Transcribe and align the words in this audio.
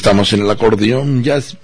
Estamos 0.00 0.32
en 0.32 0.40
el 0.40 0.50
acordeón, 0.50 1.22
ya 1.22 1.36
es 1.36 1.58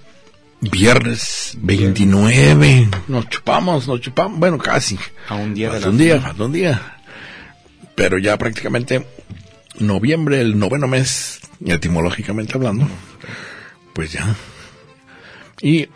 viernes 0.60 1.56
29, 1.58 2.86
nos 3.08 3.30
chupamos, 3.30 3.88
nos 3.88 4.02
chupamos, 4.02 4.38
bueno, 4.38 4.58
casi. 4.58 4.98
A 5.28 5.36
un 5.36 5.54
día 5.54 5.70
de 5.70 5.80
la 5.80 5.88
un 5.88 5.96
día, 5.96 6.20
falta 6.20 6.44
un 6.44 6.52
día. 6.52 6.98
Pero 7.94 8.18
ya 8.18 8.36
prácticamente 8.36 9.06
noviembre, 9.78 10.42
el 10.42 10.58
noveno 10.58 10.86
mes, 10.86 11.40
etimológicamente 11.64 12.52
hablando, 12.54 12.86
pues 13.94 14.12
ya. 14.12 14.36
Y 15.62 15.88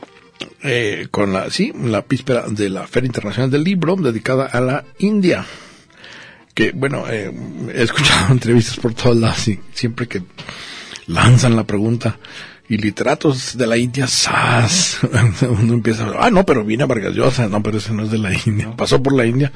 eh, 0.62 1.08
con 1.10 1.34
la, 1.34 1.50
sí, 1.50 1.74
la 1.76 2.06
víspera 2.08 2.46
de 2.48 2.70
la 2.70 2.86
Feria 2.86 3.08
Internacional 3.08 3.50
del 3.50 3.64
Libro, 3.64 3.96
dedicada 3.96 4.46
a 4.46 4.62
la 4.62 4.84
India. 4.98 5.44
Que, 6.54 6.72
bueno, 6.72 7.04
eh, 7.06 7.30
he 7.74 7.82
escuchado 7.82 8.28
entrevistas 8.32 8.78
por 8.78 8.94
todos 8.94 9.18
lados 9.18 9.46
y 9.46 9.60
siempre 9.74 10.08
que 10.08 10.22
lanzan 11.10 11.56
la 11.56 11.64
pregunta, 11.64 12.18
y 12.70 12.76
literatos 12.76 13.58
de 13.58 13.66
la 13.66 13.76
India, 13.76 14.06
¡zas! 14.06 15.00
Uno 15.42 15.74
empieza 15.74 16.04
a 16.04 16.26
ah, 16.26 16.30
no, 16.30 16.46
pero 16.46 16.64
viene 16.64 16.84
a 16.84 16.86
Vargas 16.86 17.14
Llosa, 17.14 17.48
no, 17.48 17.60
pero 17.64 17.78
ese 17.78 17.92
no 17.92 18.04
es 18.04 18.12
de 18.12 18.18
la 18.18 18.32
India. 18.32 18.76
Pasó 18.76 19.02
por 19.02 19.12
la 19.12 19.26
India, 19.26 19.50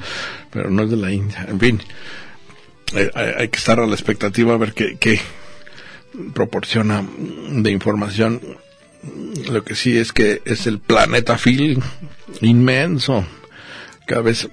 pero 0.51 0.69
no 0.69 0.83
es 0.83 0.89
de 0.89 0.97
la 0.97 1.13
India. 1.13 1.45
En 1.47 1.57
fin, 1.57 1.81
hay, 2.93 3.09
hay 3.37 3.47
que 3.47 3.57
estar 3.57 3.79
a 3.79 3.87
la 3.87 3.93
expectativa 3.93 4.53
a 4.53 4.57
ver 4.57 4.73
qué, 4.73 4.97
qué 4.99 5.21
proporciona 6.33 7.05
de 7.51 7.71
información. 7.71 8.41
Lo 9.49 9.63
que 9.63 9.75
sí 9.75 9.97
es 9.97 10.11
que 10.11 10.41
es 10.43 10.67
el 10.67 10.79
planeta 10.79 11.37
Phil 11.37 11.81
inmenso. 12.41 13.25
Cada 14.07 14.23
vez 14.23 14.49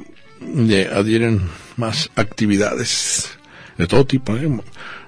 le 0.55 0.87
adhieren 0.87 1.43
más 1.77 2.11
actividades 2.15 3.29
de 3.77 3.89
todo 3.89 4.07
tipo, 4.07 4.37
¿eh? 4.37 4.49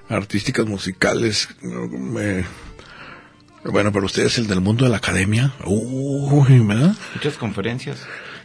Artísticas, 0.09 0.65
musicales. 0.65 1.47
eh, 2.19 2.45
bueno, 3.65 3.91
pero 3.91 4.05
usted 4.05 4.25
es 4.25 4.37
el 4.37 4.47
del 4.47 4.61
mundo 4.61 4.85
de 4.85 4.91
la 4.91 4.97
academia. 4.97 5.53
Uy, 5.65 6.59
¿verdad? 6.59 6.95
Muchas 7.15 7.35
conferencias. 7.37 7.97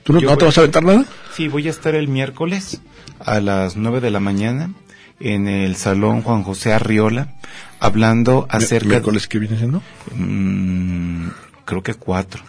¿Tú 0.02 0.14
no, 0.14 0.20
no 0.20 0.28
te 0.36 0.44
voy- 0.44 0.46
vas 0.46 0.56
a 0.58 0.60
aventar 0.62 0.82
nada? 0.82 1.04
Sí, 1.36 1.48
voy 1.48 1.66
a 1.66 1.70
estar 1.70 1.94
el 1.94 2.08
miércoles 2.08 2.80
a 3.18 3.38
las 3.40 3.76
9 3.76 4.00
de 4.00 4.10
la 4.10 4.20
mañana 4.20 4.72
en 5.20 5.46
el 5.46 5.76
Salón 5.76 6.22
Juan 6.22 6.42
José 6.42 6.72
Arriola 6.72 7.34
hablando 7.80 8.46
acerca 8.48 8.88
¿Miércoles 8.88 9.28
que 9.28 9.38
viene 9.38 9.58
siendo? 9.58 9.82
Mm, 10.14 11.28
creo 11.66 11.82
que 11.82 11.92
cuatro. 11.94 12.42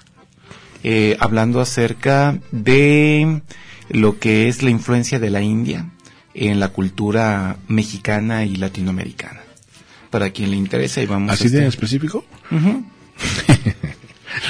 Eh, 0.83 1.17
hablando 1.19 1.59
acerca 1.59 2.39
de 2.51 3.41
lo 3.89 4.17
que 4.17 4.47
es 4.47 4.63
la 4.63 4.69
influencia 4.69 5.19
de 5.19 5.29
la 5.29 5.41
India 5.41 5.87
en 6.33 6.59
la 6.59 6.69
cultura 6.69 7.57
mexicana 7.67 8.45
y 8.45 8.55
latinoamericana. 8.55 9.41
Para 10.09 10.29
quien 10.31 10.51
le 10.51 10.57
interese, 10.57 11.03
y 11.03 11.05
vamos 11.05 11.31
¿Así 11.31 11.47
a 11.47 11.49
de 11.51 11.57
estar- 11.59 11.67
específico? 11.69 12.25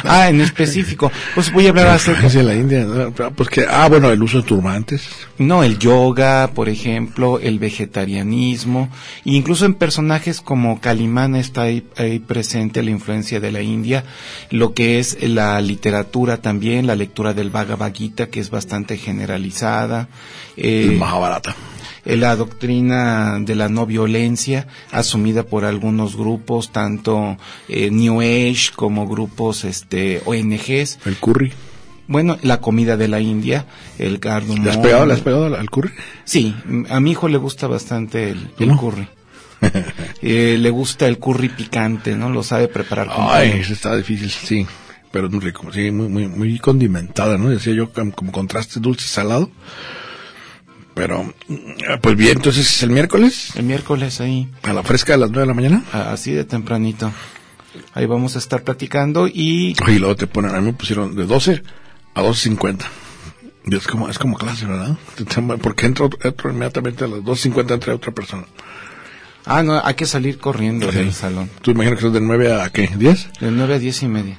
Ah, 0.04 0.30
en 0.30 0.42
específico. 0.42 1.12
Pues 1.34 1.52
voy 1.52 1.66
a 1.66 1.70
hablar 1.70 1.88
acerca 1.88 2.28
Hacia 2.28 2.44
la 2.44 2.54
India. 2.54 2.86
¿no? 2.86 3.14
Que, 3.50 3.66
ah, 3.68 3.88
bueno, 3.90 4.12
el 4.12 4.22
uso 4.22 4.38
de 4.38 4.44
turbantes. 4.48 5.08
No, 5.40 5.64
el 5.64 5.80
yoga, 5.80 6.52
por 6.54 6.70
ejemplo, 6.70 7.40
el 7.40 7.58
vegetarianismo, 7.58 8.90
incluso 9.26 9.66
en 9.66 9.74
personajes 9.74 10.40
como 10.42 10.80
Kalimana 10.80 11.40
está 11.40 11.64
ahí, 11.64 11.84
ahí 11.98 12.20
presente 12.20 12.84
la 12.84 12.92
influencia 12.92 13.40
de 13.40 13.52
la 13.52 13.62
India, 13.64 14.04
lo 14.52 14.74
que 14.76 15.00
es 15.00 15.18
la 15.22 15.60
literatura 15.62 16.38
también, 16.38 16.86
la 16.86 16.96
lectura 16.96 17.34
del 17.34 17.50
Bhagavad 17.50 17.94
Gita, 17.94 18.28
que 18.28 18.40
es 18.40 18.52
bastante 18.52 18.98
generalizada, 18.98 20.10
eh, 20.58 20.90
el 20.92 20.98
Mahabharata. 20.98 21.56
La 22.06 22.36
doctrina 22.36 23.40
de 23.40 23.56
la 23.56 23.70
no 23.70 23.86
violencia 23.86 24.68
asumida 24.92 25.44
por 25.44 25.66
algunos 25.66 26.16
grupos, 26.16 26.72
tanto 26.72 27.38
eh, 27.68 27.92
New 27.92 28.22
Age 28.22 28.72
como 28.76 29.08
grupos 29.08 29.64
este 29.64 30.22
ONGs. 30.26 31.00
El 31.06 31.18
curry. 31.18 31.54
Bueno, 32.08 32.38
la 32.42 32.60
comida 32.60 32.98
de 32.98 33.08
la 33.08 33.22
India, 33.22 33.66
el 33.98 34.20
cardamom. 34.20 34.64
¿Le 34.64 34.72
has 34.72 34.78
pegado, 34.78 35.06
le 35.06 35.14
has 35.14 35.22
pegado 35.22 35.46
al, 35.56 35.70
curry? 35.70 35.92
Sí, 36.26 36.54
a 36.90 37.00
mi 37.00 37.12
hijo 37.12 37.30
le 37.30 37.38
gusta 37.38 37.68
bastante 37.68 38.32
el, 38.32 38.78
curry. 38.78 39.08
Eh, 40.24 40.58
le 40.60 40.70
gusta 40.72 41.08
el 41.08 41.20
curry 41.20 41.50
picante, 41.50 42.16
¿no? 42.16 42.30
Lo 42.30 42.42
sabe 42.42 42.68
preparar 42.68 43.08
con 43.08 43.28
Ay, 43.30 43.60
eso 43.62 43.74
está 43.74 43.96
difícil, 43.96 44.30
sí. 44.30 44.66
Pero 45.12 45.28
es 45.28 45.34
muy 45.34 45.42
rico, 45.42 45.72
sí, 45.72 45.92
muy, 45.92 46.08
muy, 46.08 46.28
muy 46.28 46.58
condimentada, 46.58 47.38
¿no? 47.38 47.50
Decía 47.50 47.74
yo 47.74 47.92
como, 47.94 48.12
como 48.12 48.32
contraste 48.32 48.80
dulce 48.80 49.08
salado. 49.08 49.52
Pero, 50.94 51.24
mm, 51.48 51.56
pues 52.02 52.16
bien, 52.18 52.38
entonces 52.38 52.84
el 52.84 52.90
miércoles, 52.90 53.52
El 53.56 53.64
miércoles 53.64 54.20
ahí, 54.22 54.50
a 54.64 54.74
la 54.74 54.84
fresca 54.84 55.14
de 55.14 55.20
las 55.20 55.30
nueve 55.32 55.42
de 55.44 55.48
la 55.48 55.54
mañana. 55.54 55.84
así 56.12 56.32
de 56.32 56.44
tempranito. 56.44 57.12
Ahí 57.94 58.06
vamos 58.06 58.36
a 58.36 58.40
estar 58.40 58.64
platicando 58.64 59.28
y 59.28 59.76
Y 59.88 60.00
luego 60.00 60.16
te 60.18 60.28
ponen, 60.28 60.54
a 60.54 60.60
mí 60.60 60.66
me 60.68 60.74
pusieron 60.74 61.16
de 61.16 61.26
12 61.26 61.64
a 62.16 62.22
12.50. 62.22 62.86
Y 63.66 63.76
es 63.76 63.88
como, 63.88 64.10
es 64.10 64.18
como 64.20 64.38
clase, 64.38 64.66
¿verdad? 64.66 64.98
Porque 65.62 65.86
entro, 65.86 66.10
entro 66.24 66.52
inmediatamente 66.52 67.06
a 67.06 67.08
las 67.08 67.20
2.50 67.20 67.74
entre 67.76 67.94
otra 67.94 68.12
persona. 68.12 68.44
ah 69.46 69.64
no, 69.64 69.80
hay 69.84 69.94
que 69.94 70.06
salir 70.06 70.38
corriendo 70.40 70.92
Sí. 70.92 70.98
del 70.98 71.14
salón. 71.14 71.50
¿Tú 71.62 71.72
imaginas 71.72 72.00
que 72.00 72.08
es 72.08 72.14
de 72.14 72.20
9 72.22 72.62
a 72.62 72.70
qué? 72.72 72.90
¿10? 72.90 73.40
De 73.40 73.52
nueve 73.52 73.76
a 73.76 73.80
diez 73.80 74.02
y 74.04 74.08
media. 74.08 74.38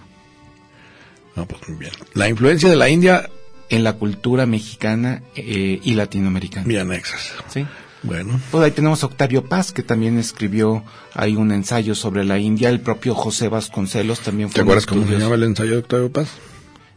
No, 1.37 1.47
pues 1.47 1.67
muy 1.69 1.79
bien. 1.79 1.93
La 2.15 2.29
influencia 2.29 2.69
de 2.69 2.77
la 2.77 2.91
India, 2.91 3.31
En 3.73 3.85
la 3.85 3.95
cultura 3.95 4.47
mexicana 4.47 5.23
eh, 5.35 5.81
y 5.83 5.95
latinoamericana. 5.95 6.67
bien 6.67 6.83
anexas. 6.83 7.33
¿Sí? 7.49 7.67
Bueno, 8.05 8.41
Pues 8.51 8.65
ahí 8.65 8.73
tenemos 8.73 9.03
a 9.03 9.07
Octavio 9.07 9.45
Paz, 9.49 9.73
que 9.73 9.83
también 9.83 10.19
escribió 10.19 10.85
ahí 11.15 11.37
un 11.37 11.53
ensayo 11.53 11.95
sobre 11.95 12.25
la 12.25 12.39
India. 12.39 12.69
El 12.69 12.81
propio 12.81 13.15
José 13.15 13.49
Vasconcelos 13.49 14.21
también 14.21 14.49
fue 14.49 14.57
¿te 14.57 14.61
acuerdas 14.63 14.87
cómo 14.87 15.03
se 15.03 15.05
estudioso. 15.07 15.25
llama 15.25 15.37
el 15.37 15.49
ensayo 15.51 15.71
de 15.73 15.79
Octavio 15.79 16.13
Paz? 16.13 16.29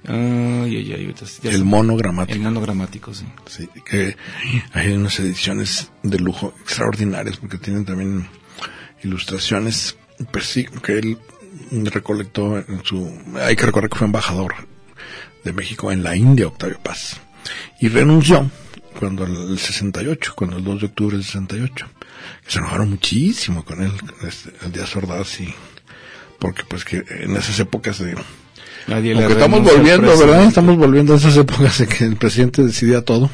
Ay, 0.08 0.76
ay, 0.78 0.94
ay, 0.94 1.16
ya 1.42 1.50
El 1.52 1.64
monogramático. 1.64 2.36
El 2.36 2.44
monogramático, 2.44 3.14
sí. 3.14 3.26
Sí, 3.48 3.70
que 3.86 4.16
hay 4.74 4.92
unas 4.92 5.20
ediciones 5.20 5.92
de 6.04 6.20
lujo 6.20 6.54
extraordinarias 6.62 7.38
porque 7.38 7.58
tienen 7.58 7.86
también 7.86 8.28
ilustraciones 9.04 9.98
pues 10.32 10.54
que 10.84 10.98
él 10.98 11.18
recolectó 11.72 12.58
en 12.58 12.84
su... 12.84 13.12
Hay 13.42 13.56
que 13.56 13.66
recordar 13.66 13.90
que 13.90 13.98
fue 13.98 14.08
embajador 14.08 14.54
de 15.46 15.54
México 15.54 15.92
en 15.94 16.04
la 16.04 16.16
India, 16.16 16.48
Octavio 16.48 16.80
Paz. 16.84 17.22
Y 17.80 17.88
renunció 17.88 18.50
cuando 19.00 19.24
el, 19.26 19.52
el 19.52 19.60
68, 19.60 20.34
cuando 20.36 20.58
el 20.58 20.64
2 20.64 20.80
de 20.82 20.86
octubre 20.88 21.16
del 21.16 21.26
68. 21.26 21.88
Que 22.44 22.52
se 22.52 22.60
enojaron 22.60 22.90
muchísimo 22.90 23.64
con 23.64 23.82
él, 23.84 23.92
este, 24.28 24.52
el 24.66 24.72
Díaz 24.72 24.96
Ordaz 24.96 25.40
y... 25.40 25.54
Porque 26.40 26.64
pues 26.68 26.84
que 26.84 27.04
en 27.10 27.36
esas 27.38 27.60
épocas 27.60 28.00
de... 28.00 28.16
Nadie 28.88 29.16
le 29.16 29.26
estamos 29.26 29.62
volviendo, 29.64 30.18
¿verdad? 30.18 30.44
Estamos 30.46 30.78
volviendo 30.78 31.14
a 31.14 31.18
esas 31.18 31.38
épocas 31.38 31.78
de 31.80 31.88
que 31.88 32.04
el 32.04 32.18
presidente 32.18 32.62
decidía 32.64 33.04
todo. 33.04 33.30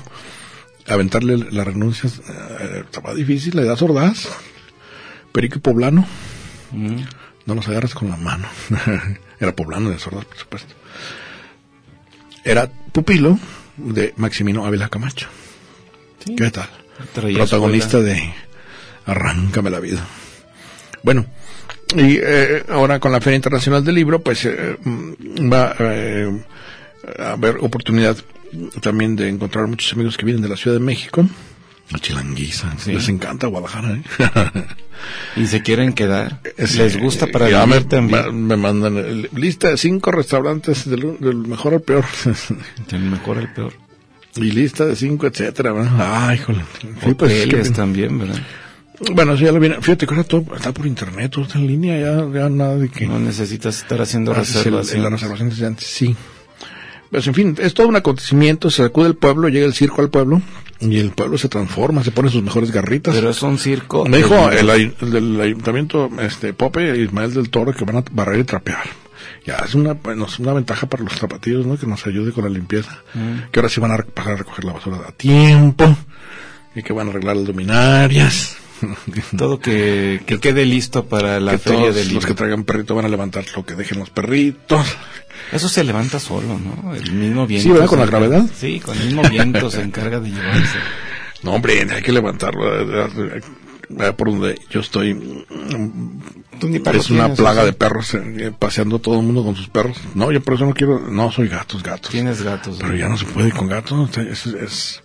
Aventarle 0.87 1.37
las 1.37 1.65
renuncias 1.65 2.19
eh, 2.29 2.83
estaba 2.85 3.13
difícil, 3.13 3.55
le 3.55 3.65
das 3.65 3.81
ordaz. 3.81 4.27
Perico 5.31 5.57
y 5.57 5.61
poblano, 5.61 6.05
Mm. 6.73 7.01
no 7.45 7.55
los 7.55 7.67
agarras 7.67 7.93
con 7.93 8.09
la 8.09 8.15
mano. 8.17 8.47
Era 9.41 9.53
poblano 9.55 9.89
de 9.89 9.95
Ordaz, 9.95 10.23
por 10.25 10.37
supuesto. 10.37 10.73
Era 12.43 12.69
pupilo 12.91 13.37
de 13.77 14.13
Maximino 14.17 14.65
Ávila 14.65 14.89
Camacho. 14.89 15.27
Sí. 16.25 16.35
¿Qué 16.35 16.51
tal? 16.51 16.69
Protagonista 17.13 17.99
de 17.99 18.33
Arráncame 19.05 19.69
la 19.69 19.79
vida. 19.79 20.05
Bueno, 21.03 21.25
y 21.95 22.17
eh, 22.21 22.63
ahora 22.69 22.99
con 22.99 23.11
la 23.11 23.19
Feria 23.19 23.37
Internacional 23.37 23.83
del 23.83 23.95
Libro, 23.95 24.21
pues 24.21 24.45
eh, 24.45 24.77
mm, 24.83 25.51
va 25.51 25.75
eh, 25.79 26.43
a 27.19 27.31
haber 27.31 27.57
oportunidad 27.57 28.17
también 28.81 29.15
de 29.15 29.29
encontrar 29.29 29.67
muchos 29.67 29.91
amigos 29.93 30.17
que 30.17 30.25
vienen 30.25 30.43
de 30.43 30.49
la 30.49 30.57
Ciudad 30.57 30.77
de 30.77 30.83
México 30.83 31.25
La 31.91 31.99
chilanguiza. 31.99 32.73
Sí. 32.77 32.93
Les 32.93 33.07
encanta 33.09 33.47
Guadalajara, 33.47 33.93
¿eh? 33.93 34.03
Y 35.35 35.47
se 35.47 35.63
quieren 35.63 35.93
quedar. 35.93 36.39
Sí, 36.63 36.77
Les 36.77 36.99
gusta 36.99 37.25
para 37.27 37.49
ya 37.49 37.65
me, 37.65 37.81
también. 37.81 38.45
Me, 38.45 38.55
mandan 38.55 38.97
el- 38.97 39.29
lista 39.33 39.69
de 39.69 39.77
cinco 39.77 40.11
restaurantes 40.11 40.87
del, 40.87 41.17
del 41.19 41.37
mejor 41.37 41.73
al 41.73 41.81
peor. 41.81 42.05
El 42.91 42.99
mejor, 42.99 43.37
el 43.39 43.51
peor. 43.51 43.73
y 44.35 44.51
lista 44.51 44.85
de 44.85 44.95
cinco, 44.95 45.25
etcétera, 45.27 45.71
¿verdad? 45.73 46.27
Ay, 46.29 46.37
híjole. 46.37 46.63
Sí, 47.03 47.13
pues, 47.15 47.31
es 47.31 47.47
que- 47.47 47.69
también, 47.71 48.19
¿verdad? 48.19 48.39
bueno, 49.13 49.35
sí, 49.35 49.45
ya 49.45 49.51
lo 49.51 49.59
viene. 49.59 49.77
Fíjate 49.81 50.05
que 50.05 50.13
ahora 50.13 50.23
todo 50.27 50.45
está 50.55 50.71
por 50.71 50.85
internet, 50.85 51.31
todo 51.31 51.45
está 51.45 51.57
en 51.57 51.65
línea, 51.65 51.99
ya, 51.99 52.39
ya 52.39 52.49
nada 52.49 52.75
de 52.77 52.87
que... 52.89 53.07
No 53.07 53.19
necesitas 53.19 53.77
estar 53.79 53.99
haciendo 54.01 54.31
el- 54.31 54.37
reservaciones. 54.37 55.03
la 55.03 55.09
reservación 55.09 55.49
desde 55.49 55.65
antes, 55.65 55.87
sí. 55.87 56.15
Pues 57.09 57.25
en 57.25 57.33
fin, 57.33 57.55
es 57.59 57.73
todo 57.73 57.87
un 57.87 57.95
acontecimiento, 57.95 58.69
se 58.69 58.83
acude 58.83 59.07
el 59.07 59.15
pueblo, 59.15 59.49
llega 59.49 59.65
el 59.65 59.73
circo 59.73 60.01
al 60.01 60.09
pueblo, 60.11 60.41
y 60.81 60.97
el 60.99 61.11
pueblo 61.11 61.37
se 61.37 61.47
transforma, 61.47 62.03
se 62.03 62.11
pone 62.11 62.29
sus 62.29 62.43
mejores 62.43 62.71
garritas. 62.71 63.13
Pero 63.15 63.29
es 63.29 63.41
un 63.43 63.57
circo. 63.57 64.05
Me 64.05 64.17
dijo 64.17 64.49
el, 64.49 64.69
ay- 64.69 64.93
el 65.01 65.11
del 65.11 65.39
ayuntamiento, 65.39 66.09
este, 66.19 66.53
Pope 66.53 66.91
e 66.91 66.97
Ismael 67.03 67.33
del 67.33 67.49
Toro, 67.49 67.73
que 67.73 67.85
van 67.85 67.97
a 67.97 68.03
barrer 68.11 68.39
y 68.39 68.43
trapear. 68.43 68.83
Ya, 69.45 69.57
es 69.65 69.73
una, 69.75 69.93
bueno, 69.93 70.25
es 70.25 70.39
una 70.39 70.53
ventaja 70.53 70.87
para 70.87 71.03
los 71.03 71.13
zapatillos, 71.13 71.65
¿no? 71.65 71.77
Que 71.77 71.85
nos 71.87 72.05
ayude 72.05 72.31
con 72.31 72.43
la 72.43 72.49
limpieza. 72.49 72.99
Mm. 73.13 73.49
Que 73.51 73.59
ahora 73.59 73.69
sí 73.69 73.79
van 73.79 73.91
a 73.91 73.97
pasar 73.97 74.33
a 74.33 74.35
recoger 74.37 74.65
la 74.65 74.73
basura 74.73 74.97
a 75.07 75.11
tiempo. 75.11 75.95
Y 76.75 76.83
que 76.83 76.93
van 76.93 77.07
a 77.07 77.09
arreglar 77.11 77.35
las 77.37 77.47
luminarias. 77.47 78.57
Todo 79.37 79.59
que, 79.59 80.21
que 80.25 80.39
quede 80.39 80.65
listo 80.65 81.05
para 81.05 81.39
la 81.39 81.53
que 81.53 81.57
feria 81.59 81.79
todos 81.81 81.95
del 81.95 82.03
los 82.05 82.13
libro. 82.13 82.27
que 82.27 82.33
traigan 82.33 82.63
perrito 82.63 82.95
van 82.95 83.05
a 83.05 83.09
levantar 83.09 83.43
lo 83.55 83.65
que 83.65 83.75
dejen 83.75 83.99
los 83.99 84.09
perritos. 84.09 84.85
Eso 85.51 85.67
se 85.69 85.83
levanta 85.83 86.19
solo, 86.19 86.59
¿no? 86.59 86.93
El 86.95 87.11
mismo 87.13 87.45
viento. 87.47 87.63
Sí, 87.67 87.71
¿verdad? 87.71 87.87
Con 87.87 87.99
la 87.99 88.05
encarga- 88.05 88.27
gravedad. 88.27 88.49
Sí, 88.55 88.79
con 88.79 88.97
el 88.97 89.05
mismo 89.05 89.21
viento 89.29 89.69
se 89.71 89.81
encarga 89.81 90.19
de 90.19 90.29
llevarse. 90.29 90.77
No, 91.43 91.53
hombre, 91.55 91.81
hay 91.91 92.03
que 92.03 92.11
levantarlo. 92.11 93.03
eh, 93.03 93.09
eh, 93.17 93.41
eh, 93.99 94.13
Por 94.15 94.29
donde 94.29 94.59
yo 94.69 94.79
estoy, 94.81 95.43
Tú 96.59 96.67
ni 96.69 96.77
perros 96.77 97.05
es 97.05 97.09
una 97.09 97.21
tienes, 97.23 97.39
plaga 97.39 97.65
de 97.65 97.73
perros 97.73 98.13
eh, 98.13 98.51
paseando 98.59 98.99
todo 98.99 99.19
el 99.19 99.25
mundo 99.25 99.43
con 99.43 99.55
sus 99.55 99.67
perros. 99.67 99.97
No, 100.13 100.31
yo 100.31 100.39
por 100.43 100.53
eso 100.53 100.67
no 100.67 100.73
quiero, 100.75 100.99
no 100.99 101.31
soy 101.31 101.47
gatos, 101.47 101.81
gatos. 101.81 102.11
Tienes 102.11 102.43
gatos. 102.43 102.77
Pero 102.79 102.93
ya 102.95 103.09
no 103.09 103.17
se 103.17 103.25
puede 103.25 103.49
con 103.51 103.67
gatos. 103.67 104.15
Es, 104.19 104.45
es- 104.45 105.01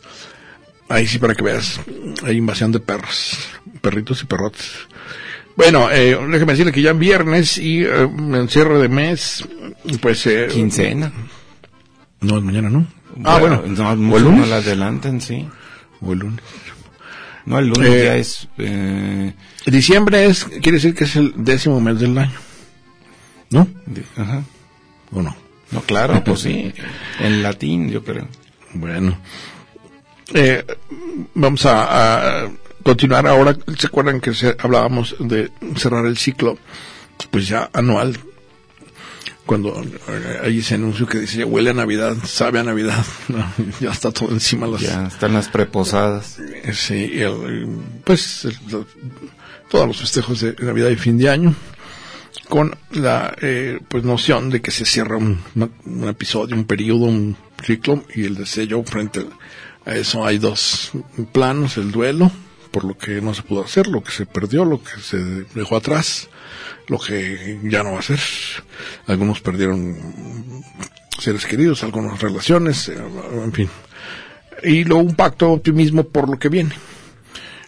ahí 0.90 1.06
sí 1.06 1.18
para 1.18 1.34
que 1.34 1.42
veas, 1.42 1.80
hay 2.22 2.36
invasión 2.36 2.70
de 2.70 2.80
perros, 2.80 3.38
perritos 3.86 4.20
y 4.20 4.26
perrotes. 4.26 4.72
Bueno, 5.54 5.88
eh, 5.92 6.18
déjeme 6.28 6.52
decirle 6.54 6.72
que 6.72 6.82
ya 6.82 6.90
en 6.90 6.98
viernes 6.98 7.56
y 7.56 7.84
eh, 7.84 8.02
en 8.02 8.48
cierre 8.48 8.78
de 8.80 8.88
mes, 8.88 9.44
pues... 10.00 10.26
Eh, 10.26 10.48
Quincena. 10.50 11.12
No, 12.20 12.38
es 12.38 12.42
mañana, 12.42 12.68
¿no? 12.68 12.84
ah, 13.22 13.38
bueno. 13.38 13.62
No, 13.64 13.90
o 13.90 14.16
el 14.16 14.24
lunes. 14.24 14.40
no 14.40 14.46
la 14.46 14.56
adelanten, 14.56 15.20
sí. 15.20 15.48
O 16.00 16.12
el 16.12 16.18
lunes. 16.18 16.40
No, 17.44 17.60
el 17.60 17.68
lunes 17.68 17.88
Eh, 17.88 18.04
ya 18.04 18.16
es... 18.16 18.48
Eh, 18.58 19.32
Diciembre 19.66 20.26
es, 20.26 20.44
quiere 20.44 20.72
decir 20.72 20.96
que 20.96 21.04
es 21.04 21.14
el 21.14 21.32
décimo 21.36 21.80
mes 21.80 22.00
del 22.00 22.18
año. 22.18 22.38
¿No? 23.50 23.68
ajá. 24.16 24.42
¿O 25.12 25.22
no? 25.22 25.36
No, 25.70 25.80
claro, 25.82 26.24
pues 26.24 26.40
sí. 26.40 26.72
En 27.20 27.42
latín, 27.44 27.88
yo 27.88 28.02
creo. 28.02 28.26
Bueno. 28.74 29.16
Eh, 30.34 30.64
vamos 31.34 31.64
a, 31.66 32.42
a 32.44 32.50
continuar 32.86 33.26
ahora. 33.26 33.56
¿Se 33.78 33.88
acuerdan 33.88 34.20
que 34.20 34.32
se- 34.32 34.56
hablábamos 34.60 35.16
de 35.18 35.50
cerrar 35.76 36.06
el 36.06 36.16
ciclo? 36.16 36.56
Pues 37.30 37.48
ya 37.48 37.68
anual. 37.72 38.16
Cuando 39.44 39.80
eh, 40.08 40.40
hay 40.42 40.58
ese 40.58 40.74
anuncio 40.74 41.06
que 41.06 41.18
dice, 41.20 41.44
huele 41.44 41.70
a 41.70 41.74
Navidad, 41.74 42.16
sabe 42.24 42.58
a 42.60 42.62
Navidad. 42.64 43.04
No, 43.28 43.44
ya 43.80 43.90
está 43.90 44.10
todo 44.12 44.30
encima. 44.30 44.66
Las, 44.66 44.80
Ya 44.82 45.06
están 45.06 45.32
las 45.34 45.48
preposadas. 45.48 46.38
Eh, 46.38 46.72
Sí, 46.72 47.10
el, 47.20 47.66
pues 48.04 48.44
el- 48.44 48.58
todos 49.68 49.86
los 49.88 49.96
festejos 49.98 50.40
de 50.40 50.54
Navidad 50.60 50.90
y 50.90 50.96
fin 50.96 51.18
de 51.18 51.28
año 51.28 51.54
con 52.48 52.76
la 52.92 53.34
eh, 53.40 53.80
pues 53.88 54.04
noción 54.04 54.50
de 54.50 54.60
que 54.62 54.70
se 54.70 54.84
cierra 54.84 55.16
un 55.16 55.40
episodio, 56.08 56.54
un 56.54 56.64
periodo, 56.64 57.06
un 57.06 57.36
ciclo 57.64 58.04
y 58.14 58.24
el 58.24 58.36
deseo 58.36 58.84
frente 58.84 59.26
a 59.84 59.94
eso 59.96 60.24
hay 60.24 60.38
dos 60.38 60.92
planos, 61.32 61.76
el 61.78 61.90
duelo 61.90 62.30
por 62.70 62.84
lo 62.84 62.96
que 62.96 63.20
no 63.20 63.34
se 63.34 63.42
pudo 63.42 63.64
hacer, 63.64 63.86
lo 63.86 64.02
que 64.02 64.12
se 64.12 64.26
perdió, 64.26 64.64
lo 64.64 64.82
que 64.82 65.00
se 65.00 65.16
dejó 65.54 65.76
atrás, 65.76 66.28
lo 66.88 66.98
que 66.98 67.58
ya 67.64 67.82
no 67.82 67.92
va 67.92 67.98
a 68.00 68.02
ser. 68.02 68.20
Algunos 69.06 69.40
perdieron 69.40 69.96
seres 71.18 71.46
queridos, 71.46 71.82
algunas 71.82 72.20
relaciones, 72.20 72.88
eh, 72.88 72.96
en 73.44 73.52
fin. 73.52 73.68
Y 74.62 74.84
luego 74.84 75.02
un 75.02 75.14
pacto 75.14 75.46
de 75.46 75.52
optimismo 75.52 76.04
por 76.04 76.28
lo 76.28 76.38
que 76.38 76.48
viene. 76.48 76.74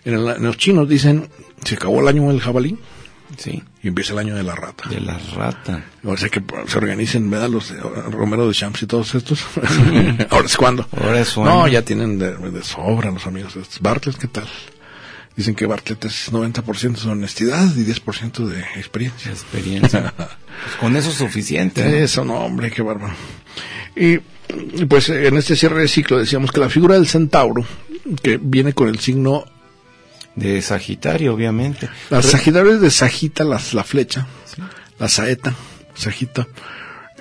En, 0.04 0.14
el- 0.14 0.28
en 0.36 0.42
los 0.44 0.56
chinos 0.56 0.88
dicen, 0.88 1.28
se 1.64 1.74
acabó 1.74 2.00
el 2.00 2.08
año 2.08 2.28
del 2.28 2.40
jabalí 2.40 2.78
Sí. 3.36 3.62
y 3.82 3.88
empieza 3.88 4.14
el 4.14 4.20
año 4.20 4.34
de 4.34 4.42
la 4.42 4.54
rata. 4.54 4.88
De 4.88 5.00
la 5.00 5.18
rata. 5.36 5.84
O 6.02 6.16
sea 6.16 6.30
que 6.30 6.42
se 6.66 6.78
organicen, 6.78 7.28
¿verdad? 7.28 7.50
Los 7.50 7.68
de 7.70 7.78
Romero 7.78 8.48
de 8.48 8.54
Champs 8.54 8.82
y 8.82 8.86
todos 8.86 9.14
estos. 9.14 9.44
Ahora 10.30 10.46
es 10.46 10.56
cuando. 10.56 10.88
Ahora 10.98 11.20
es 11.20 11.28
su 11.28 11.44
No, 11.44 11.68
ya 11.68 11.82
tienen 11.82 12.18
de, 12.18 12.34
de 12.36 12.62
sobra 12.64 13.10
los 13.10 13.26
amigos 13.26 13.54
estos. 13.56 13.80
Bartlett, 13.80 14.16
¿qué 14.16 14.28
tal? 14.28 14.48
Dicen 15.38 15.54
que 15.54 15.66
Bartlett 15.66 16.04
es 16.04 16.32
90% 16.32 17.00
de 17.00 17.10
honestidad 17.10 17.72
y 17.76 17.84
10% 17.84 18.44
de 18.44 18.60
experiencia. 18.76 19.30
Experiencia. 19.30 20.12
Pues 20.58 20.74
con 20.80 20.96
eso 20.96 21.10
es 21.10 21.14
suficiente. 21.14 21.84
¿no? 21.84 21.90
Eso 21.90 22.24
no, 22.24 22.34
hombre, 22.40 22.72
qué 22.72 22.82
bárbaro. 22.82 23.14
Y 23.94 24.18
pues 24.88 25.08
en 25.08 25.36
este 25.36 25.54
cierre 25.54 25.82
de 25.82 25.86
ciclo 25.86 26.18
decíamos 26.18 26.50
que 26.50 26.58
la 26.58 26.68
figura 26.68 26.96
del 26.96 27.06
centauro, 27.06 27.64
que 28.20 28.40
viene 28.42 28.72
con 28.72 28.88
el 28.88 28.98
signo, 28.98 29.44
De 30.34 30.60
Sagitario, 30.60 31.32
obviamente. 31.32 31.88
la 32.10 32.20
Sagitario 32.22 32.74
es 32.74 32.80
de 32.80 32.90
Sagita, 32.90 33.44
la, 33.44 33.60
la 33.72 33.84
flecha, 33.84 34.26
la 34.98 35.06
saeta, 35.06 35.54
Sagita, 35.94 36.48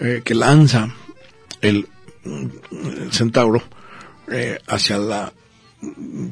eh, 0.02 0.24
que 0.26 0.34
lanza 0.34 0.90
el, 1.62 1.88
el 2.26 3.12
centauro 3.12 3.62
eh, 4.32 4.58
hacia 4.66 4.98
la, 4.98 5.32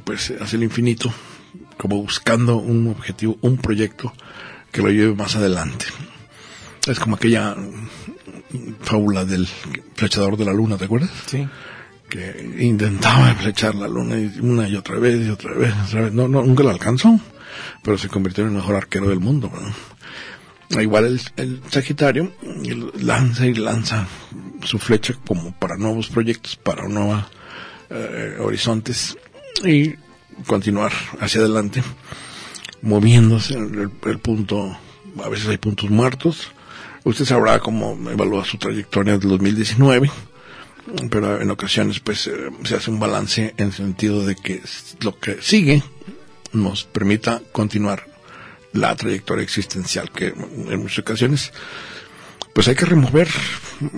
pues 0.03 0.33
hacia 0.41 0.57
el 0.57 0.63
infinito, 0.63 1.13
como 1.77 2.01
buscando 2.01 2.57
un 2.57 2.87
objetivo, 2.87 3.37
un 3.41 3.57
proyecto 3.57 4.13
que 4.71 4.81
lo 4.81 4.89
lleve 4.89 5.15
más 5.15 5.35
adelante. 5.35 5.85
Es 6.87 6.99
como 6.99 7.15
aquella 7.15 7.55
fábula 8.81 9.25
del 9.25 9.47
flechador 9.95 10.37
de 10.37 10.45
la 10.45 10.53
luna, 10.53 10.77
¿te 10.77 10.85
acuerdas? 10.85 11.11
Sí. 11.25 11.47
que 12.09 12.55
intentaba 12.59 13.33
flechar 13.35 13.73
la 13.75 13.87
luna 13.87 14.15
una 14.41 14.67
y 14.69 14.75
otra 14.75 14.97
vez 14.97 15.25
y 15.25 15.29
otra 15.29 15.53
vez, 15.53 15.73
otra 15.87 16.01
vez. 16.01 16.13
No, 16.13 16.27
no, 16.27 16.43
nunca 16.43 16.63
lo 16.63 16.69
alcanzó, 16.69 17.19
pero 17.83 17.97
se 17.97 18.07
convirtió 18.07 18.43
en 18.43 18.51
el 18.51 18.55
mejor 18.55 18.75
arquero 18.75 19.09
del 19.09 19.19
mundo. 19.19 19.51
¿no? 19.51 20.81
Igual 20.81 21.05
el, 21.05 21.21
el 21.37 21.61
Sagitario 21.69 22.31
lanza 23.01 23.47
y 23.47 23.53
lanza 23.53 24.07
su 24.63 24.79
flecha 24.79 25.13
como 25.25 25.53
para 25.57 25.77
nuevos 25.77 26.09
proyectos, 26.09 26.55
para 26.55 26.87
nuevos 26.87 27.23
eh, 27.89 28.37
horizontes 28.39 29.17
y 29.63 29.95
continuar 30.47 30.91
hacia 31.19 31.41
adelante, 31.41 31.83
moviéndose 32.81 33.55
el, 33.55 33.91
el 34.05 34.19
punto, 34.19 34.77
a 35.23 35.29
veces 35.29 35.47
hay 35.47 35.57
puntos 35.57 35.89
muertos. 35.89 36.51
Usted 37.03 37.25
sabrá 37.25 37.59
cómo 37.59 37.97
evalúa 38.09 38.45
su 38.45 38.57
trayectoria 38.57 39.17
del 39.17 39.29
2019 39.29 40.09
pero 41.09 41.41
en 41.41 41.49
ocasiones 41.51 41.99
pues 41.99 42.27
eh, 42.27 42.51
se 42.63 42.75
hace 42.75 42.91
un 42.91 42.99
balance 42.99 43.53
en 43.57 43.67
el 43.67 43.73
sentido 43.73 44.25
de 44.25 44.35
que 44.35 44.61
lo 45.01 45.17
que 45.17 45.41
sigue 45.41 45.83
nos 46.53 46.83
permita 46.83 47.41
continuar 47.51 48.07
la 48.73 48.95
trayectoria 48.95 49.43
existencial 49.43 50.11
que 50.11 50.27
en 50.27 50.79
muchas 50.79 50.99
ocasiones 50.99 51.53
pues 52.53 52.67
hay 52.67 52.75
que 52.75 52.85
remover 52.85 53.27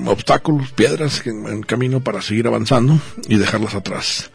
obstáculos, 0.06 0.72
piedras 0.72 1.22
en 1.28 1.62
camino 1.62 2.00
para 2.00 2.22
seguir 2.22 2.48
avanzando 2.48 3.00
y 3.28 3.38
dejarlas 3.38 3.76
atrás. 3.76 4.32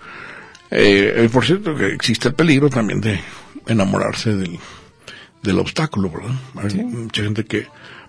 Eh, 0.74 1.24
eh, 1.24 1.28
por 1.30 1.44
cierto 1.44 1.74
que 1.74 1.88
existe 1.88 2.28
el 2.28 2.34
peligro 2.34 2.70
también 2.70 3.00
de 3.00 3.20
enamorarse 3.66 4.34
del, 4.34 4.58
del 5.42 5.58
obstáculo, 5.58 6.10
¿verdad? 6.10 6.34
Hay 6.56 6.82
mucha 6.82 7.22
gente 7.22 7.44
que 7.44 7.66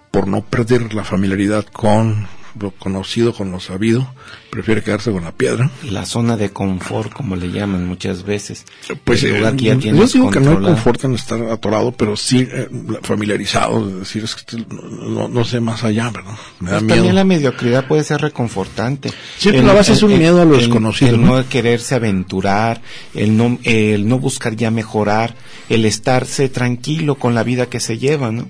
por 0.10 0.28
no 0.28 0.42
perder 0.42 0.94
la 0.94 1.04
familiaridad 1.04 1.66
con 1.66 2.26
lo 2.60 2.72
conocido, 2.72 3.34
con 3.34 3.52
lo 3.52 3.60
sabido, 3.60 4.08
prefiere 4.50 4.84
quedarse 4.84 5.12
con 5.12 5.24
la 5.24 5.32
piedra. 5.32 5.72
La 5.90 6.06
zona 6.06 6.38
de 6.38 6.52
confort, 6.52 7.12
como 7.12 7.36
le 7.36 7.52
llaman 7.52 7.88
muchas 7.88 8.24
veces. 8.24 8.66
Pues 9.04 9.24
El 9.24 9.44
eh, 9.46 9.54
que 9.58 9.64
ya 9.66 9.76
yo 9.76 10.06
digo 10.08 10.30
que 10.30 10.40
no 10.40 10.52
hay 10.52 10.58
confort 10.64 11.04
en 11.06 11.16
estar 11.16 11.42
atorado, 11.50 11.92
pero 11.92 12.16
sí 12.16 12.48
eh, 12.52 12.68
familiarizado, 13.02 13.90
es 13.90 14.00
decir, 14.00 14.24
es 14.24 14.36
que 14.36 14.58
no, 14.70 14.82
no- 15.10 15.28
no 15.28 15.46
sé 15.46 15.60
más 15.60 15.84
allá, 15.84 16.10
¿verdad? 16.10 16.34
Me 16.60 16.70
da 16.70 16.78
Pues 16.78 16.84
miedo. 16.84 16.96
también 16.96 17.16
la 17.16 17.24
mediocridad 17.24 17.88
puede 17.88 18.04
ser 18.04 18.22
reconfortante. 18.22 19.12
Siempre 19.38 19.64
la 19.64 19.74
base 19.74 19.94
es 19.94 20.04
un 20.04 20.18
miedo 20.18 20.42
a 20.42 20.46
lo 20.46 20.58
desconocido, 20.58 21.16
El 21.16 21.22
¿no? 21.22 21.38
no 21.38 21.50
quererse 21.50 21.96
aventurar, 21.96 22.82
el 23.14 23.36
no, 23.36 23.58
el 23.64 24.08
no 24.08 24.20
buscar 24.20 24.56
ya 24.56 24.72
mejorar, 24.72 25.36
el 25.70 25.86
estarse 25.86 26.50
tranquilo 26.50 27.16
con 27.16 27.36
la 27.36 27.44
vida 27.44 27.68
que 27.68 27.80
se 27.80 27.98
lleva, 27.98 28.32
¿no? 28.32 28.48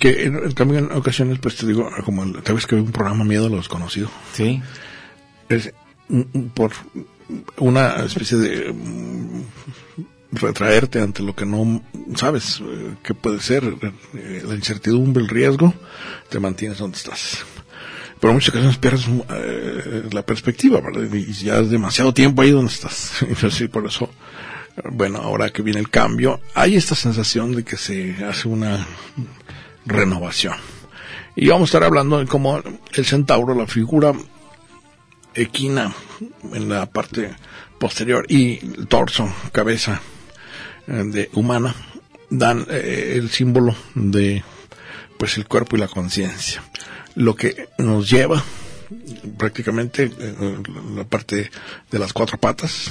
Que 0.00 0.24
en, 0.24 0.52
también 0.54 0.84
en 0.90 0.92
ocasiones, 0.96 1.38
pues 1.38 1.56
te 1.56 1.66
digo, 1.66 1.88
como 2.04 2.24
vez 2.24 2.66
que 2.66 2.74
veo 2.74 2.84
un 2.84 2.92
programa 2.92 3.24
Miedo 3.24 3.46
a 3.46 3.50
lo 3.50 3.56
desconocido, 3.56 4.10
Sí. 4.32 4.62
es 5.48 5.72
mm, 6.08 6.20
mm, 6.32 6.48
por 6.54 6.72
una 7.58 7.96
especie 8.04 8.38
de 8.38 8.72
mm, 8.72 9.42
retraerte 10.32 11.00
ante 11.00 11.22
lo 11.22 11.34
que 11.34 11.44
no 11.46 11.82
sabes 12.16 12.60
eh, 12.60 12.94
qué 13.02 13.14
puede 13.14 13.40
ser, 13.40 13.64
eh, 14.14 14.42
la 14.46 14.54
incertidumbre, 14.54 15.22
el 15.22 15.28
riesgo, 15.28 15.74
te 16.28 16.40
mantienes 16.40 16.78
donde 16.78 16.96
estás. 16.96 17.44
Pero 18.20 18.30
en 18.30 18.36
muchas 18.36 18.50
ocasiones 18.50 18.78
pierdes 18.78 19.06
eh, 19.30 20.08
la 20.12 20.22
perspectiva, 20.22 20.80
¿verdad? 20.80 21.12
Y 21.12 21.30
ya 21.32 21.58
es 21.58 21.68
demasiado 21.70 22.14
tiempo 22.14 22.40
ahí 22.40 22.50
donde 22.52 22.72
estás. 22.72 23.22
Y 23.60 23.68
por 23.68 23.86
eso, 23.86 24.08
bueno, 24.92 25.18
ahora 25.18 25.50
que 25.50 25.60
viene 25.60 25.80
el 25.80 25.90
cambio, 25.90 26.40
hay 26.54 26.76
esta 26.76 26.94
sensación 26.94 27.54
de 27.54 27.64
que 27.64 27.76
se 27.76 28.24
hace 28.24 28.48
una 28.48 28.86
renovación. 29.86 30.54
Y 31.36 31.48
vamos 31.48 31.68
a 31.68 31.70
estar 31.70 31.84
hablando 31.84 32.18
de 32.18 32.26
cómo 32.26 32.60
el 32.92 33.04
centauro, 33.04 33.54
la 33.54 33.66
figura 33.66 34.12
equina 35.34 35.92
en 36.52 36.68
la 36.68 36.86
parte 36.86 37.34
posterior 37.78 38.24
y 38.28 38.64
el 38.64 38.86
torso, 38.86 39.32
cabeza 39.52 40.00
eh, 40.86 41.02
de 41.06 41.30
humana, 41.34 41.74
dan 42.30 42.66
eh, 42.70 43.14
el 43.16 43.30
símbolo 43.30 43.74
de 43.94 44.44
pues 45.18 45.36
el 45.36 45.46
cuerpo 45.46 45.76
y 45.76 45.80
la 45.80 45.88
conciencia. 45.88 46.62
Lo 47.16 47.34
que 47.34 47.68
nos 47.78 48.10
lleva 48.10 48.42
prácticamente 49.36 50.10
eh, 50.18 50.62
la 50.94 51.04
parte 51.04 51.50
de 51.90 51.98
las 51.98 52.12
cuatro 52.12 52.38
patas 52.38 52.90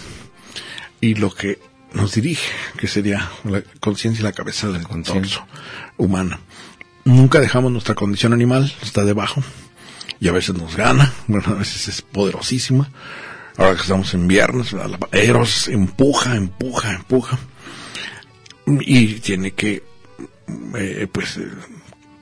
y 0.99 1.15
lo 1.15 1.33
que 1.33 1.59
nos 1.93 2.13
dirige, 2.13 2.49
que 2.77 2.87
sería 2.87 3.29
la 3.43 3.61
conciencia 3.79 4.21
y 4.21 4.23
la 4.23 4.31
cabeza 4.31 4.69
del 4.69 4.85
torso 5.03 5.45
humana. 5.97 6.39
Nunca 7.05 7.39
dejamos 7.39 7.71
nuestra 7.71 7.95
condición 7.95 8.33
animal, 8.33 8.73
está 8.81 9.03
debajo, 9.03 9.43
y 10.19 10.27
a 10.29 10.31
veces 10.31 10.55
nos 10.55 10.75
gana, 10.75 11.11
bueno, 11.27 11.45
a 11.47 11.55
veces 11.55 11.87
es 11.87 12.01
poderosísima. 12.01 12.89
Ahora 13.57 13.75
que 13.75 13.81
estamos 13.81 14.13
en 14.15 14.27
viernes, 14.27 14.73
la 14.73 14.97
Eros 15.11 15.67
empuja, 15.67 16.35
empuja, 16.35 16.93
empuja, 16.93 17.37
y 18.65 19.15
tiene 19.15 19.51
que, 19.51 19.83
eh, 20.75 21.07
pues, 21.11 21.37
eh, 21.37 21.49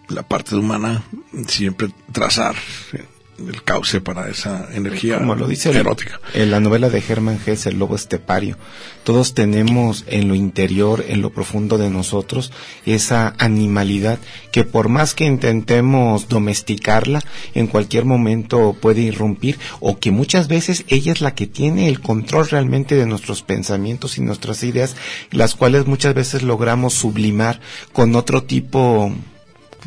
la 0.10 0.24
parte 0.24 0.56
humana 0.56 1.04
siempre 1.48 1.90
trazar 2.12 2.56
el 3.40 3.64
cauce 3.64 4.02
para 4.02 4.30
esa 4.30 4.68
energía 4.74 5.18
Como 5.18 5.36
lo 5.36 5.48
dice 5.48 5.72
erótica. 5.72 6.20
En 6.34 6.52
la 6.52 6.60
novela 6.60 6.90
de 6.90 7.04
Hermann 7.08 7.40
Hesse, 7.46 7.68
El 7.68 7.80
lobo 7.80 7.96
estepario, 7.96 8.58
todos 9.04 9.34
tenemos 9.34 10.04
en 10.08 10.28
lo 10.28 10.36
interior, 10.36 11.04
en 11.08 11.22
lo 11.22 11.32
profundo 11.32 11.78
de 11.78 11.90
nosotros, 11.90 12.52
esa 12.86 13.34
animalidad 13.40 14.20
que 14.52 14.64
por 14.64 14.90
más 14.90 15.16
que 15.16 15.26
intentemos 15.26 16.28
domesticarla, 16.28 17.22
en 17.54 17.68
cualquier 17.68 18.06
momento 18.06 18.76
puede 18.80 19.02
irrumpir 19.02 19.58
o 19.80 19.98
que 19.98 20.12
muchas 20.12 20.48
veces 20.48 20.84
ella 20.88 21.12
es 21.12 21.22
la 21.22 21.34
que 21.34 21.48
tiene 21.48 21.88
el 21.88 22.00
control 22.00 22.50
realmente 22.50 22.96
de 22.96 23.06
nuestros 23.06 23.42
pensamientos 23.42 24.18
y 24.18 24.22
nuestras 24.22 24.64
ideas, 24.64 24.96
las 25.32 25.56
cuales 25.56 25.86
muchas 25.86 26.14
veces 26.14 26.44
logramos 26.44 26.94
sublimar 26.94 27.60
con 27.94 28.16
otro 28.16 28.44
tipo 28.44 29.12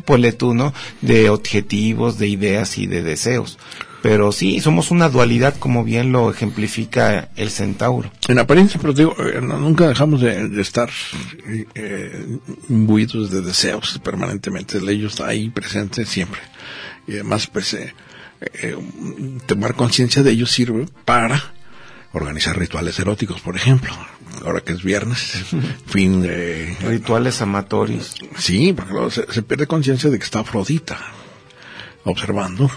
ponle 0.03 0.33
tú, 0.33 0.53
¿no? 0.53 0.73
De 1.01 1.29
objetivos, 1.29 2.17
de 2.17 2.27
ideas 2.27 2.77
y 2.77 2.87
de 2.87 3.01
deseos. 3.01 3.57
Pero 4.05 4.31
sí, 4.31 4.59
somos 4.59 4.91
una 4.91 5.09
dualidad, 5.09 5.55
como 5.57 5.83
bien 5.83 6.11
lo 6.11 6.29
ejemplifica 6.29 7.29
el 7.37 7.49
centauro. 7.49 8.11
En 8.27 8.37
apariencia, 8.37 8.79
pero 8.79 8.93
digo, 8.93 9.15
eh, 9.19 9.41
nunca 9.41 9.87
dejamos 9.87 10.21
de, 10.21 10.61
estar 10.61 10.91
eh, 11.73 12.37
imbuidos 12.69 13.31
de 13.31 13.41
deseos 13.41 13.99
permanentemente. 14.03 14.77
El 14.77 14.87
ello 14.89 15.07
está 15.07 15.27
ahí 15.27 15.49
presente 15.49 16.05
siempre. 16.05 16.39
Y 17.07 17.13
además, 17.13 17.47
pues, 17.47 17.73
eh, 17.73 17.95
eh 18.61 18.77
tomar 19.47 19.73
conciencia 19.73 20.21
de 20.21 20.31
ello 20.33 20.45
sirve 20.45 20.85
para 21.03 21.55
organizar 22.13 22.59
rituales 22.59 22.99
eróticos, 22.99 23.41
por 23.41 23.55
ejemplo. 23.55 23.91
Ahora 24.43 24.61
que 24.61 24.73
es 24.73 24.83
viernes, 24.83 25.43
fin 25.85 26.21
de... 26.21 26.75
Rituales 26.81 27.41
amatorios. 27.41 28.15
Sí, 28.37 28.73
porque 28.73 28.93
luego 28.93 29.11
se, 29.11 29.31
se 29.31 29.41
pierde 29.43 29.67
conciencia 29.67 30.09
de 30.09 30.17
que 30.17 30.25
está 30.25 30.39
Afrodita 30.39 30.97
observando 32.03 32.69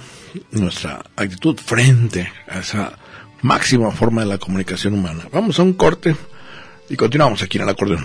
nuestra 0.53 1.05
actitud 1.17 1.57
frente 1.59 2.33
a 2.49 2.61
esa 2.61 2.99
máxima 3.43 3.91
forma 3.91 4.23
de 4.23 4.29
la 4.29 4.39
comunicación 4.39 4.95
humana. 4.95 5.29
Vamos 5.33 5.59
a 5.59 5.63
un 5.63 5.75
corte 5.75 6.17
y 6.89 6.97
continuamos 6.97 7.43
aquí 7.43 7.59
en 7.59 7.65
el 7.65 7.71
acordeón. 7.71 8.05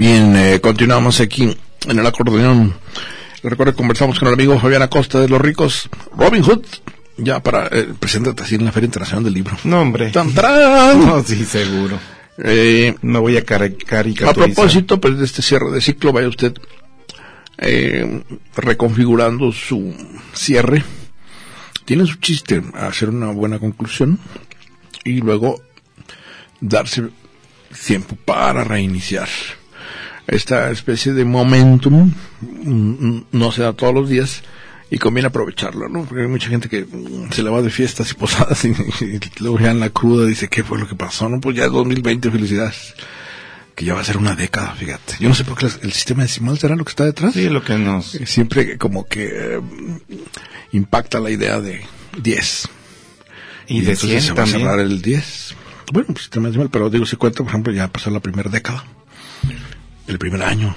Bien, 0.00 0.34
eh, 0.34 0.60
continuamos 0.62 1.20
aquí 1.20 1.54
en 1.86 1.98
el 1.98 2.06
acordeón. 2.06 2.72
Recuerdo 3.42 3.74
que 3.74 3.76
conversamos 3.76 4.18
con 4.18 4.28
el 4.28 4.34
amigo 4.34 4.58
Fabián 4.58 4.80
Acosta 4.80 5.20
de 5.20 5.28
Los 5.28 5.42
Ricos, 5.42 5.90
Robin 6.16 6.42
Hood, 6.42 6.64
ya 7.18 7.42
para 7.42 7.66
eh, 7.66 7.92
presentate 8.00 8.42
así 8.42 8.54
en 8.54 8.64
la 8.64 8.72
Feria 8.72 8.86
Internacional 8.86 9.24
del 9.24 9.34
Libro. 9.34 9.58
No, 9.64 9.82
hombre. 9.82 10.10
¡Tan, 10.10 10.32
tarán! 10.32 11.00
No, 11.06 11.22
sí, 11.22 11.44
seguro. 11.44 11.98
Eh, 12.38 12.94
No 13.02 13.20
voy 13.20 13.36
a 13.36 13.40
a 13.40 13.42
caricaturizar. 13.42 14.34
propósito 14.34 14.98
pues, 14.98 15.18
de 15.18 15.26
este 15.26 15.42
cierre 15.42 15.70
de 15.70 15.82
ciclo, 15.82 16.14
vaya 16.14 16.28
usted 16.28 16.54
eh, 17.58 18.22
reconfigurando 18.56 19.52
su 19.52 19.94
cierre. 20.32 20.82
Tiene 21.84 22.06
su 22.06 22.16
chiste 22.16 22.62
hacer 22.72 23.10
una 23.10 23.32
buena 23.32 23.58
conclusión 23.58 24.18
y 25.04 25.20
luego 25.20 25.60
darse 26.58 27.10
tiempo 27.84 28.16
para 28.24 28.64
reiniciar. 28.64 29.28
Esta 30.30 30.70
especie 30.70 31.12
de 31.12 31.24
momentum 31.24 32.14
mm, 32.40 33.22
no 33.32 33.50
se 33.50 33.62
da 33.62 33.72
todos 33.72 33.92
los 33.92 34.08
días 34.08 34.42
y 34.88 34.98
conviene 34.98 35.26
aprovecharlo, 35.26 35.88
¿no? 35.88 36.04
Porque 36.04 36.22
hay 36.22 36.28
mucha 36.28 36.48
gente 36.48 36.68
que 36.68 36.84
mm, 36.84 37.32
se 37.32 37.42
le 37.42 37.50
va 37.50 37.62
de 37.62 37.70
fiestas 37.70 38.12
y 38.12 38.14
posadas 38.14 38.64
y, 38.64 38.68
y 38.68 39.20
luego 39.40 39.58
ya 39.58 39.72
en 39.72 39.80
la 39.80 39.90
cruda 39.90 40.26
dice, 40.26 40.48
¿qué 40.48 40.62
fue 40.62 40.78
lo 40.78 40.86
que 40.86 40.94
pasó? 40.94 41.28
No, 41.28 41.40
pues 41.40 41.56
ya 41.56 41.64
es 41.64 41.72
2020, 41.72 42.30
felicidades. 42.30 42.94
Que 43.74 43.84
ya 43.84 43.94
va 43.94 44.02
a 44.02 44.04
ser 44.04 44.18
una 44.18 44.36
década, 44.36 44.72
fíjate. 44.76 45.16
Yo 45.18 45.28
no 45.28 45.34
sé 45.34 45.44
por 45.44 45.58
qué 45.58 45.66
el 45.66 45.92
sistema 45.92 46.22
decimal 46.22 46.58
será 46.58 46.76
lo 46.76 46.84
que 46.84 46.90
está 46.90 47.04
detrás. 47.04 47.34
Sí, 47.34 47.48
lo 47.48 47.64
que 47.64 47.76
nos... 47.76 48.10
Siempre 48.10 48.78
como 48.78 49.06
que 49.06 49.30
eh, 49.32 49.60
impacta 50.70 51.18
la 51.18 51.30
idea 51.30 51.60
de 51.60 51.82
10. 52.22 52.68
Y, 53.66 53.80
de 53.80 53.92
entonces 53.92 54.10
100 54.10 54.22
se 54.22 54.32
va 54.32 54.44
a 54.44 54.46
cerrar 54.46 54.78
el 54.78 55.02
10. 55.02 55.56
Bueno, 55.92 56.06
pues 56.08 56.20
sistema 56.20 56.48
decimal, 56.48 56.68
pero 56.70 56.88
digo, 56.88 57.04
si 57.04 57.16
cuenta, 57.16 57.38
por 57.38 57.48
ejemplo, 57.48 57.72
ya 57.72 57.88
pasó 57.88 58.10
la 58.10 58.20
primera 58.20 58.48
década. 58.48 58.84
El 60.10 60.18
primer 60.18 60.42
año 60.42 60.74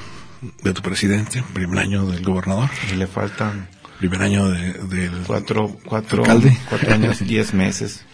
de 0.61 0.73
tu 0.73 0.81
presidente, 0.83 1.43
primer 1.53 1.79
año 1.79 2.05
del 2.05 2.23
gobernador, 2.23 2.69
Y 2.91 2.95
le 2.95 3.07
faltan 3.07 3.67
primer 3.97 4.21
año 4.21 4.47
de- 4.49 4.73
del 4.73 5.11
cuatro, 5.25 5.75
cuatro, 5.83 6.21
Alcalde. 6.21 6.55
cuatro 6.69 6.93
años, 6.93 7.19
diez 7.19 7.53
meses. 7.53 8.05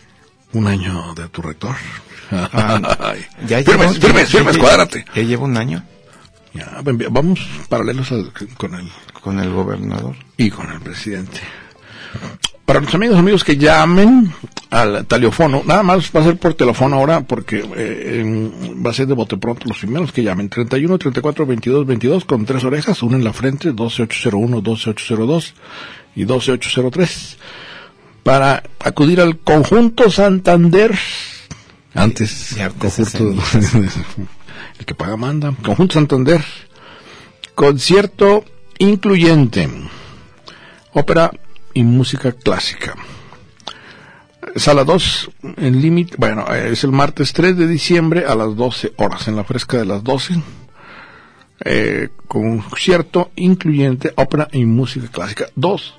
un 0.54 0.66
año 0.68 1.14
de 1.14 1.28
tu 1.28 1.42
rector. 1.42 1.76
Ah. 2.32 3.14
Ya 3.48 3.62
firmes, 3.64 3.92
llevo- 3.92 3.94
firmes, 4.08 4.30
ya- 4.32 4.38
firmes, 4.38 4.56
ya- 4.56 4.62
cuádrate. 4.62 5.06
Ya 5.16 5.24
llevo 5.24 5.46
un 5.46 5.58
año 5.58 5.84
Ya, 6.54 6.82
vamos 7.12 7.40
paralelos 7.68 8.12
al- 8.12 8.32
con 8.58 8.74
el 8.76 8.90
con 9.22 9.40
el 9.40 9.52
gobernador. 9.52 10.16
y 10.38 10.50
con 10.50 10.72
el 10.72 10.80
presidente. 10.80 11.42
Para 12.70 12.82
los 12.82 12.94
amigos 12.94 13.18
amigos 13.18 13.44
que 13.44 13.58
llamen 13.58 14.32
al 14.70 15.04
teléfono, 15.08 15.64
nada 15.66 15.82
más 15.82 16.12
va 16.16 16.20
a 16.20 16.24
ser 16.24 16.38
por 16.38 16.54
teléfono 16.54 16.98
ahora 16.98 17.22
porque 17.22 17.66
eh, 17.76 18.52
va 18.86 18.92
a 18.92 18.94
ser 18.94 19.08
de 19.08 19.16
bote 19.16 19.38
pronto 19.38 19.68
los 19.68 19.80
primeros 19.80 20.12
que 20.12 20.22
llamen. 20.22 20.50
31 20.50 21.00
34 21.00 21.48
22 21.48 21.88
22 21.88 22.26
con 22.26 22.46
tres 22.46 22.64
orejas, 22.64 23.02
una 23.02 23.18
en 23.18 23.24
la 23.24 23.34
frente 23.34 23.72
12801, 23.72 24.62
12802 24.62 25.56
y 26.16 26.26
12803 26.26 27.38
para 28.22 28.62
acudir 28.78 29.20
al 29.20 29.40
conjunto 29.40 30.12
Santander 30.12 30.96
antes 31.96 32.52
Ya, 32.56 32.70
conjunto 32.70 33.34
el 34.78 34.86
que 34.86 34.94
paga 34.94 35.18
manda. 35.18 35.56
Conjunto 35.64 35.96
Santander, 35.96 36.46
concierto 37.56 38.46
incluyente, 38.78 39.68
ópera 40.94 41.32
y 41.80 41.84
música 41.84 42.34
clásica. 42.34 42.94
Sala 44.58 44.84
2, 44.84 45.32
en 45.56 45.82
límite, 45.82 46.16
bueno, 46.18 46.46
es 46.54 46.84
el 46.84 46.92
martes 46.92 47.32
3 47.32 47.56
de 47.56 47.68
diciembre 47.68 48.26
a 48.26 48.36
las 48.36 48.54
12 48.58 48.92
horas, 48.98 49.30
en 49.30 49.38
la 49.38 49.46
fresca 49.46 49.78
de 49.78 49.86
las 49.86 50.04
12, 50.04 50.42
eh, 51.64 52.10
concierto 52.28 53.32
incluyente, 53.38 54.12
ópera 54.18 54.50
y 54.52 54.66
música 54.66 55.08
clásica. 55.08 55.46
Dos 55.56 55.96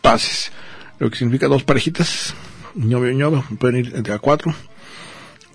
pases, 0.00 0.52
lo 1.00 1.10
que 1.10 1.16
significa 1.16 1.48
dos 1.48 1.64
parejitas, 1.64 2.32
y 2.76 2.84
ñove, 2.84 3.42
pueden 3.58 3.86
ir 3.86 3.92
entre 3.96 4.14
a 4.14 4.20
cuatro, 4.20 4.54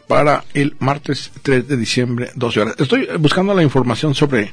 para 0.10 0.44
el 0.54 0.76
martes 0.80 1.32
3 1.42 1.70
de 1.70 1.78
diciembre, 1.78 2.32
12 2.36 2.60
horas. 2.60 2.76
Estoy 2.80 3.08
buscando 3.18 3.54
la 3.54 3.64
información 3.64 4.14
sobre 4.14 4.52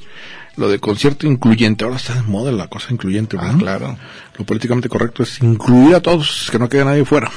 lo 0.56 0.68
de 0.68 0.78
concierto 0.78 1.26
incluyente. 1.26 1.84
Ahora 1.84 1.96
está 1.96 2.14
de 2.14 2.22
moda 2.22 2.52
la 2.52 2.68
cosa 2.68 2.92
incluyente, 2.92 3.36
¿verdad? 3.36 3.54
Ah, 3.54 3.58
claro. 3.58 3.98
Lo 4.38 4.44
políticamente 4.44 4.88
correcto 4.88 5.22
es 5.22 5.42
incluir 5.42 5.94
a 5.94 6.00
todos, 6.00 6.48
que 6.50 6.58
no 6.58 6.68
quede 6.68 6.84
nadie 6.84 7.04
fuera. 7.04 7.30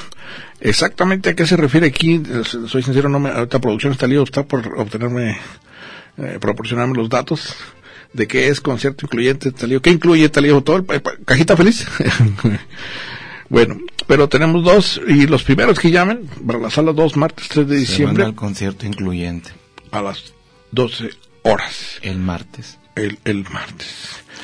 Exactamente 0.60 1.30
a 1.30 1.36
qué 1.36 1.48
se 1.48 1.56
refiere 1.56 1.88
aquí, 1.88 2.22
soy 2.44 2.84
sincero, 2.84 3.08
no 3.08 3.20
me, 3.20 3.30
ahorita 3.30 3.60
producción 3.60 3.94
está 3.94 4.08
lío, 4.08 4.24
está 4.24 4.44
por 4.44 4.68
obtenerme, 4.78 5.38
eh, 6.18 6.38
proporcionarme 6.42 6.96
los 6.96 7.10
datos 7.10 7.56
de 8.12 8.28
qué 8.28 8.50
es 8.50 8.60
concierto 8.60 9.06
incluyente, 9.06 9.52
talío. 9.52 9.82
¿Qué 9.82 9.92
incluye 9.92 10.28
talío? 10.30 10.62
¿Todo 10.62 10.78
el 10.78 11.02
cajita 11.26 11.56
feliz? 11.56 11.88
bueno, 13.50 13.78
pero 14.08 14.28
tenemos 14.28 14.64
dos, 14.64 15.00
y 15.08 15.28
los 15.28 15.44
primeros 15.44 15.80
que 15.80 15.92
llamen, 15.92 16.28
para 16.46 16.60
la 16.60 16.70
sala 16.70 16.92
2, 16.92 17.16
martes 17.16 17.48
3 17.48 17.68
de 17.68 17.74
Se 17.76 17.80
van 17.80 17.80
diciembre, 17.80 18.24
al 18.26 18.36
concierto 18.36 18.86
incluyente 18.86 19.52
a 19.92 20.02
las 20.02 20.34
12 20.72 21.10
horas, 21.44 22.00
el 22.02 22.20
martes. 22.20 22.78
El, 23.06 23.20
el 23.26 23.44
martes. 23.52 23.88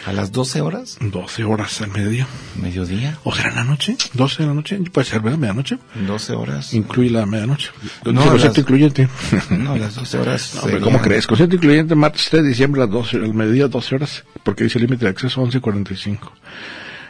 A 0.06 0.14
las 0.14 0.32
12 0.32 0.62
horas, 0.62 0.98
12 1.02 1.44
horas 1.46 1.82
al 1.82 1.90
mediodía. 1.90 2.28
mediodía, 2.62 3.18
¿O 3.24 3.34
será 3.34 3.50
en 3.50 3.56
la 3.56 3.64
noche? 3.64 3.98
¿12 4.14 4.38
de 4.38 4.46
la 4.46 4.54
noche? 4.54 4.78
Puede 4.92 5.08
ser, 5.08 5.22
¿verdad? 5.22 5.40
¿Medianoche? 5.40 5.80
12 6.06 6.34
horas. 6.34 6.74
Incluye 6.76 7.10
la 7.10 7.26
medianoche. 7.26 7.72
No, 8.04 8.12
Dice 8.12 8.24
concierto 8.30 8.48
las- 8.48 8.58
incluyente. 8.60 9.10
No, 9.50 9.72
a 9.74 9.78
las 9.80 9.96
12 9.96 10.18
horas. 10.20 10.52
No, 10.56 10.62
sería- 10.62 10.80
¿Cómo 10.82 11.02
crees? 11.02 11.26
Concierto 11.26 11.56
incluyente 11.56 11.96
martes 11.96 12.28
3 12.30 12.44
de 12.44 12.50
diciembre 12.50 12.82
a 12.82 12.86
las 12.86 12.94
12, 12.94 13.18
al 13.18 13.34
mediodía 13.34 13.68
12 13.68 13.96
horas, 13.96 14.24
porque 14.44 14.64
dice 14.66 14.78
límite 14.80 15.06
de 15.06 15.12
acceso 15.12 15.42
11.45. 15.42 16.20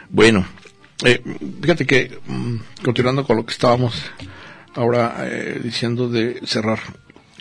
Bueno, 0.08 0.46
eh, 1.04 1.22
fíjate 1.60 1.84
que, 1.86 2.18
mm, 2.26 2.56
continuando 2.82 3.24
con 3.26 3.36
lo 3.36 3.44
que 3.44 3.52
estábamos 3.52 3.94
ahora 4.74 5.16
eh, 5.20 5.60
diciendo 5.62 6.08
de 6.08 6.40
cerrar 6.46 6.78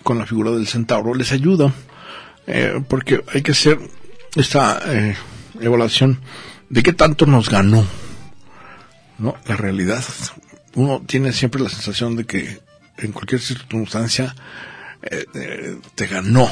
con 0.04 0.18
la 0.18 0.26
figura 0.26 0.52
del 0.52 0.68
centauro, 0.68 1.14
les 1.14 1.32
ayuda, 1.32 1.72
eh, 2.48 2.82
porque 2.88 3.24
hay 3.34 3.42
que 3.42 3.52
hacer 3.52 3.80
esta 4.36 4.82
eh, 4.86 5.16
evaluación 5.60 6.20
de 6.70 6.84
qué 6.84 6.94
tanto 6.94 7.26
nos 7.26 7.50
ganó, 7.50 7.86
¿no? 9.18 9.36
La 9.46 9.56
realidad. 9.56 10.04
Uno 10.76 11.02
tiene 11.06 11.32
siempre 11.32 11.62
la 11.62 11.70
sensación 11.70 12.16
de 12.16 12.26
que 12.26 12.60
en 12.98 13.12
cualquier 13.12 13.42
circunstancia 13.42 14.36
eh, 15.02 15.26
eh, 15.34 15.78
te 15.94 16.08
ganó. 16.08 16.50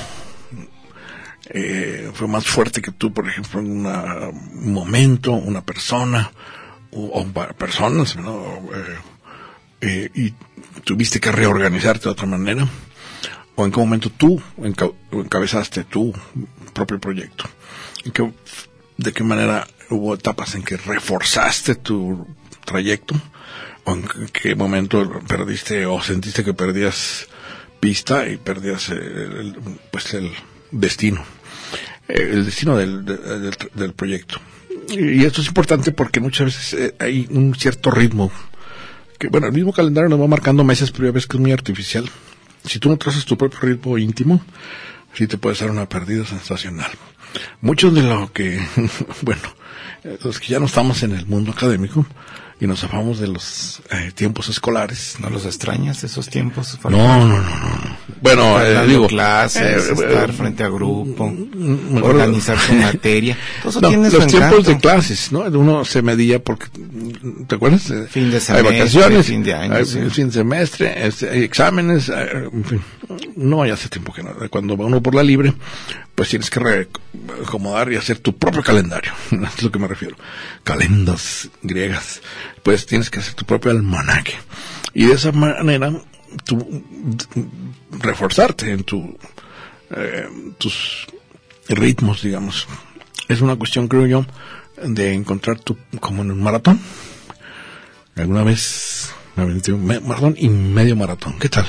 Eh, 1.49 2.09
fue 2.13 2.27
más 2.27 2.45
fuerte 2.45 2.81
que 2.81 2.91
tú, 2.91 3.11
por 3.11 3.27
ejemplo, 3.27 3.59
en 3.59 3.85
un 3.85 4.73
momento, 4.73 5.33
una 5.33 5.61
persona, 5.61 6.31
o, 6.91 7.19
o 7.19 7.53
personas, 7.53 8.15
¿no? 8.15 8.61
Y 9.81 10.33
tuviste 10.85 11.19
que 11.19 11.31
reorganizarte 11.31 12.05
de 12.05 12.11
otra 12.11 12.25
manera, 12.25 12.65
o 13.55 13.65
en 13.65 13.71
qué 13.71 13.79
momento 13.79 14.09
tú 14.09 14.41
enca- 14.57 14.91
encabezaste 15.11 15.83
tu 15.83 16.13
propio 16.73 16.99
proyecto. 16.99 17.45
¿En 18.05 18.11
qué- 18.11 18.31
¿De 18.97 19.11
qué 19.11 19.23
manera 19.23 19.67
hubo 19.89 20.13
etapas 20.15 20.55
en 20.55 20.63
que 20.63 20.77
reforzaste 20.77 21.75
tu 21.75 22.25
trayecto? 22.65 23.15
¿O 23.85 23.93
en 23.95 24.03
qué 24.31 24.55
momento 24.55 25.19
perdiste 25.27 25.85
o 25.85 26.01
sentiste 26.01 26.43
que 26.43 26.53
perdías 26.53 27.27
pista 27.79 28.27
y 28.29 28.37
perdías 28.37 28.89
el, 28.89 29.55
pues 29.91 30.13
el 30.13 30.31
destino? 30.71 31.23
Eh, 32.07 32.29
el 32.33 32.45
destino 32.45 32.77
del, 32.77 33.03
de- 33.05 33.17
del, 33.17 33.55
del 33.73 33.93
proyecto. 33.93 34.39
Y 34.89 35.23
esto 35.25 35.41
es 35.41 35.47
importante 35.47 35.91
porque 35.91 36.19
muchas 36.19 36.45
veces 36.45 36.73
eh, 36.79 36.95
hay 36.99 37.27
un 37.31 37.55
cierto 37.55 37.89
ritmo 37.91 38.31
que 39.19 39.27
bueno, 39.29 39.47
el 39.47 39.53
mismo 39.53 39.71
calendario 39.73 40.09
nos 40.09 40.19
va 40.21 40.27
marcando 40.27 40.63
meses, 40.63 40.91
pero 40.91 41.05
ya 41.05 41.11
ves 41.11 41.27
que 41.27 41.37
es 41.37 41.41
muy 41.41 41.51
artificial. 41.51 42.09
Si 42.65 42.79
tú 42.79 42.89
no 42.89 42.97
trazas 42.97 43.25
tu 43.25 43.37
propio 43.37 43.59
ritmo 43.61 43.97
íntimo, 43.97 44.41
sí 45.13 45.27
te 45.27 45.37
puede 45.37 45.55
ser 45.55 45.69
una 45.69 45.87
pérdida 45.87 46.25
sensacional. 46.25 46.91
Muchos 47.61 47.93
de 47.93 48.03
lo 48.03 48.31
que, 48.31 48.59
bueno, 49.21 49.41
los 50.23 50.39
que 50.39 50.47
ya 50.47 50.59
no 50.59 50.65
estamos 50.65 51.03
en 51.03 51.13
el 51.13 51.25
mundo 51.25 51.51
académico 51.51 52.05
y 52.63 52.67
nos 52.67 52.79
zafamos 52.79 53.19
de 53.19 53.27
los 53.27 53.81
eh, 53.91 54.11
tiempos 54.15 54.47
escolares. 54.47 55.17
¿No 55.19 55.29
los 55.29 55.45
extrañas 55.45 56.03
esos 56.03 56.29
tiempos? 56.29 56.79
No, 56.85 56.89
no, 56.91 57.27
no, 57.27 57.37
no. 57.37 57.97
Bueno, 58.21 58.61
eh, 58.61 58.87
digo, 58.87 59.07
clases, 59.07 59.89
eh, 59.89 59.93
estar 59.93 60.29
eh, 60.29 60.33
frente 60.33 60.63
a 60.63 60.69
grupo, 60.69 61.29
me 61.29 61.99
acuerdo- 61.99 62.05
organizar 62.21 62.57
tu 62.65 62.73
materia. 62.81 63.37
No, 63.65 63.71
su 63.71 63.81
los 63.81 63.91
tiempos 63.91 64.33
encanto. 64.33 64.61
de 64.63 64.77
clases, 64.77 65.31
¿no? 65.31 65.41
Uno 65.41 65.83
se 65.83 66.01
medía 66.01 66.41
porque, 66.41 66.67
¿te 67.47 67.55
acuerdas? 67.55 67.89
Eh, 67.91 68.07
Fin 68.09 68.29
de 68.29 68.37
Hay 68.37 68.41
semestre, 68.41 68.71
vacaciones, 68.79 69.25
fin 69.25 69.43
de 69.43 69.53
año, 69.53 69.75
hay 69.75 69.85
sí. 69.85 69.99
fin 70.09 70.27
de 70.27 70.33
semestre, 70.33 71.05
este, 71.07 71.29
hay 71.29 71.43
exámenes, 71.43 72.07
eh, 72.09 72.49
en 72.53 72.63
fin. 72.63 72.81
No, 73.35 73.65
ya 73.65 73.73
hace 73.73 73.89
tiempo 73.89 74.13
que 74.13 74.23
no. 74.23 74.31
Cuando 74.49 74.77
va 74.77 74.85
uno 74.85 75.01
por 75.01 75.13
la 75.15 75.23
libre, 75.23 75.53
pues 76.15 76.29
tienes 76.29 76.49
que 76.49 76.59
re- 76.59 76.87
acomodar 77.45 77.91
y 77.91 77.95
hacer 77.95 78.19
tu 78.19 78.37
propio 78.37 78.63
calendario. 78.63 79.11
es 79.31 79.63
lo 79.63 79.71
que 79.71 79.79
me 79.79 79.87
refiero. 79.87 80.15
Calendas 80.63 81.49
griegas. 81.61 82.21
Pues 82.63 82.85
tienes 82.85 83.09
que 83.09 83.19
hacer 83.19 83.33
tu 83.33 83.45
propio 83.45 83.71
almanaque. 83.71 84.33
Y 84.93 85.05
de 85.07 85.13
esa 85.13 85.31
manera, 85.31 85.91
tú 86.43 86.83
reforzarte 87.91 88.71
en 88.71 88.83
tu 88.83 89.17
eh, 89.95 90.27
tus 90.57 91.07
ritmos, 91.69 92.21
digamos. 92.21 92.67
Es 93.27 93.41
una 93.41 93.55
cuestión, 93.55 93.87
creo 93.87 94.05
yo, 94.05 94.25
de 94.83 95.13
encontrar 95.13 95.59
tu, 95.59 95.77
como 95.99 96.21
en 96.23 96.31
un 96.31 96.41
maratón. 96.43 96.79
Alguna 98.15 98.43
vez 98.43 99.11
me 99.35 99.43
aventé 99.43 99.71
maratón 99.73 100.35
y 100.37 100.49
medio 100.49 100.95
maratón. 100.95 101.39
¿Qué 101.39 101.49
tal? 101.49 101.65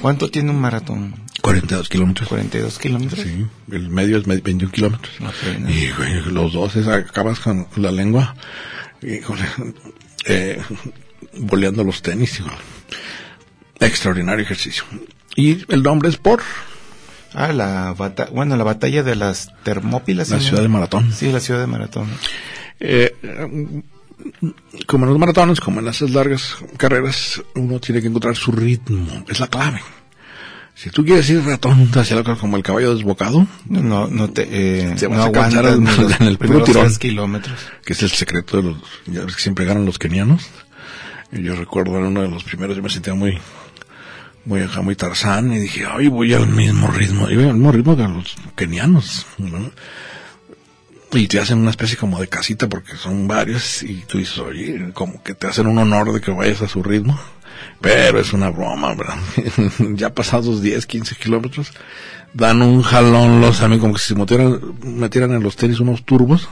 ¿Cuánto 0.00 0.30
tiene 0.30 0.50
un 0.50 0.60
maratón? 0.60 1.14
42 1.46 1.88
kilómetros. 1.88 2.28
42 2.28 2.78
kilómetros. 2.78 3.20
Sí, 3.20 3.46
el 3.72 3.88
medio 3.88 4.18
es 4.18 4.26
me- 4.26 4.36
21 4.38 4.72
kilómetros. 4.72 5.14
Y 5.68 5.90
güey, 5.92 6.22
los 6.32 6.52
dos 6.52 6.76
es- 6.76 6.86
acabas 6.88 7.40
con 7.40 7.66
la 7.76 7.90
lengua, 7.92 8.34
híjole, 9.02 9.42
eh, 10.26 10.60
boleando 11.38 11.84
los 11.84 12.02
tenis. 12.02 12.42
Extraordinario 13.80 14.42
ejercicio. 14.44 14.84
Y 15.36 15.64
el 15.72 15.82
nombre 15.82 16.08
es 16.08 16.16
por 16.16 16.42
Ah, 17.34 17.52
la 17.52 17.92
batalla, 17.92 18.30
bueno, 18.32 18.56
la 18.56 18.64
batalla 18.64 19.02
de 19.02 19.14
las 19.14 19.50
Termópilas. 19.62 20.30
la 20.30 20.40
ciudad 20.40 20.62
de 20.62 20.68
Maratón. 20.68 21.12
Sí, 21.12 21.30
la 21.30 21.40
ciudad 21.40 21.60
de 21.60 21.66
Maratón. 21.66 22.08
Eh, 22.80 23.14
como 24.86 25.04
en 25.04 25.10
los 25.10 25.18
maratones, 25.18 25.60
como 25.60 25.80
en 25.80 25.88
esas 25.88 26.10
largas 26.12 26.56
carreras, 26.78 27.42
uno 27.54 27.78
tiene 27.78 28.00
que 28.00 28.06
encontrar 28.08 28.36
su 28.36 28.52
ritmo. 28.52 29.24
Es 29.28 29.38
la 29.38 29.48
clave. 29.48 29.82
Si 30.78 30.90
tú 30.90 31.06
quieres 31.06 31.28
ir 31.30 31.42
ratón 31.42 31.90
hacia 31.94 32.22
como 32.22 32.58
el 32.58 32.62
caballo 32.62 32.94
desbocado, 32.94 33.46
No, 33.66 34.08
no, 34.08 34.28
te, 34.28 34.46
eh, 34.50 34.90
vas 34.92 35.02
no 35.08 35.22
aguantas 35.22 35.74
en- 35.74 35.84
los 35.84 36.20
en 36.20 36.26
el 36.26 36.36
puro 36.36 36.62
primeros 36.62 36.64
tirón. 36.66 36.96
kilómetros. 36.96 37.58
que 37.82 37.94
es 37.94 38.02
el 38.02 38.10
secreto 38.10 38.58
de 38.58 38.62
los, 38.64 38.76
ya 39.06 39.24
ves 39.24 39.36
que 39.36 39.42
siempre 39.42 39.64
ganan 39.64 39.86
los 39.86 39.98
kenianos. 39.98 40.46
Y 41.32 41.42
yo 41.42 41.56
recuerdo 41.56 41.96
en 41.96 42.04
uno 42.04 42.20
de 42.22 42.28
los 42.28 42.44
primeros, 42.44 42.76
yo 42.76 42.82
me 42.82 42.90
sentía 42.90 43.14
muy, 43.14 43.38
muy 44.44 44.60
acá, 44.60 44.82
muy 44.82 44.94
tarzán, 44.96 45.50
y 45.52 45.58
dije, 45.60 45.86
ay, 45.90 46.08
voy 46.08 46.34
al 46.34 46.46
mismo 46.46 46.88
ritmo, 46.88 47.28
y 47.30 47.36
voy 47.36 47.44
al 47.46 47.54
mismo 47.54 47.72
ritmo 47.72 47.96
que 47.96 48.02
los 48.02 48.36
kenianos, 48.54 49.26
¿no? 49.38 49.70
Y 51.12 51.26
te 51.26 51.40
hacen 51.40 51.58
una 51.58 51.70
especie 51.70 51.96
como 51.96 52.20
de 52.20 52.28
casita 52.28 52.68
porque 52.68 52.96
son 52.96 53.26
varios, 53.26 53.82
y 53.82 54.04
tú 54.06 54.18
dices, 54.18 54.38
oye, 54.40 54.90
como 54.92 55.22
que 55.22 55.32
te 55.34 55.46
hacen 55.46 55.66
un 55.68 55.78
honor 55.78 56.12
de 56.12 56.20
que 56.20 56.30
vayas 56.32 56.60
a 56.60 56.68
su 56.68 56.82
ritmo. 56.82 57.18
Pero 57.80 58.20
es 58.20 58.32
una 58.32 58.50
broma, 58.50 58.94
¿verdad? 58.94 59.16
ya 59.94 60.14
pasados 60.14 60.62
10, 60.62 60.86
15 60.86 61.16
kilómetros, 61.16 61.72
dan 62.32 62.62
un 62.62 62.82
jalón 62.82 63.40
los 63.40 63.62
amigos, 63.62 63.82
como 63.82 63.94
que 63.94 64.00
si 64.00 64.14
metieran, 64.14 64.60
metieran 64.82 65.32
en 65.32 65.42
los 65.42 65.56
tenis 65.56 65.80
unos 65.80 66.04
turbos, 66.04 66.48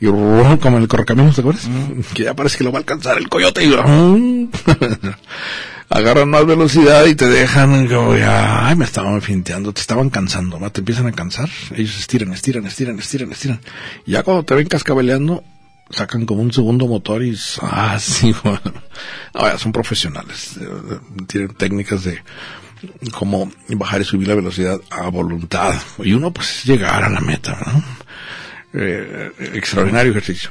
y 0.00 0.06
como 0.06 0.76
en 0.76 0.82
el 0.82 0.88
correcaminos, 0.88 1.34
¿te 1.34 1.42
acuerdas? 1.42 1.68
Que 2.14 2.24
ya 2.24 2.34
parece 2.34 2.58
que 2.58 2.64
lo 2.64 2.72
va 2.72 2.78
a 2.78 2.80
alcanzar 2.80 3.18
el 3.18 3.28
coyote, 3.28 3.64
y 3.64 3.72
agarran 5.88 6.30
más 6.30 6.46
velocidad 6.46 7.04
y 7.04 7.14
te 7.14 7.26
dejan 7.28 7.86
como, 7.86 8.16
ya, 8.16 8.66
ay, 8.66 8.76
me 8.76 8.84
estaban 8.84 9.20
finteando, 9.20 9.72
te 9.72 9.82
estaban 9.82 10.08
cansando, 10.08 10.58
¿va? 10.58 10.70
Te 10.70 10.80
empiezan 10.80 11.06
a 11.06 11.12
cansar, 11.12 11.50
ellos 11.76 11.98
estiran, 11.98 12.32
estiran, 12.32 12.66
estiran, 12.66 12.98
estiran, 12.98 13.32
estiran. 13.32 13.60
Y 14.06 14.12
ya 14.12 14.22
cuando 14.22 14.42
te 14.44 14.54
ven 14.54 14.68
cascabeleando, 14.68 15.44
sacan 15.92 16.26
como 16.26 16.42
un 16.42 16.52
segundo 16.52 16.86
motor 16.86 17.22
y, 17.22 17.38
ah, 17.60 17.98
sí, 18.00 18.34
bueno. 18.42 18.60
No, 19.34 19.40
ya 19.42 19.58
son 19.58 19.72
profesionales, 19.72 20.56
eh, 20.60 20.98
tienen 21.26 21.54
técnicas 21.54 22.04
de, 22.04 22.22
como 23.12 23.50
bajar 23.68 24.00
y 24.00 24.04
subir 24.04 24.28
la 24.28 24.34
velocidad 24.34 24.80
a 24.90 25.08
voluntad. 25.08 25.74
Y 25.98 26.12
uno 26.12 26.32
pues 26.32 26.64
llegar 26.64 27.04
a 27.04 27.10
la 27.10 27.20
meta, 27.20 27.56
¿no? 27.66 27.84
Eh, 28.74 29.30
extraordinario 29.54 30.12
ejercicio. 30.12 30.50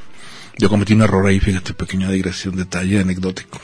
Yo 0.58 0.70
cometí 0.70 0.94
un 0.94 1.02
error 1.02 1.26
ahí, 1.26 1.40
fíjate, 1.40 1.74
pequeña 1.74 2.10
digresión, 2.10 2.56
detalle 2.56 3.00
anecdótico. 3.00 3.60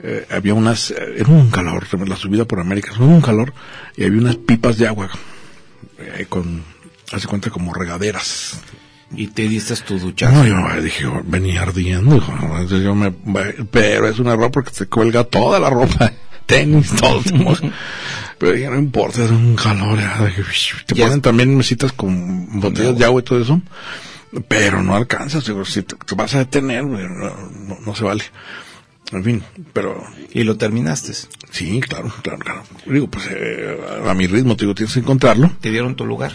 Eh, 0.00 0.26
había 0.30 0.54
unas, 0.54 0.90
era 0.92 1.28
un 1.28 1.50
calor, 1.50 1.86
la 2.08 2.16
subida 2.16 2.44
por 2.44 2.60
América, 2.60 2.92
era 2.94 3.04
un 3.04 3.20
calor, 3.20 3.52
y 3.96 4.04
había 4.04 4.20
unas 4.20 4.36
pipas 4.36 4.78
de 4.78 4.86
agua, 4.86 5.10
con, 6.28 6.62
hace 7.12 7.26
cuenta 7.26 7.50
como 7.50 7.74
regaderas. 7.74 8.60
Y 9.14 9.28
te 9.28 9.48
diste 9.48 9.74
tu 9.76 9.98
duchazo. 9.98 10.44
No, 10.44 10.74
yo 10.74 10.82
dije, 10.82 11.04
venía 11.24 11.62
ardiendo, 11.62 12.16
hijo, 12.16 12.32
yo 12.78 12.94
me, 12.94 13.10
pero 13.70 14.06
es 14.08 14.18
un 14.18 14.26
error 14.28 14.50
porque 14.50 14.72
se 14.74 14.86
cuelga 14.86 15.24
toda 15.24 15.58
la 15.58 15.70
ropa, 15.70 16.12
tenis, 16.46 16.90
todo. 16.94 17.22
pero 18.38 18.52
dije, 18.52 18.68
no 18.68 18.76
importa, 18.78 19.24
es 19.24 19.30
un 19.30 19.56
calor, 19.56 19.98
ya, 19.98 20.18
te 20.86 20.94
Ya 20.94 21.06
ponen 21.06 21.22
también 21.22 21.56
mesitas 21.56 21.92
con 21.92 22.60
botellas 22.60 22.98
de 22.98 23.04
agua 23.06 23.20
y 23.20 23.24
todo 23.24 23.40
eso, 23.40 23.60
pero 24.46 24.82
no 24.82 24.94
alcanzas, 24.94 25.46
digo, 25.46 25.64
si 25.64 25.82
te, 25.82 25.96
te 25.96 26.14
vas 26.14 26.34
a 26.34 26.38
detener, 26.40 26.84
no, 26.84 26.98
no- 26.98 27.78
no 27.84 27.94
se 27.94 28.04
vale. 28.04 28.24
En 29.10 29.24
fin, 29.24 29.42
pero 29.72 30.04
Y 30.34 30.44
lo 30.44 30.58
terminaste. 30.58 31.14
sí, 31.50 31.80
claro, 31.80 32.12
claro, 32.22 32.38
claro. 32.40 32.62
Digo, 32.84 33.08
pues 33.08 33.26
eh, 33.30 33.78
a 34.06 34.12
mi 34.12 34.26
ritmo, 34.26 34.54
te 34.54 34.64
digo, 34.66 34.74
tienes 34.74 34.92
que 34.92 35.00
encontrarlo. 35.00 35.50
Te 35.62 35.70
dieron 35.70 35.96
tu 35.96 36.04
lugar. 36.04 36.32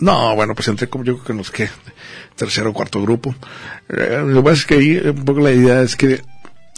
No, 0.00 0.34
bueno, 0.34 0.54
pues 0.54 0.68
entré 0.68 0.88
como 0.88 1.04
yo 1.04 1.14
creo 1.14 1.24
que 1.24 1.32
en 1.32 1.38
los 1.38 1.50
que 1.50 1.68
tercero 2.34 2.70
o 2.70 2.72
cuarto 2.72 3.02
grupo. 3.02 3.34
Eh, 3.88 4.22
lo 4.26 4.42
que 4.42 4.50
pasa 4.50 4.60
es 4.60 4.66
que 4.66 4.74
ahí 4.74 4.96
un 4.96 5.24
poco 5.24 5.40
la 5.40 5.52
idea 5.52 5.82
es 5.82 5.96
que 5.96 6.22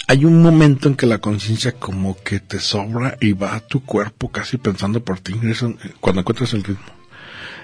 hay 0.06 0.24
un 0.24 0.40
momento 0.40 0.88
en 0.88 0.94
que 0.94 1.06
la 1.06 1.18
conciencia 1.18 1.72
como 1.72 2.16
que 2.22 2.40
te 2.40 2.60
sobra 2.60 3.18
y 3.20 3.32
va 3.34 3.54
a 3.54 3.60
tu 3.60 3.84
cuerpo 3.84 4.30
casi 4.30 4.56
pensando 4.56 5.04
por 5.04 5.20
ti, 5.20 5.38
eso, 5.44 5.68
eh, 5.68 5.92
cuando 6.00 6.20
encuentras 6.20 6.54
el 6.54 6.64
ritmo. 6.64 6.86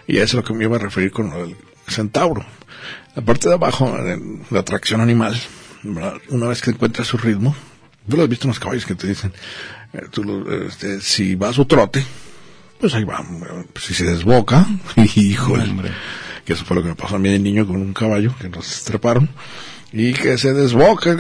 Y 0.07 0.17
eso 0.17 0.25
es 0.25 0.35
lo 0.35 0.45
que 0.45 0.53
me 0.53 0.65
iba 0.65 0.77
a 0.77 0.81
referir 0.81 1.11
con 1.11 1.31
del 1.31 1.57
centauro. 1.89 2.45
La 3.15 3.23
parte 3.23 3.49
de 3.49 3.55
abajo, 3.55 3.97
eh, 3.99 4.19
la 4.51 4.61
atracción 4.61 5.01
animal, 5.01 5.41
una 6.29 6.49
vez 6.49 6.61
que 6.61 6.71
encuentras 6.71 7.09
su 7.09 7.17
ritmo, 7.17 7.55
tú 8.09 8.17
lo 8.17 8.25
has 8.25 8.29
visto 8.29 8.47
en 8.47 8.51
los 8.51 8.61
caballos 8.61 8.85
que 8.85 8.95
te 8.95 9.07
dicen, 9.07 9.33
eh, 9.95 10.07
este, 10.69 11.01
si 11.01 11.35
va 11.35 11.49
a 11.49 11.53
su 11.53 11.65
trote, 11.65 12.05
pues 12.85 12.95
ahí 12.97 13.05
va. 13.05 13.21
eh, 13.21 13.65
Si 13.81 13.95
se 13.95 14.05
desboca, 14.05 14.67
híjole. 15.17 15.65
Hombre. 15.65 15.91
Que 16.45 16.53
eso 16.53 16.67
fue 16.67 16.77
lo 16.77 16.83
que 16.83 16.91
me 16.91 16.95
pasó 16.95 17.17
a 17.17 17.19
mí 17.19 17.31
de 17.31 17.39
niño 17.39 17.67
con 17.67 17.77
un 17.77 17.95
caballo 17.95 18.35
que 18.39 18.51
nos 18.51 18.85
treparon. 18.85 19.31
Y 19.91 20.13
que 20.13 20.37
se 20.37 20.53
desboca. 20.53 21.17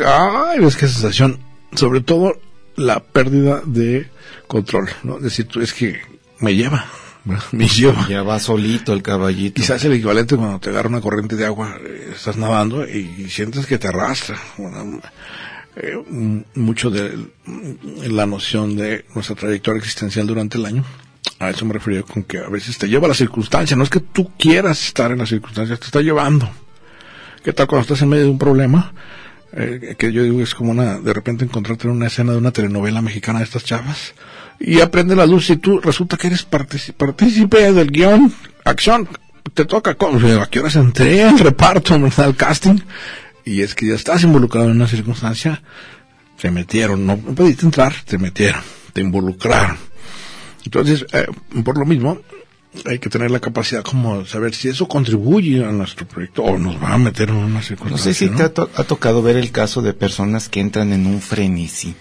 Ay, 0.50 0.60
ves 0.60 0.76
qué 0.76 0.86
sensación. 0.86 1.38
Sobre 1.74 2.02
todo 2.02 2.38
la 2.76 3.00
pérdida 3.02 3.62
de 3.64 4.10
control, 4.46 4.90
¿no? 5.04 5.16
Es 5.16 5.22
decir, 5.22 5.48
tú 5.48 5.62
es 5.62 5.72
que 5.72 6.02
me 6.38 6.54
lleva, 6.54 6.84
me 7.52 7.66
lleva. 7.66 8.06
Ya 8.10 8.22
va 8.22 8.38
solito 8.40 8.92
el 8.92 9.02
caballito. 9.02 9.62
Quizás 9.62 9.82
el 9.86 9.94
equivalente 9.94 10.36
cuando 10.36 10.58
te 10.60 10.68
agarra 10.68 10.90
una 10.90 11.00
corriente 11.00 11.34
de 11.34 11.46
agua, 11.46 11.78
estás 12.14 12.36
nadando 12.36 12.86
y, 12.86 13.30
sientes 13.30 13.64
que 13.64 13.78
te 13.78 13.88
arrastra. 13.88 14.36
Bueno, 14.58 15.00
eh, 15.76 16.44
mucho 16.56 16.90
de 16.90 17.26
la 18.06 18.26
noción 18.26 18.76
de 18.76 19.06
nuestra 19.14 19.34
trayectoria 19.34 19.78
existencial 19.78 20.26
durante 20.26 20.58
el 20.58 20.66
año. 20.66 20.84
A 21.38 21.50
eso 21.50 21.64
me 21.64 21.72
refería 21.72 22.02
con 22.02 22.22
que 22.22 22.38
a 22.38 22.48
veces 22.48 22.78
te 22.78 22.88
lleva 22.88 23.08
la 23.08 23.14
circunstancia. 23.14 23.76
No 23.76 23.84
es 23.84 23.90
que 23.90 24.00
tú 24.00 24.32
quieras 24.38 24.86
estar 24.86 25.10
en 25.10 25.18
las 25.18 25.28
circunstancias, 25.28 25.80
te 25.80 25.86
está 25.86 26.00
llevando. 26.00 26.48
¿Qué 27.42 27.52
tal 27.52 27.66
cuando 27.66 27.82
estás 27.82 28.02
en 28.02 28.08
medio 28.08 28.24
de 28.24 28.30
un 28.30 28.38
problema? 28.38 28.92
Eh, 29.52 29.94
que 29.98 30.12
yo 30.12 30.22
digo 30.22 30.40
es 30.40 30.54
como 30.54 30.72
una, 30.72 30.98
de 30.98 31.12
repente 31.12 31.44
encontrarte 31.44 31.86
en 31.86 31.94
una 31.94 32.08
escena 32.08 32.32
de 32.32 32.38
una 32.38 32.50
telenovela 32.50 33.00
mexicana 33.02 33.38
de 33.38 33.44
estas 33.44 33.62
chavas 33.62 34.14
y 34.58 34.80
aprende 34.80 35.14
la 35.14 35.26
luz 35.26 35.48
y 35.50 35.56
tú 35.58 35.80
resulta 35.80 36.16
que 36.16 36.26
eres 36.26 36.44
partícipe 36.44 37.72
del 37.72 37.90
guion, 37.90 38.32
acción, 38.64 39.08
te 39.52 39.64
toca. 39.64 39.92
¿a 39.92 40.46
qué 40.50 40.60
horas 40.60 40.76
entré 40.76 41.22
al 41.22 41.38
reparto, 41.38 41.98
¿verdad? 42.00 42.26
al 42.26 42.36
casting? 42.36 42.80
Y 43.44 43.60
es 43.60 43.74
que 43.74 43.86
ya 43.86 43.94
estás 43.94 44.22
involucrado 44.24 44.70
en 44.70 44.76
una 44.76 44.88
circunstancia, 44.88 45.62
te 46.40 46.50
metieron, 46.50 47.06
no 47.06 47.16
no 47.16 47.34
pudiste 47.34 47.64
entrar, 47.64 47.94
te 48.04 48.18
metieron, 48.18 48.62
te 48.92 49.02
involucraron. 49.02 49.76
Entonces, 50.64 51.06
eh, 51.12 51.26
por 51.64 51.78
lo 51.78 51.84
mismo, 51.86 52.18
hay 52.86 52.98
que 52.98 53.08
tener 53.10 53.30
la 53.30 53.38
capacidad 53.40 53.82
como 53.84 54.24
saber 54.26 54.54
si 54.54 54.68
eso 54.68 54.88
contribuye 54.88 55.64
a 55.64 55.70
nuestro 55.70 56.08
proyecto 56.08 56.42
o 56.42 56.58
nos 56.58 56.82
va 56.82 56.94
a 56.94 56.98
meter 56.98 57.28
en 57.28 57.36
una 57.36 57.48
No 57.56 57.62
circunstancia. 57.62 58.12
sé 58.12 58.18
si 58.18 58.28
te 58.34 58.42
ha, 58.42 58.52
to- 58.52 58.70
ha 58.74 58.82
tocado 58.84 59.22
ver 59.22 59.36
el 59.36 59.52
caso 59.52 59.80
de 59.82 59.92
personas 59.94 60.48
que 60.48 60.60
entran 60.60 60.92
en 60.92 61.06
un 61.06 61.20
frenesí, 61.20 61.94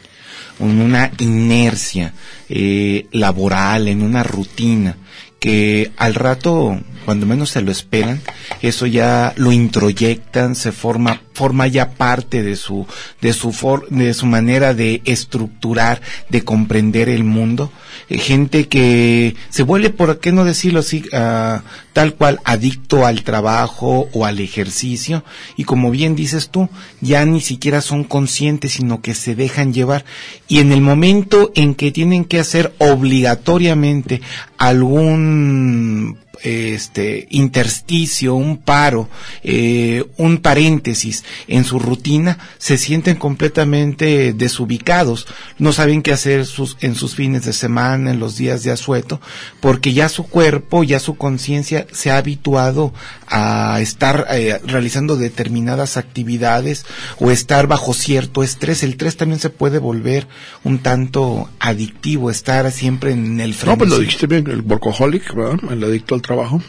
en 0.60 0.82
una 0.82 1.12
inercia 1.20 2.14
eh, 2.50 3.06
laboral, 3.12 3.88
en 3.88 4.02
una 4.02 4.24
rutina, 4.24 4.98
que 5.40 5.92
al 5.98 6.16
rato, 6.16 6.80
cuando 7.06 7.26
menos 7.26 7.50
se 7.50 7.62
lo 7.62 7.70
esperan, 7.72 8.22
eso 8.62 8.86
ya 8.88 9.34
lo 9.36 9.52
introyectan, 9.52 10.56
se 10.56 10.72
forma, 10.72 11.22
forma 11.34 11.68
ya 11.68 11.92
parte 11.92 12.42
de 12.44 12.56
su, 12.56 12.86
de 13.22 13.34
su 13.34 13.52
for- 13.52 13.88
de 13.90 14.14
su 14.14 14.26
manera 14.26 14.74
de 14.74 15.02
estructurar, 15.06 16.02
de 16.30 16.44
comprender 16.44 17.10
el 17.10 17.24
mundo. 17.24 17.72
Eh, 18.10 18.18
gente 18.18 18.68
que 18.68 19.36
se 19.50 19.64
vuelve, 19.64 19.90
por 19.90 20.20
qué 20.20 20.32
no 20.32 20.46
decirlo 20.46 20.80
así, 20.80 21.04
ah, 21.14 21.62
tal 21.94 22.16
cual 22.16 22.40
adicto 22.44 23.06
al 23.06 23.24
trabajo 23.24 24.10
o 24.14 24.26
al 24.26 24.40
ejercicio 24.40 25.24
y 25.58 25.64
como 25.64 25.92
bien 25.92 26.16
dices 26.16 26.50
tú, 26.50 26.70
ya 27.02 27.24
ni 27.26 27.40
siquiera 27.40 27.82
son 27.82 28.04
conscientes, 28.04 28.74
sino 28.74 29.02
que 29.02 29.14
se 29.14 29.36
dejan 29.36 29.74
llevar 29.74 30.06
y 30.48 30.60
en 30.60 30.72
el 30.72 30.82
momento 30.82 31.52
en 31.56 31.76
que 31.76 31.92
tienen 31.92 32.26
que 32.26 32.40
hacer 32.40 32.74
obligatoriamente 32.80 34.22
algún 34.58 36.18
este 36.42 37.28
intersticio, 37.30 38.36
un 38.36 38.58
paro, 38.58 39.10
eh, 39.44 40.04
un 40.18 40.40
paréntesis 40.40 41.24
en 41.48 41.64
su 41.64 41.80
rutina, 41.80 42.38
se 42.58 42.78
sienten 42.78 43.16
completamente 43.16 44.34
desubicados, 44.34 45.28
no 45.60 45.74
saben 45.74 46.02
qué 46.02 46.12
hacer 46.12 46.46
sus, 46.46 46.78
en 46.82 46.96
sus 46.96 47.16
fines 47.16 47.46
de 47.46 47.54
semana, 47.54 48.12
en 48.12 48.20
los 48.20 48.36
días 48.36 48.64
de 48.64 48.72
asueto, 48.72 49.22
porque 49.62 49.94
ya 49.94 50.10
su 50.10 50.24
cuerpo, 50.26 50.84
ya 50.84 51.00
su 51.00 51.16
conciencia 51.16 51.86
se 51.92 52.12
ha 52.12 52.18
habituado 52.18 52.94
a 53.28 53.80
estar 53.80 54.28
eh, 54.32 54.60
realizando 54.66 55.16
determinadas 55.16 55.98
actividades 55.98 56.86
o 57.20 57.32
estar 57.32 57.68
bajo 57.68 57.94
cierto 57.94 58.44
estrés. 58.44 58.84
El 58.84 58.92
estrés 58.92 59.18
también 59.18 59.40
se 59.40 59.50
puede 59.50 59.80
volver 59.80 60.28
un 60.64 60.80
tanto 60.80 61.50
adictivo, 61.60 62.30
estar 62.30 62.72
siempre 62.72 63.12
en 63.12 63.40
el 63.40 63.54
frente. 63.54 63.72
No, 63.72 63.78
pues 63.78 63.90
lo 63.90 64.00
dijiste 64.00 64.28
bien, 64.28 64.50
el 64.50 64.62
workaholic, 64.62 65.34
¿verdad? 65.34 65.60
El 65.72 65.84
adicto 65.84 66.16
al 66.16 66.23
trabajo, 66.24 66.62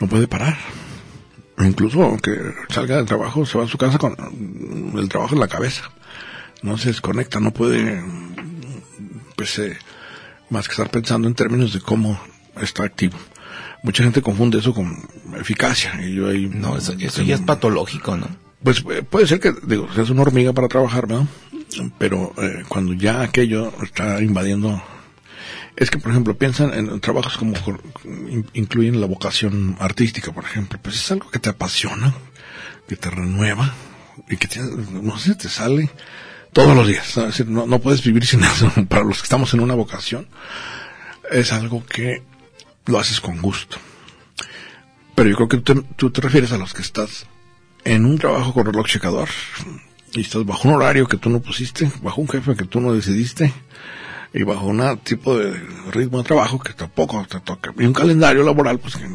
no 0.00 0.08
puede 0.08 0.26
parar. 0.26 0.56
Incluso 1.58 2.02
aunque 2.02 2.54
salga 2.68 2.96
del 2.96 3.06
trabajo, 3.06 3.46
se 3.46 3.58
va 3.58 3.64
a 3.64 3.68
su 3.68 3.78
casa 3.78 3.98
con 3.98 4.14
el 4.96 5.08
trabajo 5.08 5.34
en 5.34 5.40
la 5.40 5.48
cabeza. 5.48 5.90
No 6.62 6.78
se 6.78 6.88
desconecta, 6.88 7.40
no 7.40 7.50
puede, 7.50 8.02
pues, 9.36 9.58
eh, 9.58 9.78
más 10.50 10.68
que 10.68 10.72
estar 10.72 10.90
pensando 10.90 11.28
en 11.28 11.34
términos 11.34 11.72
de 11.72 11.80
cómo 11.80 12.20
está 12.60 12.84
activo. 12.84 13.16
Mucha 13.82 14.02
gente 14.02 14.22
confunde 14.22 14.58
eso 14.58 14.74
con 14.74 14.96
eficacia. 15.38 15.94
Y 16.02 16.14
yo 16.14 16.28
ahí, 16.28 16.50
No, 16.52 16.76
eso, 16.76 16.94
eso 16.98 17.22
ya 17.22 17.36
es 17.36 17.42
patológico, 17.42 18.16
¿no? 18.16 18.26
Pues 18.62 18.82
eh, 18.90 19.02
puede 19.02 19.26
ser 19.26 19.38
que, 19.38 19.52
digo, 19.62 19.88
seas 19.94 20.10
una 20.10 20.22
hormiga 20.22 20.52
para 20.52 20.68
trabajar, 20.68 21.06
¿verdad? 21.06 21.26
Pero 21.98 22.32
eh, 22.38 22.64
cuando 22.68 22.92
ya 22.94 23.22
aquello 23.22 23.72
está 23.82 24.20
invadiendo... 24.20 24.82
Es 25.76 25.90
que, 25.90 25.98
por 25.98 26.10
ejemplo, 26.10 26.36
piensan 26.36 26.72
en 26.72 27.00
trabajos 27.00 27.36
como 27.36 27.54
incluyen 28.54 29.00
la 29.00 29.06
vocación 29.06 29.76
artística, 29.78 30.32
por 30.32 30.44
ejemplo. 30.44 30.78
Pues 30.82 30.96
es 30.96 31.10
algo 31.12 31.30
que 31.30 31.38
te 31.38 31.50
apasiona, 31.50 32.14
que 32.88 32.96
te 32.96 33.10
renueva 33.10 33.74
y 34.28 34.38
que, 34.38 34.48
te, 34.48 34.60
no 34.60 35.18
sé, 35.18 35.34
te 35.34 35.50
sale 35.50 35.90
todos 36.54 36.74
los 36.74 36.86
días. 36.86 37.18
no, 37.46 37.66
no 37.66 37.78
puedes 37.78 38.02
vivir 38.02 38.24
sin 38.24 38.42
eso. 38.44 38.72
Para 38.88 39.04
los 39.04 39.18
que 39.18 39.24
estamos 39.24 39.52
en 39.52 39.60
una 39.60 39.74
vocación, 39.74 40.26
es 41.30 41.52
algo 41.52 41.84
que 41.84 42.22
lo 42.86 42.98
haces 42.98 43.20
con 43.20 43.42
gusto. 43.42 43.76
Pero 45.14 45.28
yo 45.28 45.36
creo 45.36 45.48
que 45.48 45.56
tú 45.58 45.74
te, 45.74 45.82
tú 45.96 46.10
te 46.10 46.22
refieres 46.22 46.52
a 46.52 46.58
los 46.58 46.72
que 46.72 46.82
estás 46.82 47.26
en 47.84 48.06
un 48.06 48.18
trabajo 48.18 48.54
con 48.54 48.64
reloj 48.64 48.86
checador 48.86 49.28
y 50.14 50.22
estás 50.22 50.44
bajo 50.46 50.68
un 50.68 50.74
horario 50.74 51.06
que 51.06 51.18
tú 51.18 51.28
no 51.28 51.40
pusiste, 51.40 51.90
bajo 52.00 52.22
un 52.22 52.28
jefe 52.28 52.56
que 52.56 52.64
tú 52.64 52.80
no 52.80 52.94
decidiste 52.94 53.52
y 54.36 54.42
bajo 54.42 54.66
un 54.66 54.98
tipo 54.98 55.36
de 55.38 55.54
ritmo 55.92 56.18
de 56.18 56.24
trabajo 56.24 56.58
que 56.58 56.74
tampoco 56.74 57.24
te 57.28 57.40
toca 57.40 57.72
y 57.78 57.84
un 57.86 57.94
calendario 57.94 58.42
laboral 58.44 58.78
pues 58.78 58.96
que 58.96 59.06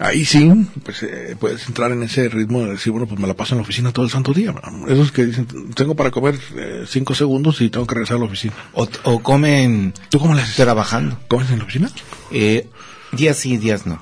ahí 0.00 0.24
sí 0.24 0.50
pues 0.84 1.04
eh, 1.04 1.36
puedes 1.38 1.66
entrar 1.68 1.92
en 1.92 2.02
ese 2.02 2.28
ritmo 2.28 2.64
de 2.64 2.72
decir 2.72 2.90
bueno 2.90 3.06
pues 3.06 3.20
me 3.20 3.28
la 3.28 3.34
paso 3.34 3.54
en 3.54 3.58
la 3.58 3.62
oficina 3.62 3.92
todo 3.92 4.04
el 4.04 4.10
santo 4.10 4.32
día 4.32 4.52
esos 4.88 5.12
que 5.12 5.24
dicen 5.24 5.46
tengo 5.74 5.94
para 5.94 6.10
comer 6.10 6.36
eh, 6.56 6.84
cinco 6.88 7.14
segundos 7.14 7.60
y 7.60 7.70
tengo 7.70 7.86
que 7.86 7.94
regresar 7.94 8.16
a 8.16 8.20
la 8.20 8.26
oficina 8.26 8.54
O, 8.72 8.88
o 9.04 9.22
comen 9.22 9.94
¿tú 10.10 10.18
cómo 10.18 10.34
haces? 10.34 10.56
trabajando. 10.56 11.16
¿comes 11.28 11.48
en 11.50 11.58
la 11.58 11.64
oficina? 11.64 11.90
Eh, 12.32 12.68
días 13.12 13.36
sí, 13.36 13.56
días 13.56 13.86
no. 13.86 14.00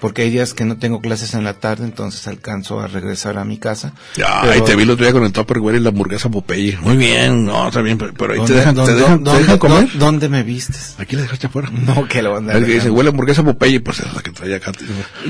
Porque 0.00 0.22
hay 0.22 0.30
días 0.30 0.54
que 0.54 0.64
no 0.64 0.76
tengo 0.76 1.00
clases 1.00 1.34
en 1.34 1.44
la 1.44 1.54
tarde, 1.54 1.84
entonces 1.84 2.26
alcanzo 2.28 2.80
a 2.80 2.86
regresar 2.86 3.38
a 3.38 3.44
mi 3.44 3.58
casa. 3.58 3.92
Ya, 4.16 4.40
Pero- 4.42 4.52
ahí 4.52 4.60
te 4.62 4.76
vi 4.76 4.82
el 4.82 4.90
otro 4.90 5.04
día 5.04 5.12
con 5.12 5.24
el 5.24 5.32
Tupperware 5.32 5.76
y 5.76 5.80
la 5.80 5.88
hamburguesa 5.88 6.28
Popeye. 6.28 6.76
Muy 6.82 6.96
bien, 6.96 7.44
no, 7.46 7.68
está 7.68 7.80
bien, 7.82 7.96
pero, 7.98 8.12
pero 8.14 8.32
ahí 8.34 8.40
te 8.40 8.52
¿Dónde- 8.52 8.54
dejan, 8.56 8.74
te 8.74 8.80
dónde- 8.80 8.94
dejan, 9.00 9.24
te 9.24 9.30
dejan 9.38 9.58
comer. 9.58 9.78
dónde- 9.88 9.98
¿Dónde 9.98 10.28
me 10.28 10.42
vistes? 10.42 10.94
Aquí 10.98 11.16
la 11.16 11.22
dejaste 11.22 11.46
afuera. 11.48 11.70
No, 11.70 12.06
que 12.08 12.22
lo 12.22 12.32
van 12.32 12.48
a 12.50 12.54
dice, 12.60 12.90
huele 12.90 13.10
hamburguesa 13.10 13.42
Popeye, 13.44 13.80
pues 13.80 14.00
es 14.00 14.12
la 14.14 14.22
que 14.22 14.30
traía 14.30 14.56
acá. 14.56 14.72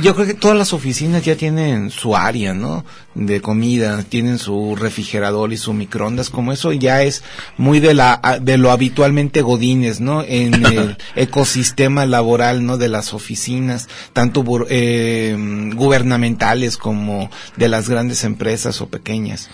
Yo 0.03 0.15
creo 0.15 0.27
que 0.27 0.35
todas 0.35 0.57
las 0.57 0.73
oficinas 0.73 1.25
ya 1.25 1.37
tienen 1.37 1.91
su 1.91 2.17
área, 2.17 2.53
¿no? 2.55 2.85
De 3.15 3.41
comida, 3.41 4.03
tienen 4.03 4.39
su 4.39 4.77
refrigerador 4.77 5.53
y 5.53 5.57
su 5.57 5.73
microondas, 5.73 6.29
como 6.29 6.53
eso 6.53 6.73
ya 6.73 7.03
es 7.03 7.23
muy 7.57 7.81
de 7.81 7.95
la 7.95 8.21
de 8.43 8.59
lo 8.59 8.71
habitualmente 8.71 9.41
godines, 9.43 10.01
¿no? 10.01 10.23
En 10.23 10.53
el 10.67 10.97
ecosistema 11.15 12.05
laboral, 12.07 12.65
¿no? 12.67 12.77
De 12.79 12.89
las 12.89 13.15
oficinas, 13.15 13.89
tanto 14.13 14.43
eh, 14.69 15.37
gubernamentales 15.75 16.77
como 16.77 17.31
de 17.57 17.69
las 17.69 17.89
grandes 17.89 18.25
empresas 18.25 18.81
o 18.81 18.89
pequeñas. 18.89 19.51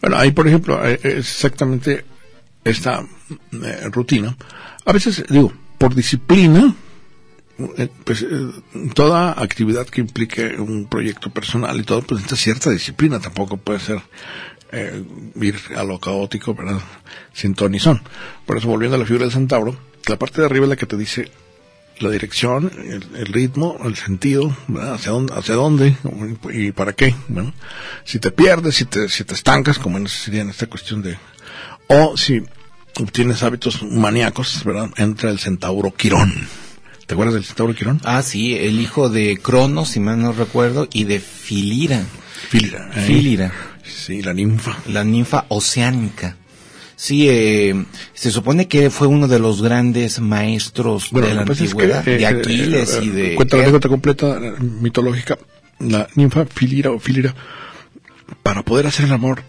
Bueno, 0.00 0.18
ahí, 0.18 0.32
por 0.32 0.48
ejemplo, 0.48 0.84
eh, 0.86 1.00
es 1.02 1.14
exactamente 1.14 2.04
esta 2.64 3.04
eh, 3.52 3.88
rutina. 3.90 4.36
A 4.84 4.92
veces, 4.92 5.24
digo, 5.28 5.52
por 5.78 5.94
disciplina, 5.94 6.74
eh, 7.76 7.88
pues 8.04 8.22
eh, 8.22 8.50
toda 8.94 9.40
actividad 9.40 9.86
que 9.86 10.00
implique 10.00 10.56
un 10.58 10.86
proyecto 10.86 11.30
personal 11.30 11.78
y 11.78 11.84
todo, 11.84 12.02
pues 12.02 12.22
necesita 12.22 12.36
cierta 12.36 12.70
disciplina. 12.70 13.20
Tampoco 13.20 13.56
puede 13.56 13.80
ser 13.80 14.00
eh, 14.72 15.04
ir 15.40 15.56
a 15.76 15.84
lo 15.84 15.98
caótico, 16.00 16.54
¿verdad? 16.54 16.80
Sin 17.32 17.54
ton 17.54 17.78
son. 17.78 18.02
Por 18.46 18.56
eso, 18.56 18.68
volviendo 18.68 18.96
a 18.96 18.98
la 18.98 19.06
figura 19.06 19.24
del 19.24 19.32
centauro, 19.32 19.76
la 20.06 20.18
parte 20.18 20.40
de 20.40 20.46
arriba 20.46 20.64
es 20.64 20.70
la 20.70 20.76
que 20.76 20.86
te 20.86 20.96
dice 20.96 21.30
la 22.00 22.10
dirección, 22.10 22.70
el, 22.76 23.04
el 23.16 23.26
ritmo, 23.26 23.78
el 23.84 23.96
sentido, 23.96 24.56
¿verdad? 24.68 24.94
hacia 24.94 25.12
dónde, 25.12 25.34
hacia 25.34 25.54
dónde 25.54 25.96
y 26.52 26.72
para 26.72 26.92
qué. 26.92 27.14
Bueno, 27.28 27.52
si 28.04 28.18
te 28.18 28.30
pierdes, 28.30 28.76
si 28.76 28.84
te, 28.84 29.08
si 29.08 29.24
te 29.24 29.34
estancas, 29.34 29.78
como 29.78 29.98
en, 29.98 30.08
sería 30.08 30.42
en 30.42 30.50
esta 30.50 30.66
cuestión 30.66 31.02
de, 31.02 31.16
o 31.88 32.16
si 32.16 32.42
tienes 33.12 33.42
hábitos 33.42 33.82
maníacos, 33.82 34.64
¿verdad? 34.64 34.90
Entra 34.96 35.30
el 35.30 35.38
centauro 35.38 35.92
Quirón. 35.94 36.48
¿Te 37.06 37.14
acuerdas 37.14 37.34
del 37.34 37.44
centauro 37.44 37.74
Quirón? 37.74 38.00
Ah, 38.04 38.22
sí, 38.22 38.56
el 38.56 38.80
hijo 38.80 39.08
de 39.08 39.38
Cronos, 39.38 39.90
si 39.90 40.00
mal 40.00 40.20
no 40.20 40.32
recuerdo, 40.32 40.88
y 40.92 41.04
de 41.04 41.20
Filira, 41.20 42.04
Filira. 42.48 42.90
¿eh? 42.94 43.06
Filira. 43.06 43.52
Sí, 43.84 44.22
la 44.22 44.32
ninfa. 44.32 44.76
la 44.88 45.04
ninfa 45.04 45.46
oceánica. 45.48 46.36
Sí, 47.02 47.26
eh, 47.28 47.84
se 48.14 48.30
supone 48.30 48.68
que 48.68 48.88
fue 48.88 49.08
uno 49.08 49.26
de 49.26 49.40
los 49.40 49.60
grandes 49.60 50.20
maestros 50.20 51.08
de 51.10 51.34
la 51.34 51.42
es 51.42 51.50
antigüedad, 51.50 52.04
que, 52.04 52.14
eh, 52.14 52.18
de 52.18 52.26
Aquiles 52.26 52.94
eh, 52.94 53.00
y 53.02 53.08
de... 53.08 53.34
Cuenta 53.34 53.56
la 53.56 53.64
anécdota 53.64 53.88
completa 53.88 54.38
eh, 54.40 54.52
mitológica. 54.60 55.36
La 55.80 56.06
ninfa 56.14 56.46
Filira 56.46 56.92
o 56.92 57.00
Filira, 57.00 57.34
para 58.44 58.62
poder 58.62 58.86
hacer 58.86 59.06
el 59.06 59.12
amor, 59.14 59.42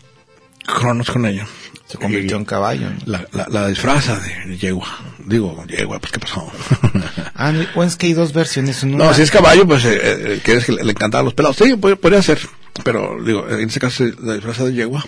Cronos 0.66 1.12
con 1.12 1.28
ella. 1.28 1.46
Se 1.86 2.00
convirtió 2.00 2.38
en 2.38 2.46
caballo. 2.46 2.90
¿no? 2.90 2.96
La, 3.06 3.28
la, 3.34 3.48
la 3.50 3.68
disfraza 3.68 4.20
de 4.48 4.58
yegua. 4.58 4.88
Digo, 5.24 5.64
yegua, 5.68 6.00
pues 6.00 6.12
¿qué 6.12 6.20
pasó? 6.20 6.52
Ah, 7.36 7.52
no, 7.52 7.64
bueno, 7.76 7.90
es 7.90 7.98
que 7.98 8.08
hay 8.08 8.14
dos 8.14 8.34
versiones. 8.34 8.84
no, 8.84 9.14
si 9.14 9.22
es 9.22 9.30
caballo, 9.30 9.68
pues 9.68 9.86
eh, 9.86 10.00
eh, 10.02 10.42
que 10.44 10.54
es 10.54 10.66
que 10.66 10.72
le, 10.72 10.90
encantaban 10.92 11.26
los 11.26 11.36
pelados. 11.36 11.58
Sí, 11.58 11.66
pod- 11.74 11.98
podría 11.98 12.22
ser. 12.24 12.40
Pero, 12.84 13.18
digo, 13.24 13.48
en 13.48 13.68
este 13.68 13.80
caso 13.80 14.06
la 14.24 14.34
disfraza 14.34 14.66
de 14.66 14.74
yegua 14.74 15.06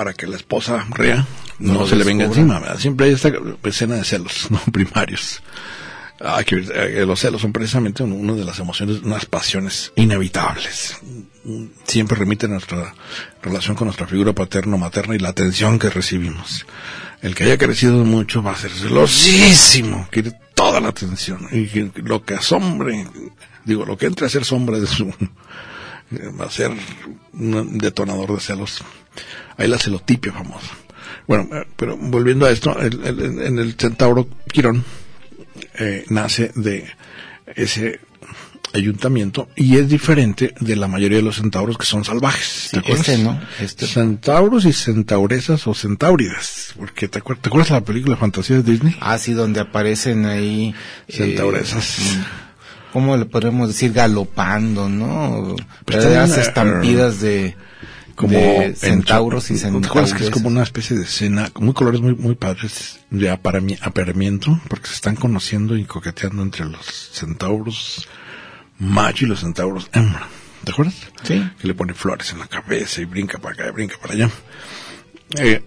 para 0.00 0.14
que 0.14 0.26
la 0.26 0.36
esposa 0.36 0.86
rea 0.92 1.26
no, 1.58 1.86
se 1.86 1.94
le 1.94 2.04
venga 2.04 2.24
encima. 2.24 2.58
¿verdad? 2.58 2.78
Siempre 2.78 3.04
hay 3.08 3.12
esta 3.12 3.30
escena 3.64 3.96
de 3.96 4.04
celos, 4.04 4.46
no 4.50 4.58
primarios. 4.72 5.42
Ah, 6.22 6.42
que 6.42 6.56
eh, 6.56 7.04
los 7.06 7.20
celos 7.20 7.42
son 7.42 7.52
precisamente 7.52 8.02
un- 8.02 8.12
una 8.12 8.32
de 8.32 8.46
las 8.46 8.58
emociones, 8.58 9.02
unas 9.02 9.26
pasiones 9.26 9.92
inevitables. 9.96 10.96
Siempre 11.84 12.16
remiten 12.16 12.48
a 12.52 12.54
nuestra 12.54 12.94
relación 13.42 13.76
con 13.76 13.88
nuestra 13.88 14.06
figura 14.06 14.32
paterno-materna 14.32 15.14
y 15.16 15.18
la 15.18 15.28
atención 15.28 15.78
que 15.78 15.90
recibimos. 15.90 16.64
El 17.20 17.34
que 17.34 17.44
haya 17.44 17.58
crecido 17.58 18.02
mucho 18.06 18.42
va 18.42 18.52
a 18.52 18.56
ser 18.56 18.70
celosísimo, 18.70 20.08
quiere 20.10 20.32
toda 20.54 20.80
la 20.80 20.88
atención. 20.88 21.46
Y 21.52 21.68
lo 22.00 22.22
que 22.24 22.34
asombre, 22.36 23.06
digo, 23.66 23.84
lo 23.84 23.98
que 23.98 24.06
entre 24.06 24.24
a 24.26 24.30
ser 24.30 24.46
sombra 24.46 24.78
de 24.78 24.86
su, 24.86 25.12
va 26.40 26.46
a 26.46 26.50
ser 26.50 26.70
un 27.34 27.76
detonador 27.76 28.32
de 28.34 28.40
celos. 28.40 28.82
Ahí 29.60 29.68
la 29.68 29.78
celotipia 29.78 30.32
famosa. 30.32 30.70
Bueno, 31.28 31.48
eh, 31.52 31.66
pero 31.76 31.96
volviendo 31.96 32.46
a 32.46 32.50
esto, 32.50 32.76
el- 32.80 33.04
el- 33.04 33.40
en 33.42 33.58
el 33.58 33.74
centauro 33.74 34.26
Quirón 34.52 34.84
eh, 35.78 36.04
nace 36.08 36.50
de 36.56 36.86
ese 37.54 38.00
ayuntamiento 38.72 39.48
y 39.56 39.76
es 39.76 39.88
diferente 39.88 40.54
de 40.60 40.76
la 40.76 40.86
mayoría 40.86 41.18
de 41.18 41.24
los 41.24 41.36
centauros 41.36 41.76
que 41.76 41.84
son 41.86 42.04
salvajes. 42.04 42.70
Sí, 42.70 42.80
este, 42.86 43.18
¿no? 43.18 43.40
Este. 43.60 43.86
Centauros 43.86 44.64
y 44.64 44.72
centauresas 44.72 45.66
o 45.66 45.74
centáuridas. 45.74 46.72
Porque 46.76 47.08
te, 47.08 47.20
acuer- 47.20 47.38
¿te 47.40 47.48
acuerdas 47.48 47.68
de 47.70 47.74
la 47.74 47.80
película 47.84 48.16
Fantasía 48.16 48.56
de 48.56 48.62
Disney? 48.62 48.96
Ah, 49.00 49.18
sí, 49.18 49.32
donde 49.32 49.60
aparecen 49.60 50.24
ahí... 50.24 50.72
eh, 51.08 51.12
Centauresas. 51.12 51.98
¿Cómo 52.92 53.16
le 53.16 53.24
podemos 53.24 53.68
decir? 53.68 53.92
Galopando, 53.92 54.88
¿no? 54.88 55.54
Pues 55.84 56.02
también, 56.04 56.38
eh, 56.38 56.40
estampidas 56.40 57.20
de, 57.20 57.56
como 58.20 58.34
de 58.34 58.64
en- 58.66 58.76
centauros 58.76 59.50
y 59.50 59.58
¿te 59.58 59.66
acuerdas 59.66 60.12
que 60.14 60.24
es 60.24 60.30
como 60.30 60.48
una 60.48 60.62
especie 60.62 60.96
de 60.96 61.04
escena, 61.04 61.50
muy 61.58 61.72
colores 61.72 62.00
muy, 62.00 62.14
muy 62.14 62.34
padres 62.34 63.00
de 63.10 63.30
apareamiento, 63.30 64.60
porque 64.68 64.88
se 64.88 64.94
están 64.94 65.16
conociendo 65.16 65.76
y 65.76 65.84
coqueteando 65.84 66.42
entre 66.42 66.66
los 66.66 66.84
centauros 67.12 68.06
macho 68.78 69.24
y 69.24 69.28
los 69.28 69.40
centauros 69.40 69.88
hembra. 69.92 70.26
¿Te 70.64 70.72
acuerdas? 70.72 70.94
Sí. 71.22 71.42
Que 71.58 71.66
le 71.68 71.74
pone 71.74 71.94
flores 71.94 72.32
en 72.32 72.38
la 72.40 72.46
cabeza 72.46 73.00
y 73.00 73.06
brinca 73.06 73.38
para 73.38 73.54
acá 73.54 73.68
y 73.68 73.72
brinca 73.72 73.96
para 74.00 74.14
allá. 74.14 74.30
Eh, 75.38 75.62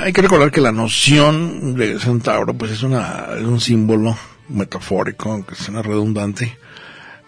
hay 0.00 0.12
que 0.12 0.22
recordar 0.22 0.50
que 0.52 0.60
la 0.60 0.72
noción 0.72 1.74
de 1.74 1.98
centauro, 1.98 2.54
pues 2.54 2.70
es 2.72 2.82
una, 2.84 3.26
es 3.36 3.42
un 3.44 3.60
símbolo 3.60 4.16
metafórico, 4.48 5.32
aunque 5.32 5.54
suena 5.56 5.82
redundante, 5.82 6.56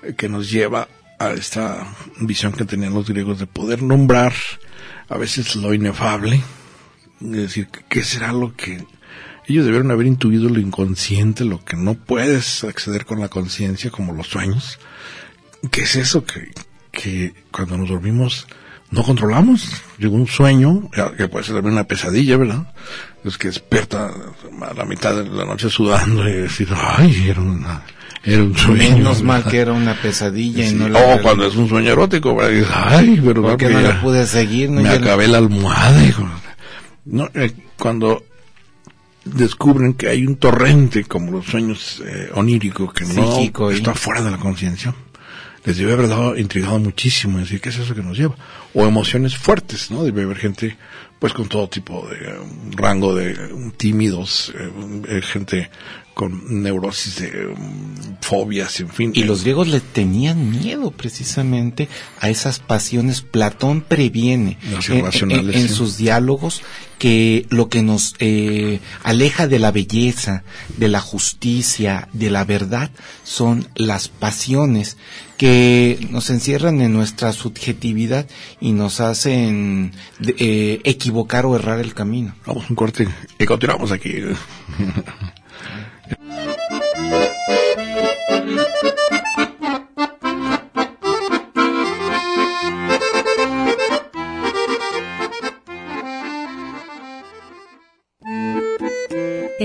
eh, 0.05 0.15
que 0.17 0.29
nos 0.29 0.51
lleva 0.51 0.87
a 1.19 1.31
esta 1.31 1.93
visión 2.21 2.53
que 2.53 2.65
tenían 2.65 2.95
los 2.95 3.09
griegos 3.09 3.41
de 3.41 3.47
poder 3.49 3.83
nombrar 3.83 4.33
a 5.09 5.17
veces 5.17 5.57
lo 5.57 5.73
inefable, 5.75 6.43
es 7.21 7.31
decir, 7.31 7.69
¿qué 7.89 8.03
será 8.05 8.33
lo 8.33 8.55
que 8.55 8.85
ellos 9.47 9.65
debieron 9.65 9.91
haber 9.91 10.07
intuido 10.07 10.49
lo 10.49 10.61
inconsciente, 10.61 11.45
lo 11.45 11.65
que 11.65 11.77
no 11.77 11.95
puedes 11.95 12.65
acceder 12.65 13.07
con 13.07 13.21
la 13.21 13.29
conciencia, 13.29 13.91
como 13.91 14.13
los 14.13 14.29
sueños? 14.29 14.79
¿Qué 15.71 15.83
es 15.83 15.97
eso 15.97 16.25
que, 16.25 16.53
que 16.93 17.35
cuando 17.51 17.79
nos 17.79 17.89
dormimos 17.89 18.47
no 18.91 19.03
controlamos? 19.03 19.83
Llegó 19.99 20.15
un 20.15 20.29
sueño, 20.29 20.91
que 21.17 21.29
puede 21.29 21.45
ser 21.45 21.57
también 21.57 21.75
una 21.75 21.85
pesadilla, 21.85 22.37
¿verdad? 22.37 22.75
Es 23.25 23.39
que 23.39 23.49
despierta 23.49 24.11
a 24.63 24.75
la 24.75 24.85
mitad 24.85 25.17
de 25.17 25.29
la 25.29 25.45
noche 25.45 25.71
sudando 25.71 26.29
y 26.29 26.33
decir, 26.33 26.69
ay, 26.75 27.29
era 27.29 27.41
una, 27.41 27.83
era 28.25 28.43
un 28.43 28.57
sueño. 28.57 28.97
Menos 28.97 29.23
mal 29.23 29.45
que 29.45 29.59
era 29.59 29.73
una 29.73 29.95
pesadilla 29.95 30.65
y 30.65 30.71
Sí, 30.71 30.75
no 30.75 30.89
la 30.89 30.99
o 30.99 31.03
realidad. 31.03 31.23
cuando 31.23 31.47
es 31.47 31.57
un 31.57 31.69
sueño 31.69 31.93
erótico. 31.93 32.37
Y 32.51 32.65
ay, 32.73 33.21
pero 33.25 33.43
¿Por 33.43 33.57
qué 33.57 33.69
no 33.69 33.81
la 33.81 34.01
pude 34.01 34.27
seguir? 34.27 34.71
No, 34.71 34.81
me 34.83 34.89
acabé 34.91 35.29
la 35.29 35.39
almohada. 35.39 36.05
hijo. 36.05 36.29
No, 37.05 37.31
eh, 37.35 37.53
cuando 37.79 38.25
descubren 39.25 39.95
que 39.95 40.09
hay 40.09 40.27
un 40.27 40.37
torrente 40.37 41.05
como 41.05 41.31
los 41.33 41.47
sueños 41.47 42.03
eh, 42.07 42.31
oníricos 42.35 42.93
que 42.93 43.05
no 43.05 43.37
Psíquico, 43.37 43.73
¿y? 43.73 43.77
está 43.77 43.95
fuera 43.95 44.23
de 44.23 44.31
la 44.31 44.39
conciencia, 44.39 44.95
les 45.65 45.77
debe 45.77 45.93
haber 45.93 46.09
dado 46.09 46.37
intrigado 46.37 46.79
muchísimo 46.79 47.39
decir 47.39 47.61
qué 47.61 47.69
es 47.69 47.79
eso 47.79 47.95
que 47.95 48.03
nos 48.03 48.17
lleva 48.17 48.35
o 48.75 48.87
emociones 48.87 49.37
fuertes, 49.37 49.91
¿no? 49.91 50.05
Debe 50.05 50.23
haber 50.23 50.39
gente 50.39 50.77
pues 51.19 51.33
con 51.33 51.49
todo 51.49 51.69
tipo 51.69 52.07
de 52.09 52.17
eh, 52.17 52.35
rango 52.77 53.15
de 53.15 53.37
tímidos, 53.77 54.53
eh, 55.09 55.21
gente 55.23 55.71
con 56.19 56.63
neurosis 56.65 57.21
de 57.21 57.47
um, 57.47 58.17
fobias, 58.21 58.81
en 58.81 58.89
fin. 58.89 59.13
Y 59.15 59.23
los 59.23 59.43
griegos 59.45 59.69
le 59.69 59.79
tenían 59.79 60.51
miedo 60.51 60.91
precisamente 60.91 61.89
a 62.19 62.29
esas 62.29 62.59
pasiones. 62.59 63.23
Platón 63.23 63.83
previene 63.83 64.59
Las 64.73 64.89
en, 64.89 64.95
en- 64.95 64.99
irracionales, 65.03 65.55
en 65.55 65.69
sí. 65.69 65.75
sus 65.75 65.97
diálogos 65.97 66.63
que 66.99 67.47
lo 67.51 67.69
que 67.69 67.85
nos 67.85 68.17
eh, 68.19 68.81
aleja 69.05 69.47
de 69.47 69.61
la 69.61 69.71
belleza, 69.71 70.43
de 70.77 70.89
la 70.89 71.01
justicia, 71.01 72.09
de 72.13 72.31
la 72.31 72.43
verdad, 72.45 72.91
son 73.23 73.69
las 73.77 74.09
pasiones 74.09 74.97
que 75.37 76.05
nos 76.11 76.31
encierran 76.31 76.81
en 76.81 76.93
nuestra 76.95 77.33
subjetividad 77.33 78.27
y 78.61 78.73
nos 78.73 78.99
hacen 79.01 79.93
eh, 80.27 80.81
equivocar 80.83 81.47
o 81.47 81.55
errar 81.55 81.79
el 81.79 81.95
camino. 81.95 82.35
Vamos 82.45 82.69
un 82.69 82.75
corte 82.75 83.07
y 83.39 83.45
continuamos 83.47 83.93
aquí. 83.93 84.15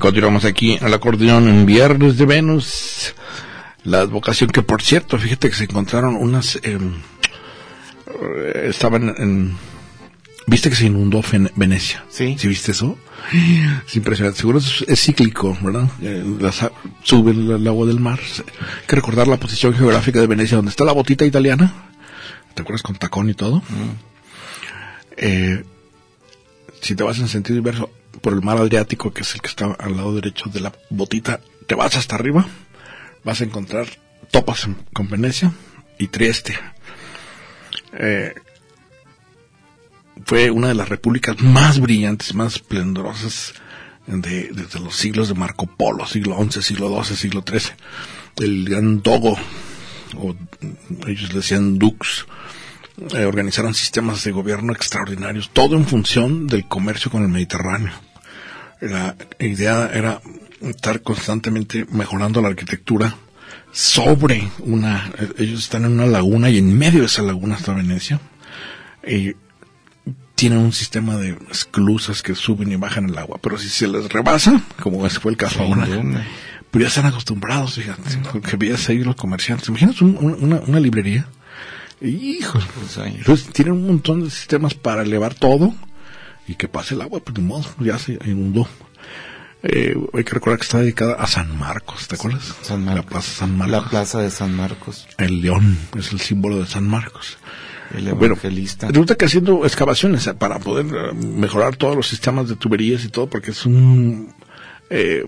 Continuamos 0.00 0.44
aquí 0.44 0.78
al 0.80 0.92
acordeón 0.92 1.46
en 1.46 1.66
Viernes 1.66 2.16
de 2.18 2.26
Venus. 2.26 3.14
La 3.84 4.00
advocación 4.00 4.50
que, 4.50 4.62
por 4.62 4.82
cierto, 4.82 5.18
fíjate 5.18 5.48
que 5.48 5.54
se 5.54 5.64
encontraron 5.64 6.16
unas... 6.16 6.56
eh, 6.56 6.78
eh, 8.08 8.66
estaban 8.68 9.14
en... 9.16 9.56
¿Viste 10.46 10.68
que 10.68 10.74
se 10.74 10.86
inundó 10.86 11.22
Venecia? 11.54 12.04
Sí. 12.08 12.34
¿Sí 12.36 12.48
viste 12.48 12.72
eso? 12.72 12.98
Es 13.86 13.94
impresionante. 13.94 14.40
Seguro 14.40 14.58
es, 14.58 14.84
es 14.88 15.00
cíclico, 15.00 15.56
¿verdad? 15.62 15.88
Eh, 16.02 16.24
las 16.40 16.66
sube 17.04 17.30
el, 17.30 17.50
el 17.52 17.68
agua 17.68 17.86
del 17.86 18.00
mar. 18.00 18.18
Hay 18.18 18.86
que 18.88 18.96
recordar 18.96 19.28
la 19.28 19.36
posición 19.36 19.74
geográfica 19.74 20.18
de 20.18 20.26
Venecia, 20.26 20.56
donde 20.56 20.70
está 20.70 20.84
la 20.84 20.92
botita 20.92 21.24
italiana. 21.24 21.72
¿Te 22.54 22.62
acuerdas 22.62 22.82
con 22.82 22.96
tacón 22.96 23.30
y 23.30 23.34
todo? 23.34 23.62
Eh, 25.16 25.62
si 26.80 26.96
te 26.96 27.04
vas 27.04 27.18
en 27.20 27.28
sentido 27.28 27.58
inverso 27.58 27.90
por 28.20 28.32
el 28.32 28.42
mar 28.42 28.58
Adriático, 28.58 29.12
que 29.12 29.22
es 29.22 29.34
el 29.34 29.40
que 29.40 29.48
está 29.48 29.66
al 29.78 29.96
lado 29.96 30.14
derecho 30.14 30.50
de 30.50 30.60
la 30.60 30.72
botita, 30.90 31.40
te 31.66 31.74
vas 31.74 31.96
hasta 31.96 32.16
arriba, 32.16 32.46
vas 33.24 33.40
a 33.40 33.44
encontrar 33.44 33.86
topas 34.30 34.68
con 34.92 35.08
Venecia 35.08 35.52
y 35.98 36.08
Trieste. 36.08 36.58
Eh, 37.92 38.34
fue 40.24 40.50
una 40.50 40.68
de 40.68 40.74
las 40.74 40.88
repúblicas 40.88 41.40
más 41.40 41.80
brillantes, 41.80 42.34
más 42.34 42.56
esplendorosas 42.56 43.54
de, 44.06 44.50
desde 44.52 44.80
los 44.80 44.96
siglos 44.96 45.28
de 45.28 45.34
Marco 45.34 45.66
Polo, 45.66 46.06
siglo 46.06 46.36
XI, 46.42 46.62
siglo 46.62 47.02
XII, 47.02 47.16
siglo 47.16 47.44
XIII. 47.46 47.72
El 48.36 48.68
gran 48.68 49.02
Dogo, 49.02 49.36
o 50.16 50.34
ellos 51.06 51.32
decían 51.32 51.78
Dux, 51.78 52.26
eh, 53.14 53.24
organizaron 53.24 53.74
sistemas 53.74 54.24
de 54.24 54.30
gobierno 54.30 54.72
extraordinarios, 54.72 55.50
todo 55.52 55.76
en 55.76 55.86
función 55.86 56.46
del 56.46 56.66
comercio 56.66 57.10
con 57.10 57.22
el 57.22 57.28
Mediterráneo. 57.28 57.92
La 58.80 59.14
idea 59.38 59.90
era 59.92 60.20
estar 60.62 61.02
constantemente 61.02 61.86
mejorando 61.90 62.40
la 62.40 62.48
arquitectura 62.48 63.14
sobre 63.72 64.50
una, 64.60 65.10
ellos 65.38 65.60
están 65.60 65.84
en 65.84 65.92
una 65.92 66.06
laguna 66.06 66.50
y 66.50 66.58
en 66.58 66.76
medio 66.76 67.00
de 67.00 67.06
esa 67.06 67.22
laguna 67.22 67.56
está 67.56 67.72
Venecia. 67.72 68.20
Y 69.06 69.32
tienen 70.34 70.58
un 70.58 70.72
sistema 70.72 71.16
de 71.16 71.36
esclusas 71.50 72.22
que 72.22 72.34
suben 72.34 72.72
y 72.72 72.76
bajan 72.76 73.08
el 73.10 73.18
agua, 73.18 73.38
pero 73.42 73.58
si 73.58 73.68
se 73.68 73.86
les 73.86 74.08
rebasa, 74.10 74.62
como 74.82 75.06
ese 75.06 75.20
fue 75.20 75.32
el 75.32 75.36
caso 75.36 75.60
ahora, 75.62 75.86
pero 76.70 76.82
ya 76.82 76.88
están 76.88 77.06
acostumbrados, 77.06 77.74
fíjate, 77.74 78.02
porque 78.32 78.56
veías 78.56 78.88
ahí 78.88 79.04
los 79.04 79.16
comerciantes. 79.16 79.68
Imaginas 79.68 80.00
un- 80.00 80.16
un- 80.18 80.36
una, 80.42 80.60
una 80.66 80.80
librería. 80.80 81.26
Hijos. 82.00 82.66
Pues. 82.74 82.96
Entonces 83.06 83.52
tienen 83.52 83.74
un 83.74 83.86
montón 83.86 84.24
de 84.24 84.30
sistemas 84.30 84.72
para 84.74 85.02
elevar 85.02 85.34
todo 85.34 85.74
y 86.50 86.54
que 86.56 86.68
pase 86.68 86.94
el 86.94 87.02
agua, 87.02 87.20
pues 87.20 87.34
de 87.34 87.42
modo, 87.42 87.64
ya 87.78 87.98
se 87.98 88.18
inundó. 88.24 88.66
Eh, 89.62 89.94
hay 90.14 90.24
que 90.24 90.32
recordar 90.32 90.58
que 90.58 90.64
está 90.64 90.78
dedicada 90.78 91.14
a 91.14 91.26
San 91.26 91.56
Marcos, 91.58 92.08
¿te 92.08 92.14
acuerdas? 92.14 92.56
San 92.62 92.84
Marcos. 92.84 93.04
La 93.04 93.10
plaza 93.10 93.30
San 93.32 93.56
Marcos. 93.58 93.72
La 93.82 93.88
plaza 93.90 94.18
de 94.20 94.30
San 94.30 94.56
Marcos. 94.56 95.06
El 95.18 95.42
león 95.42 95.78
es 95.98 96.12
el 96.12 96.20
símbolo 96.20 96.58
de 96.58 96.66
San 96.66 96.88
Marcos. 96.88 97.38
El 97.94 98.04
Bueno, 98.14 98.34
evangelista. 98.34 98.88
resulta 98.88 99.16
que 99.16 99.24
haciendo 99.26 99.64
excavaciones 99.66 100.26
eh, 100.26 100.34
para 100.34 100.58
poder 100.60 100.86
eh, 100.86 101.12
mejorar 101.14 101.76
todos 101.76 101.94
los 101.96 102.06
sistemas 102.08 102.48
de 102.48 102.56
tuberías 102.56 103.04
y 103.04 103.08
todo, 103.08 103.28
porque 103.28 103.50
es 103.50 103.66
un... 103.66 104.32
Eh, 104.88 105.24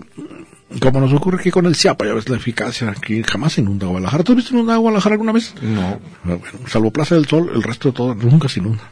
como 0.81 1.01
nos 1.01 1.13
ocurre 1.13 1.39
aquí 1.41 1.51
con 1.51 1.67
el 1.67 1.77
CIAPA, 1.77 2.07
ya 2.07 2.15
ves 2.15 2.29
la 2.31 2.37
eficacia, 2.37 2.89
aquí 2.91 3.23
jamás 3.23 3.53
se 3.53 3.61
inunda 3.61 3.87
Guadalajara. 3.87 4.25
¿Tú 4.25 4.33
has 4.33 4.37
visto 4.37 4.55
inundar 4.55 4.79
Guadalajara 4.79 5.15
alguna 5.15 5.33
vez? 5.33 5.55
no. 5.61 5.83
Ah, 5.83 5.99
Bueno, 6.25 6.41
salvo 6.69 6.91
Plaza 6.91 7.15
del 7.17 7.27
Sol, 7.27 7.51
el 7.55 7.63
resto 7.63 7.89
de 7.91 7.95
todo 7.95 8.15
nunca 8.15 8.49
se 8.49 8.61
inunda. 8.61 8.83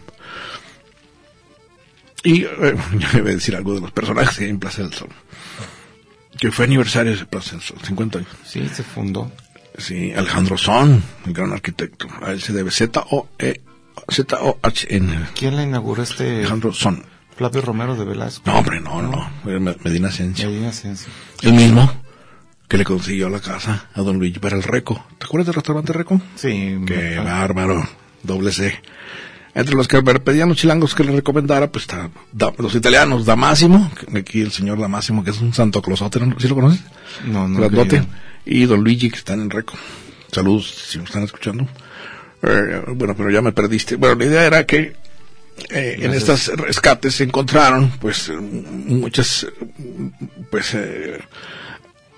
Y 2.22 2.44
eh, 2.44 2.48
yo 2.98 3.08
le 3.14 3.22
voy 3.22 3.30
a 3.32 3.34
decir 3.34 3.56
algo 3.56 3.74
de 3.74 3.80
los 3.80 3.92
personajes 3.92 4.38
en 4.40 4.58
Plaza 4.58 4.82
del 4.82 4.92
Sol. 4.92 5.08
Que 6.38 6.50
fue 6.50 6.64
aniversario 6.64 7.16
de 7.16 7.24
Plaza 7.26 7.52
del 7.52 7.62
Sol, 7.62 7.78
50 7.82 8.18
años. 8.18 8.30
Sí, 8.44 8.68
se 8.72 8.82
fundó. 8.82 9.30
Sí, 9.78 10.12
Alejandro 10.12 10.58
Son, 10.58 11.02
el 11.26 11.32
gran 11.32 11.52
arquitecto. 11.52 12.06
A 12.22 12.32
él 12.32 12.42
se 12.42 12.52
debe 12.52 12.70
Z-O-E, 12.70 13.60
Z-O-H-N. 14.08 15.26
¿Quién 15.34 15.56
la 15.56 15.62
inauguró 15.62 16.02
este 16.02 16.38
Alejandro 16.38 16.72
Son. 16.72 17.04
Flavio 17.36 17.62
Romero 17.62 17.96
de 17.96 18.04
Velasco? 18.04 18.42
No, 18.44 18.58
hombre, 18.58 18.80
no, 18.80 19.00
no. 19.00 19.30
Medina 19.44 20.08
Asensio. 20.08 20.48
Medina 20.50 20.68
Asensio. 20.68 21.10
El 21.42 21.54
mismo 21.54 21.90
que 22.68 22.78
le 22.78 22.84
consiguió 22.84 23.28
la 23.28 23.40
casa 23.40 23.88
a 23.94 24.02
don 24.02 24.18
Luigi 24.18 24.38
para 24.38 24.56
el 24.56 24.62
Reco. 24.62 25.04
¿Te 25.18 25.24
acuerdas 25.24 25.46
del 25.46 25.54
restaurante 25.54 25.92
Reco? 25.92 26.20
Sí. 26.36 26.78
Qué 26.86 27.16
bárbaro. 27.16 27.82
Doble 28.22 28.52
C. 28.52 28.80
Entre 29.54 29.74
los 29.74 29.88
que 29.88 30.00
me 30.00 30.14
pedían 30.20 30.48
los 30.48 30.58
chilangos 30.58 30.94
que 30.94 31.02
le 31.02 31.12
recomendara, 31.12 31.70
pues 31.72 31.82
está 31.84 32.08
Da- 32.32 32.52
los 32.58 32.74
italianos, 32.74 33.26
Damásimo, 33.26 33.90
aquí 34.14 34.40
el 34.42 34.52
señor 34.52 34.78
Damásimo, 34.80 35.24
que 35.24 35.30
es 35.30 35.40
un 35.40 35.52
santo 35.52 35.82
closote, 35.82 36.20
¿no? 36.20 36.38
¿sí 36.38 36.46
lo 36.48 36.54
conoces? 36.54 36.80
No, 37.26 37.48
no. 37.48 37.58
Grandote. 37.58 38.04
Y 38.46 38.64
don 38.66 38.84
Luigi, 38.84 39.10
que 39.10 39.18
están 39.18 39.40
en 39.40 39.50
Reco. 39.50 39.74
Saludos, 40.32 40.72
si 40.88 40.98
me 40.98 41.04
están 41.04 41.24
escuchando. 41.24 41.66
Eh, 42.42 42.82
bueno, 42.94 43.14
pero 43.16 43.30
ya 43.30 43.42
me 43.42 43.52
perdiste. 43.52 43.96
Bueno, 43.96 44.14
la 44.14 44.24
idea 44.24 44.44
era 44.46 44.64
que 44.66 44.94
eh, 45.70 45.96
en 45.98 46.12
estas 46.14 46.46
rescates 46.56 47.16
se 47.16 47.24
encontraron, 47.24 47.90
pues, 48.00 48.30
muchas, 48.40 49.46
pues, 50.50 50.74
eh, 50.74 51.18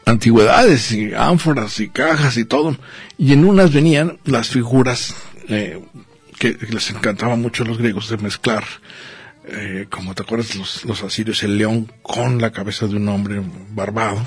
antigüedades 0.05 0.93
y 0.93 1.15
ánforas 1.15 1.81
y 1.81 1.89
cajas 1.89 2.37
y 2.37 2.45
todo. 2.45 2.77
Y 3.19 3.33
en 3.33 3.45
unas 3.45 3.73
venían 3.73 4.19
las 4.25 4.49
figuras 4.49 5.15
eh, 5.49 5.81
que, 6.43 6.59
les 6.71 6.91
encantaba 6.91 7.37
mucho 7.37 7.63
a 7.63 7.67
los 7.67 7.79
griegos 7.79 8.09
de 8.09 8.17
mezclar, 8.17 8.65
eh, 9.47 9.87
como 9.89 10.13
te 10.17 10.23
acuerdas, 10.23 10.57
los, 10.57 10.85
los 10.85 11.05
asirios, 11.05 11.45
el 11.45 11.57
león 11.57 11.93
con 12.03 12.41
la 12.41 12.51
cabeza 12.51 12.89
de 12.89 12.97
un 12.97 13.09
hombre 13.09 13.41
barbado. 13.71 14.21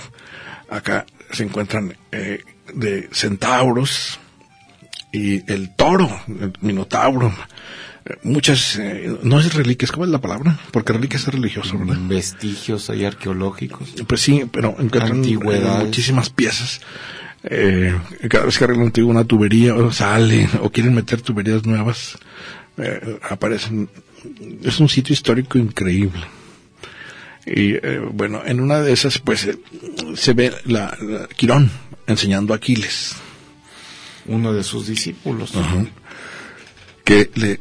Acá 0.70 1.06
se 1.32 1.44
encuentran 1.44 1.98
eh, 2.14 2.42
de 2.74 3.10
centauros 3.12 4.18
y 5.12 5.52
el 5.52 5.76
toro, 5.76 6.10
el 6.28 6.54
minotauro. 6.62 7.34
Eh, 8.06 8.16
Muchas, 8.24 8.78
eh, 8.78 9.14
no 9.24 9.42
es 9.42 9.54
reliquias, 9.54 9.92
¿cómo 9.92 10.06
es 10.06 10.12
la 10.12 10.22
palabra? 10.22 10.58
Porque 10.72 10.94
reliquia 10.94 11.18
es 11.18 11.28
religioso, 11.28 11.78
¿verdad? 11.78 11.98
Vestigios 12.08 12.90
ahí 12.90 13.04
arqueológicos. 13.04 13.90
Pues 14.08 14.22
sí, 14.22 14.46
pero 14.50 14.70
encuentran 14.80 15.20
muchísimas 15.20 16.30
piezas. 16.30 16.80
Eh, 17.48 17.96
cada 18.30 18.46
vez 18.46 18.58
que 18.58 18.64
arreglan 18.64 18.92
una 19.06 19.24
tubería 19.24 19.76
o 19.76 19.92
sale 19.92 20.50
o 20.62 20.72
quieren 20.72 20.94
meter 20.96 21.22
tuberías 21.22 21.66
nuevas, 21.66 22.18
eh, 22.78 23.20
aparecen. 23.30 23.88
Es 24.64 24.80
un 24.80 24.90
sitio 24.90 25.14
histórico 25.14 25.58
increíble. 25.60 26.24
Y 27.46 27.74
eh, 27.76 28.02
bueno, 28.12 28.42
en 28.44 28.60
una 28.60 28.82
de 28.82 28.92
esas, 28.92 29.20
pues 29.20 29.46
eh, 29.46 29.60
se 30.16 30.34
ve 30.34 30.52
la, 30.66 30.98
la- 31.00 31.28
Quirón 31.28 31.70
enseñando 32.08 32.54
a 32.54 32.58
Aquiles 32.58 33.16
Uno 34.26 34.52
de 34.54 34.64
sus 34.64 34.88
discípulos. 34.88 35.52
que 37.04 37.30
le 37.36 37.60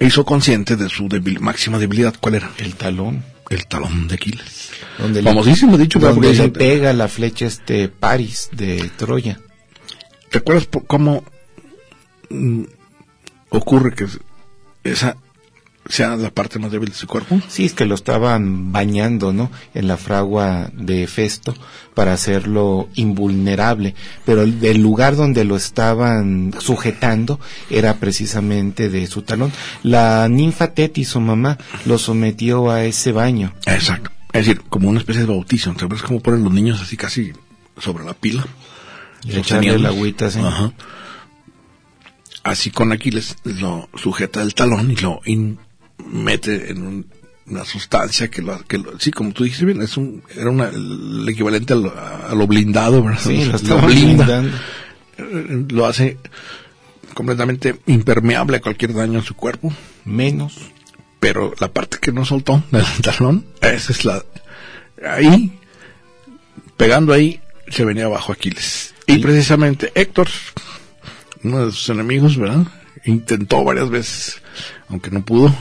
hizo 0.00 0.26
consciente 0.26 0.76
de 0.76 0.90
su 0.90 1.08
debil- 1.08 1.40
máxima 1.40 1.78
debilidad. 1.78 2.14
¿Cuál 2.20 2.34
era? 2.34 2.50
El 2.58 2.74
talón. 2.74 3.24
El 3.50 3.66
talón 3.66 4.08
de 4.08 4.14
Aquiles. 4.14 4.70
Donde 4.98 5.22
Famosísimo 5.22 5.76
dicho, 5.76 5.98
¿verdad? 5.98 6.14
donde 6.14 6.34
le 6.34 6.48
pega 6.48 6.92
la 6.92 7.08
flecha 7.08 7.46
este 7.46 7.88
Paris 7.88 8.48
de 8.52 8.90
Troya. 8.96 9.40
¿Te 10.30 10.38
acuerdas 10.38 10.66
por 10.66 10.86
cómo 10.86 11.24
mm, 12.30 12.62
ocurre 13.50 13.92
que 13.92 14.06
esa 14.84 15.16
sea 15.90 16.16
la 16.16 16.30
parte 16.30 16.58
más 16.58 16.70
débil 16.70 16.88
de 16.90 16.94
su 16.94 17.06
cuerpo? 17.06 17.40
Sí, 17.48 17.64
es 17.66 17.74
que 17.74 17.84
lo 17.84 17.94
estaban 17.94 18.72
bañando, 18.72 19.32
¿no? 19.32 19.50
En 19.74 19.88
la 19.88 19.96
fragua 19.96 20.70
de 20.72 21.06
Festo 21.06 21.54
para 21.94 22.12
hacerlo 22.12 22.88
invulnerable. 22.94 23.94
Pero 24.24 24.42
el, 24.42 24.64
el 24.64 24.80
lugar 24.80 25.16
donde 25.16 25.44
lo 25.44 25.56
estaban 25.56 26.54
sujetando 26.58 27.40
era 27.68 27.96
precisamente 27.96 28.88
de 28.88 29.06
su 29.06 29.22
talón. 29.22 29.52
La 29.82 30.28
ninfa 30.28 30.68
Teti, 30.74 31.04
su 31.04 31.20
mamá, 31.20 31.58
lo 31.84 31.98
sometió 31.98 32.70
a 32.70 32.84
ese 32.84 33.12
baño. 33.12 33.52
Exacto. 33.66 34.10
Es 34.32 34.46
decir, 34.46 34.62
como 34.68 34.88
una 34.88 35.00
especie 35.00 35.22
de 35.22 35.28
bautizo. 35.28 35.70
Entonces, 35.70 36.02
como 36.02 36.20
ponen 36.20 36.44
los 36.44 36.52
niños 36.52 36.80
así 36.80 36.96
casi 36.96 37.32
sobre 37.78 38.04
la 38.04 38.14
pila. 38.14 38.46
Y 39.24 39.36
echarle 39.36 39.74
el 39.74 39.84
agüita, 39.84 40.30
sí. 40.30 40.38
Ajá. 40.38 40.72
Así 42.42 42.70
con 42.70 42.90
Aquiles 42.92 43.36
lo 43.44 43.88
sujeta 43.94 44.40
el 44.40 44.54
talón 44.54 44.90
y 44.90 44.96
lo 44.96 45.20
in- 45.26 45.58
mete 46.10 46.70
en 46.70 46.82
un- 46.86 47.06
una 47.46 47.64
sustancia 47.64 48.28
que 48.28 48.42
lo, 48.42 48.62
que 48.66 48.78
lo- 48.78 48.98
sí, 49.00 49.10
como 49.10 49.32
tú 49.32 49.42
dijiste 49.44 49.64
bien, 49.64 49.82
es 49.82 49.96
un, 49.96 50.22
era 50.36 50.50
una, 50.50 50.68
el 50.68 51.26
equivalente 51.28 51.72
a 51.72 51.76
lo, 51.76 51.92
a 51.98 52.32
lo 52.34 52.46
blindado, 52.46 53.02
¿verdad? 53.02 53.20
Sí, 53.20 53.44
lo 53.44 53.50
Lo 53.52 53.56
estaba 53.56 53.86
blinda. 53.86 54.24
blindando. 54.24 54.56
Eh, 55.18 55.66
Lo 55.70 55.86
hace 55.86 56.16
completamente 57.14 57.76
impermeable 57.86 58.56
a 58.58 58.60
cualquier 58.60 58.94
daño 58.94 59.18
en 59.18 59.24
su 59.24 59.34
cuerpo. 59.34 59.72
Menos. 60.04 60.56
pero 61.18 61.52
la 61.60 61.68
parte 61.72 61.98
que 62.00 62.12
no 62.12 62.24
soltó 62.24 62.62
del 62.70 62.84
talón, 63.02 63.44
esa 63.60 63.92
es 63.92 64.04
la... 64.04 64.22
Ahí, 65.06 65.52
pegando 66.76 67.12
ahí, 67.12 67.40
se 67.68 67.84
venía 67.84 68.04
abajo 68.06 68.32
Aquiles. 68.32 68.94
Y 69.06 69.18
precisamente 69.18 69.92
Héctor, 69.94 70.28
uno 71.42 71.66
de 71.66 71.72
sus 71.72 71.88
enemigos, 71.90 72.36
¿verdad? 72.36 72.64
Intentó 73.04 73.64
varias 73.64 73.90
veces, 73.90 74.40
aunque 74.88 75.10
no 75.10 75.24
pudo, 75.24 75.54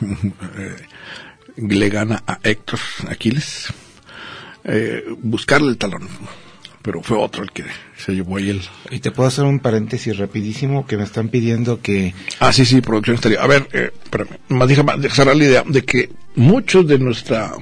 le 1.56 1.88
gana 1.88 2.22
a 2.26 2.38
Héctor, 2.42 2.78
Aquiles, 3.08 3.66
eh, 4.64 5.04
buscarle 5.22 5.68
el 5.68 5.78
talón. 5.78 6.08
Pero 6.82 7.02
fue 7.02 7.16
otro 7.16 7.42
el 7.42 7.50
que 7.50 7.64
se 7.96 8.12
llevó 8.12 8.36
ahí 8.36 8.50
el... 8.50 8.60
Y 8.90 8.98
te 9.00 9.10
puedo 9.10 9.26
hacer 9.26 9.46
un 9.46 9.58
paréntesis 9.58 10.18
rapidísimo 10.18 10.86
que 10.86 10.98
me 10.98 11.04
están 11.04 11.28
pidiendo 11.30 11.80
que 11.80 12.12
Ah, 12.40 12.52
sí, 12.52 12.66
sí, 12.66 12.82
producción 12.82 13.14
estaría. 13.14 13.40
A 13.42 13.46
ver, 13.46 13.66
eh, 13.72 13.90
espérame, 14.04 14.36
más 14.50 14.68
déjame 14.68 15.08
cerrar 15.08 15.34
la 15.34 15.44
idea 15.44 15.64
de 15.66 15.82
que 15.82 16.10
muchos 16.36 16.86
de 16.86 16.98
nuestra 16.98 17.52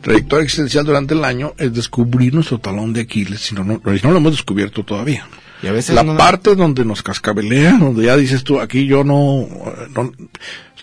trayectoria 0.00 0.44
existencial 0.44 0.84
durante 0.84 1.14
el 1.14 1.24
año 1.24 1.52
es 1.58 1.74
descubrir 1.74 2.32
nuestro 2.32 2.58
talón 2.60 2.92
de 2.92 3.00
Aquiles, 3.00 3.40
si 3.40 3.56
no, 3.56 3.64
no, 3.64 3.80
no 3.84 4.10
lo 4.12 4.16
hemos 4.18 4.32
descubierto 4.32 4.84
todavía. 4.84 5.26
y 5.60 5.66
a 5.66 5.72
veces 5.72 5.96
La 5.96 6.04
no- 6.04 6.16
parte 6.16 6.54
donde 6.54 6.84
nos 6.84 7.02
cascabelea, 7.02 7.72
donde 7.78 8.04
ya 8.04 8.16
dices 8.16 8.44
tú, 8.44 8.60
aquí 8.60 8.86
yo 8.86 9.02
no, 9.02 9.48
no 9.96 10.12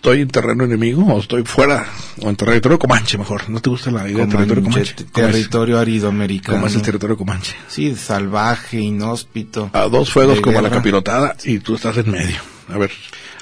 estoy 0.02 0.22
en 0.22 0.30
terreno 0.30 0.64
enemigo 0.64 1.06
o 1.06 1.20
estoy 1.20 1.43
fuera, 1.43 1.86
o 2.24 2.30
en 2.30 2.36
territorio 2.36 2.80
comanche 2.80 3.20
mejor. 3.20 3.47
¿No 3.52 3.60
te 3.60 3.70
gusta 3.70 3.91
la 3.91 4.10
idea 4.10 4.26
de 4.26 4.32
territorio 4.32 4.64
Comanche, 4.64 4.95
territorio 5.14 5.78
árido 5.78 6.10
americano. 6.10 6.58
¿Cómo 6.58 6.66
es 6.66 6.74
el 6.74 6.82
territorio 6.82 7.16
comanche? 7.16 7.56
Sí, 7.68 7.95
salvaje, 7.95 8.80
inhóspito. 8.80 9.70
A 9.74 9.84
dos 9.84 10.12
fuegos 10.12 10.41
como 10.41 10.56
la 10.56 10.70
guerra. 10.70 10.78
capirotada 10.78 11.36
y 11.43 11.60
tú 11.60 11.76
estás 11.76 11.97
en 11.97 12.10
medio. 12.10 12.38
A 12.68 12.80
ver. 12.80 12.89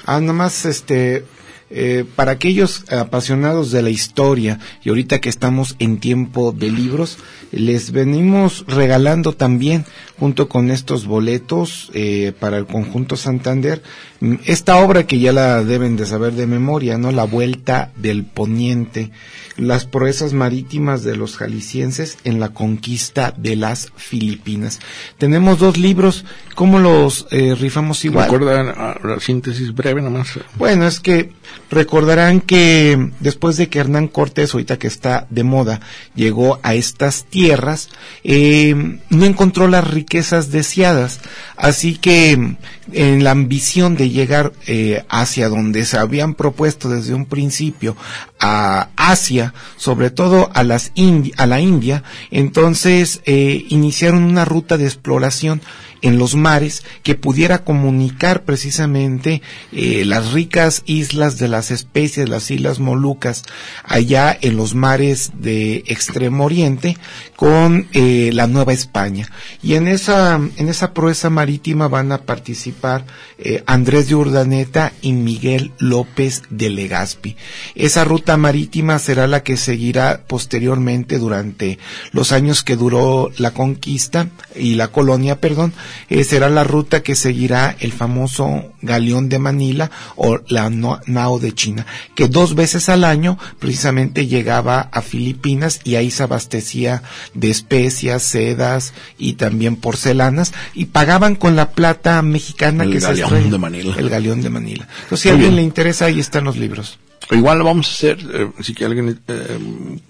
Ah, 0.04 0.20
nomás, 0.20 0.66
este, 0.66 1.24
eh, 1.70 2.04
para 2.14 2.32
aquellos 2.32 2.84
apasionados 2.92 3.70
de 3.70 3.80
la 3.80 3.88
historia 3.88 4.58
y 4.82 4.90
ahorita 4.90 5.20
que 5.20 5.30
estamos 5.30 5.76
en 5.78 5.98
tiempo 5.98 6.52
de 6.52 6.70
libros, 6.70 7.16
les 7.52 7.90
venimos 7.92 8.66
regalando 8.68 9.32
también, 9.32 9.86
junto 10.20 10.50
con 10.50 10.70
estos 10.70 11.06
boletos 11.06 11.90
eh, 11.94 12.34
para 12.38 12.58
el 12.58 12.66
conjunto 12.66 13.16
Santander, 13.16 13.82
mm, 14.20 14.34
esta 14.44 14.76
obra 14.76 15.06
que 15.06 15.18
ya 15.18 15.32
la 15.32 15.64
deben 15.64 15.96
de 15.96 16.04
saber 16.04 16.34
de 16.34 16.46
memoria, 16.46 16.98
¿no? 16.98 17.10
La 17.10 17.24
Vuelta 17.24 17.90
del 17.96 18.24
Poniente, 18.24 19.12
las 19.56 19.86
proezas 19.86 20.34
marítimas 20.34 21.04
de 21.04 21.16
los 21.16 21.38
jaliscienses 21.38 22.18
en 22.24 22.38
la 22.38 22.50
conquista 22.50 23.32
de 23.34 23.56
las 23.56 23.92
Filipinas. 23.96 24.80
Tenemos 25.16 25.58
dos 25.58 25.78
libros, 25.78 26.26
¿cómo 26.54 26.78
los 26.78 27.26
eh, 27.30 27.54
rifamos 27.58 28.04
igual? 28.04 28.30
Recuerda 28.30 28.74
ah, 28.76 29.00
la 29.02 29.20
síntesis 29.20 29.74
breve 29.74 30.02
nomás. 30.02 30.38
Bueno, 30.56 30.86
es 30.86 31.00
que 31.00 31.32
recordarán 31.70 32.42
que 32.42 33.10
después 33.20 33.56
de 33.56 33.70
que 33.70 33.78
Hernán 33.78 34.08
Cortés, 34.08 34.52
ahorita 34.52 34.78
que 34.78 34.86
está 34.86 35.26
de 35.30 35.44
moda, 35.44 35.80
llegó 36.14 36.60
a 36.62 36.74
estas 36.74 37.24
tierras, 37.24 37.88
eh, 38.22 38.98
no 39.08 39.24
encontró 39.24 39.66
las 39.66 39.88
riquezas 40.10 40.50
deseadas. 40.50 41.20
Así 41.56 41.96
que 41.96 42.56
en 42.92 43.24
la 43.24 43.30
ambición 43.30 43.94
de 43.94 44.10
llegar 44.10 44.52
eh, 44.66 45.04
hacia 45.08 45.48
donde 45.48 45.84
se 45.84 45.98
habían 45.98 46.34
propuesto 46.34 46.88
desde 46.88 47.14
un 47.14 47.26
principio, 47.26 47.96
a 48.40 48.88
Asia, 48.96 49.54
sobre 49.76 50.10
todo 50.10 50.50
a, 50.52 50.64
las 50.64 50.90
a 51.36 51.46
la 51.46 51.60
India, 51.60 52.02
entonces 52.32 53.20
eh, 53.24 53.64
iniciaron 53.68 54.24
una 54.24 54.44
ruta 54.44 54.76
de 54.76 54.84
exploración 54.86 55.60
en 56.02 56.18
los 56.18 56.34
mares 56.34 56.82
que 57.02 57.14
pudiera 57.14 57.64
comunicar 57.64 58.44
precisamente 58.44 59.42
eh, 59.72 60.04
las 60.04 60.32
ricas 60.32 60.82
islas 60.86 61.38
de 61.38 61.48
las 61.48 61.70
especies, 61.70 62.28
las 62.28 62.50
islas 62.50 62.78
Molucas, 62.78 63.44
allá 63.84 64.36
en 64.40 64.56
los 64.56 64.74
mares 64.74 65.32
de 65.34 65.84
Extremo 65.86 66.44
Oriente, 66.44 66.96
con 67.36 67.88
eh, 67.92 68.30
la 68.32 68.46
Nueva 68.46 68.72
España. 68.72 69.30
Y 69.62 69.74
en 69.74 69.88
esa, 69.88 70.36
en 70.56 70.68
esa 70.68 70.92
proeza 70.92 71.30
marítima 71.30 71.88
van 71.88 72.12
a 72.12 72.22
participar 72.22 73.04
eh, 73.38 73.62
Andrés 73.66 74.08
de 74.08 74.14
Urdaneta 74.14 74.92
y 75.00 75.12
Miguel 75.12 75.72
López 75.78 76.42
de 76.50 76.70
Legazpi. 76.70 77.36
Esa 77.74 78.04
ruta 78.04 78.36
marítima 78.36 78.98
será 78.98 79.26
la 79.26 79.42
que 79.42 79.56
seguirá 79.56 80.24
posteriormente 80.26 81.18
durante 81.18 81.78
los 82.12 82.32
años 82.32 82.62
que 82.62 82.76
duró 82.76 83.30
la 83.36 83.52
conquista 83.52 84.28
y 84.54 84.74
la 84.74 84.88
colonia, 84.88 85.40
perdón, 85.40 85.72
eh, 86.08 86.24
será 86.24 86.48
la 86.48 86.64
ruta 86.64 87.02
que 87.02 87.14
seguirá 87.14 87.76
el 87.80 87.92
famoso 87.92 88.72
galeón 88.82 89.28
de 89.28 89.38
Manila 89.38 89.90
o 90.16 90.40
la 90.48 90.70
nao 90.70 91.38
de 91.38 91.52
China, 91.52 91.86
que 92.14 92.28
dos 92.28 92.54
veces 92.54 92.88
al 92.88 93.04
año 93.04 93.38
precisamente 93.58 94.26
llegaba 94.26 94.88
a 94.92 95.02
Filipinas 95.02 95.80
y 95.84 95.96
ahí 95.96 96.10
se 96.10 96.22
abastecía 96.22 97.02
de 97.34 97.50
especias, 97.50 98.22
sedas 98.22 98.92
y 99.18 99.34
también 99.34 99.76
porcelanas 99.76 100.52
y 100.74 100.86
pagaban 100.86 101.34
con 101.36 101.56
la 101.56 101.70
plata 101.70 102.20
mexicana 102.22 102.84
El 102.84 102.92
que 102.92 103.00
se 103.00 103.08
galeón 103.08 103.28
extraía. 103.28 103.50
de 103.50 103.58
Manila. 103.58 103.94
El 103.98 104.08
galeón 104.10 104.42
de 104.42 104.50
Manila. 104.50 104.88
Entonces, 105.02 105.20
si 105.20 105.28
a 105.28 105.32
alguien 105.32 105.56
le 105.56 105.62
interesa, 105.62 106.06
ahí 106.06 106.20
están 106.20 106.44
los 106.44 106.56
libros. 106.56 106.98
Igual 107.32 107.58
lo 107.58 107.64
vamos 107.64 107.86
a 107.88 107.92
hacer, 107.92 108.18
eh, 108.32 108.50
si 108.60 108.74
que 108.74 108.84
alguien 108.84 109.20
eh, 109.28 109.58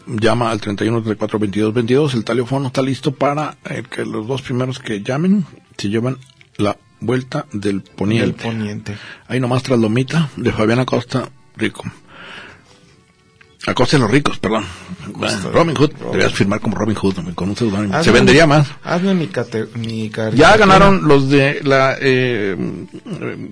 llama 0.06 0.50
al 0.50 0.60
31 0.60 1.02
34 1.02 1.38
22 1.38 1.74
22, 1.74 2.14
el 2.14 2.24
teléfono 2.24 2.68
está 2.68 2.80
listo 2.82 3.12
para 3.14 3.58
eh, 3.64 3.82
que 3.90 4.04
los 4.06 4.26
dos 4.26 4.40
primeros 4.42 4.78
que 4.78 5.02
llamen 5.02 5.44
se 5.76 5.88
llevan 5.90 6.16
la 6.56 6.76
vuelta 7.00 7.46
del 7.52 7.82
poniente. 7.82 8.26
Del 8.26 8.34
poniente. 8.34 8.96
Ahí 9.28 9.38
nomás 9.38 9.62
tras 9.62 9.78
Lomita, 9.78 10.30
de 10.36 10.50
Fabián 10.52 10.78
Acosta 10.78 11.28
Rico. 11.56 11.84
Acosta 13.66 13.98
de 13.98 14.02
los 14.02 14.10
ricos, 14.10 14.38
perdón. 14.38 14.64
Acosta. 15.06 15.50
Robin 15.52 15.76
Hood, 15.76 15.90
debías 16.12 16.32
firmar 16.32 16.60
como 16.60 16.76
Robin 16.76 16.96
Hood, 16.96 17.34
con 17.34 17.50
un 17.50 17.56
seudónimo. 17.56 18.02
Se 18.02 18.10
vendería 18.10 18.46
más. 18.46 18.66
Hazme 18.82 19.12
mi, 19.14 19.26
cate- 19.26 19.68
mi 19.76 20.10
Ya 20.34 20.56
ganaron 20.56 21.06
los 21.06 21.28
de 21.28 21.60
la 21.62 21.96
eh, 22.00 22.56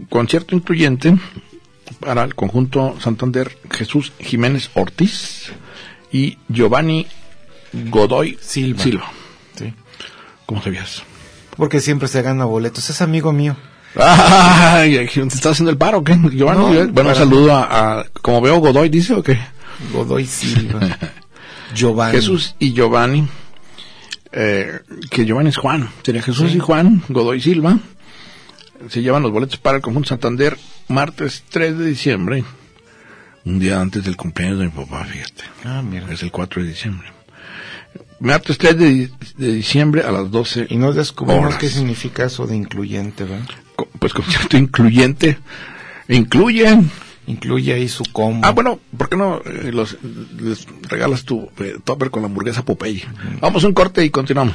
concierto 0.09 0.57
incluyente 0.57 1.15
para 2.01 2.25
el 2.25 2.35
conjunto 2.35 2.97
Santander 3.01 3.57
Jesús 3.71 4.13
Jiménez 4.21 4.71
Ortiz 4.75 5.53
y 6.13 6.39
Giovanni 6.49 7.07
Godoy 7.73 8.39
Silva. 8.41 9.11
Sí. 9.57 9.73
¿Cómo 10.47 10.63
sabías? 10.63 11.03
Porque 11.57 11.81
siempre 11.81 12.09
se 12.09 12.23
gana 12.23 12.45
boletos. 12.45 12.89
Es 12.89 13.03
amigo 13.03 13.33
mío. 13.33 13.57
Ay, 13.97 15.07
¿te 15.09 15.21
está 15.23 15.51
haciendo 15.51 15.71
el 15.71 15.77
paro 15.79 15.99
o 15.99 16.05
qué? 16.05 16.17
Giovanni, 16.33 16.59
No, 16.61 16.75
eh, 16.75 16.87
bueno, 16.87 17.11
un 17.11 17.17
saludo 17.17 17.55
a, 17.57 18.01
a- 18.01 18.05
como 18.23 18.41
veo 18.41 18.59
Godoy 18.59 18.89
dice 18.89 19.15
o 19.15 19.23
qué? 19.23 19.39
Godoy 19.93 20.25
Silva. 20.27 20.81
Giovanni. 21.75 22.13
Jesús 22.13 22.55
y 22.59 22.73
Giovanni, 22.73 23.27
eh, 24.33 24.81
que 25.11 25.25
Giovanni 25.27 25.51
es 25.51 25.57
Juan, 25.57 25.89
sería 26.03 26.23
Jesús 26.23 26.55
y 26.55 26.59
Juan, 26.59 27.03
Godoy 27.09 27.41
Silva, 27.41 27.79
se 28.89 29.03
llevan 29.03 29.23
los 29.23 29.33
boletos 29.33 29.59
para 29.59 29.77
el 29.77 29.83
conjunto 29.83 30.09
Santander 30.11 30.57
martes 30.89 31.45
3 31.51 31.79
de 31.79 31.87
diciembre, 31.87 32.45
un 33.45 33.59
día 33.59 33.81
antes 33.81 34.05
del 34.05 34.17
cumpleaños 34.17 34.59
de 34.59 34.65
mi 34.67 34.71
papá, 34.71 35.05
fíjate, 35.05 35.45
Ah, 35.65 35.83
mira. 35.83 36.11
es 36.13 36.23
el 36.23 36.31
4 36.31 36.63
de 36.63 36.69
diciembre. 36.69 37.09
Martes 38.21 38.59
3 38.59 38.77
de, 38.77 38.89
di- 38.91 39.11
de 39.37 39.53
diciembre 39.53 40.03
a 40.03 40.11
las 40.11 40.31
12, 40.31 40.67
Y 40.71 40.77
no 40.77 40.93
descubrimos 40.93 41.45
Horas. 41.47 41.59
qué 41.59 41.69
significa 41.69 42.25
eso 42.25 42.47
de 42.47 42.57
incluyente, 42.57 43.25
¿verdad? 43.25 43.49
co- 43.77 43.89
pues 43.99 44.13
concierto 44.13 44.57
incluyente, 44.57 45.39
incluye... 46.09 46.79
Incluye 47.27 47.75
ahí 47.75 47.89
su 47.89 48.05
combo. 48.11 48.41
Ah, 48.47 48.53
bueno, 48.53 48.81
¿por 48.97 49.11
qué 49.11 49.17
no 49.19 49.43
eh, 49.45 49.71
los, 49.71 49.99
les 50.41 50.67
regalas 50.89 51.25
tu 51.25 51.51
eh, 51.59 51.77
topper 51.85 52.11
con 52.11 52.23
la 52.23 52.29
hamburguesa 52.29 52.65
Popeye? 52.65 53.05
Vamos 53.43 53.63
a 53.65 53.67
un 53.67 53.75
corte 53.75 54.03
y 54.03 54.09
continuamos. 54.09 54.55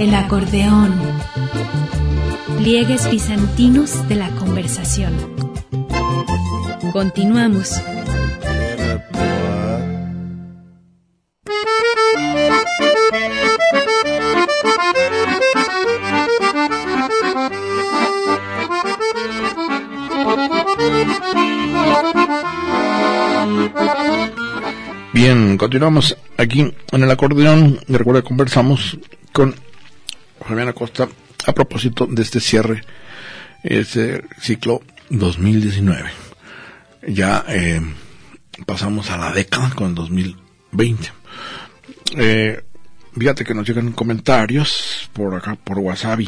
El 0.00 0.14
acordeón. 0.14 0.98
Pliegues 2.56 3.10
bizantinos 3.10 4.08
de 4.08 4.14
la 4.14 4.30
conversación. 4.30 5.12
Continuamos. 6.90 7.74
Bien, 25.12 25.58
continuamos 25.58 26.16
aquí 26.38 26.72
en 26.90 27.02
el 27.02 27.10
acordeón. 27.10 27.78
Y 27.86 27.96
recuerda, 27.98 28.22
conversamos 28.22 28.96
con 29.34 29.54
Fabián 30.50 30.68
Acosta 30.68 31.08
a 31.46 31.52
propósito 31.52 32.08
de 32.10 32.22
este 32.22 32.40
cierre, 32.40 32.82
este 33.62 34.24
ciclo 34.40 34.82
2019. 35.08 36.10
Ya 37.06 37.44
eh, 37.46 37.80
pasamos 38.66 39.10
a 39.12 39.16
la 39.16 39.30
década 39.30 39.70
con 39.70 39.90
el 39.90 39.94
2020. 39.94 41.12
Eh, 42.16 42.64
fíjate 43.16 43.44
que 43.44 43.54
nos 43.54 43.64
llegan 43.64 43.92
comentarios 43.92 45.08
por 45.12 45.36
acá, 45.36 45.54
por 45.54 45.78
WhatsApp. 45.78 46.22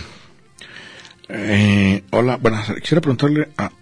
Eh, 1.29 2.05
hola, 2.11 2.37
bueno, 2.37 2.63
quisiera 2.81 3.01
preguntarle 3.01 3.49
a, 3.57 3.73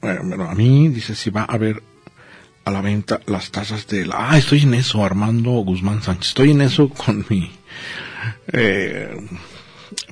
eh, 0.00 0.18
bueno, 0.22 0.48
a 0.48 0.54
mí, 0.54 0.88
dice 0.88 1.14
si 1.14 1.28
va 1.28 1.42
a 1.42 1.52
haber 1.52 1.82
a 2.64 2.70
la 2.70 2.80
venta 2.80 3.20
las 3.26 3.50
tazas 3.50 3.86
de 3.88 4.06
la... 4.06 4.30
Ah, 4.30 4.38
estoy 4.38 4.62
en 4.62 4.72
eso, 4.72 5.04
Armando 5.04 5.50
Guzmán 5.50 6.02
Sánchez. 6.02 6.28
Estoy 6.28 6.52
en 6.52 6.62
eso 6.62 6.88
con 6.88 7.26
mi... 7.28 7.52
Eh, 8.50 9.14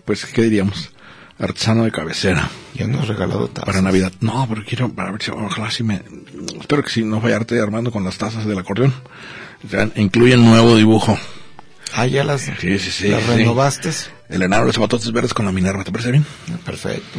pues, 0.04 0.24
¿qué 0.26 0.42
diríamos? 0.42 0.90
Artesano 1.38 1.84
de 1.84 1.90
cabecera. 1.90 2.48
Ya 2.74 2.86
nos 2.86 3.08
regalado 3.08 3.48
tazas. 3.48 3.66
Para 3.66 3.82
Navidad. 3.82 4.12
No, 4.20 4.46
pero 4.48 4.64
quiero, 4.64 4.88
para 4.92 5.10
ver 5.10 5.22
si, 5.22 5.30
ojalá 5.30 5.70
si 5.70 5.82
me... 5.82 6.02
Espero 6.60 6.82
que 6.84 6.90
si 6.90 7.02
no 7.04 7.20
fallarte, 7.20 7.60
Armando, 7.60 7.90
con 7.90 8.04
las 8.04 8.16
tazas 8.18 8.44
del 8.46 8.58
acordeón. 8.58 8.94
Ya 9.68 9.88
incluyen 9.96 10.44
nuevo 10.44 10.76
dibujo. 10.76 11.18
Ah, 11.94 12.06
ya 12.06 12.24
las, 12.24 12.42
Sí, 12.42 12.78
sí, 12.78 12.90
sí. 12.90 13.08
las 13.08 13.26
renovaste. 13.26 13.90
El 14.28 14.42
enano 14.42 14.62
de 14.62 14.66
los 14.68 14.76
zapatotes 14.76 15.10
verdes 15.12 15.34
con 15.34 15.44
la 15.46 15.52
Minerva, 15.52 15.84
¿te 15.84 15.92
parece 15.92 16.10
bien? 16.12 16.24
Perfecto. 16.64 17.18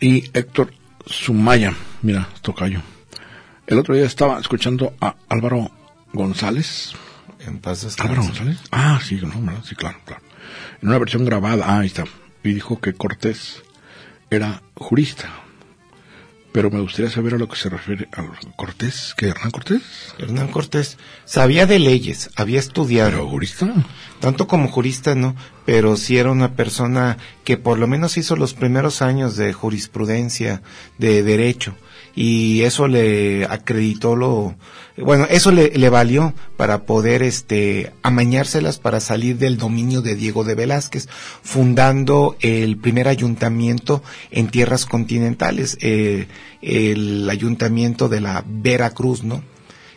Y 0.00 0.24
Héctor 0.36 0.72
Sumaya, 1.06 1.74
mira, 2.02 2.28
tocayo. 2.42 2.82
El 3.66 3.78
otro 3.78 3.94
día 3.94 4.04
estaba 4.04 4.38
escuchando 4.40 4.94
a 5.00 5.14
Álvaro 5.28 5.70
González. 6.12 6.92
En 7.46 7.58
paz. 7.58 7.96
Álvaro 8.00 8.22
González. 8.22 8.58
Ah, 8.72 9.00
sí, 9.02 9.20
no, 9.22 9.40
¿verdad? 9.40 9.62
sí, 9.64 9.74
claro, 9.74 9.98
claro. 10.04 10.22
En 10.82 10.88
una 10.88 10.98
versión 10.98 11.24
grabada, 11.24 11.64
ah, 11.66 11.80
ahí 11.80 11.86
está. 11.86 12.04
Y 12.42 12.54
dijo 12.54 12.80
que 12.80 12.92
Cortés 12.92 13.62
era 14.30 14.62
jurista. 14.74 15.28
Pero 16.52 16.70
me 16.70 16.80
gustaría 16.80 17.10
saber 17.10 17.34
a 17.34 17.38
lo 17.38 17.50
que 17.50 17.56
se 17.56 17.68
refiere 17.68 18.08
a 18.12 18.24
Cortés, 18.56 19.14
que 19.14 19.28
Hernán 19.28 19.50
Cortés. 19.50 19.82
Hernán 20.18 20.48
Cortés 20.48 20.96
sabía 21.26 21.66
de 21.66 21.78
leyes, 21.78 22.30
había 22.34 22.60
estudiado. 22.60 23.10
Pero 23.10 23.28
jurista. 23.28 23.70
tanto 24.20 24.46
como 24.46 24.68
jurista 24.68 25.14
no, 25.14 25.36
pero 25.66 25.98
sí 25.98 26.16
era 26.16 26.30
una 26.30 26.54
persona 26.54 27.18
que 27.44 27.58
por 27.58 27.78
lo 27.78 27.86
menos 27.86 28.16
hizo 28.16 28.36
los 28.36 28.54
primeros 28.54 29.02
años 29.02 29.36
de 29.36 29.52
jurisprudencia, 29.52 30.62
de 30.96 31.22
derecho, 31.22 31.74
y 32.16 32.62
eso 32.62 32.88
le 32.88 33.44
acreditó 33.44 34.16
lo, 34.16 34.56
bueno, 34.96 35.26
eso 35.28 35.52
le, 35.52 35.70
le 35.76 35.88
valió 35.90 36.32
para 36.56 36.84
poder, 36.86 37.22
este, 37.22 37.92
amañárselas 38.02 38.78
para 38.78 39.00
salir 39.00 39.36
del 39.36 39.58
dominio 39.58 40.00
de 40.00 40.16
Diego 40.16 40.42
de 40.42 40.54
Velázquez, 40.54 41.08
fundando 41.42 42.36
el 42.40 42.78
primer 42.78 43.06
ayuntamiento 43.06 44.02
en 44.30 44.48
tierras 44.48 44.86
continentales, 44.86 45.76
eh, 45.82 46.26
el 46.62 47.28
ayuntamiento 47.28 48.08
de 48.08 48.22
la 48.22 48.42
Veracruz, 48.46 49.22
¿no? 49.22 49.42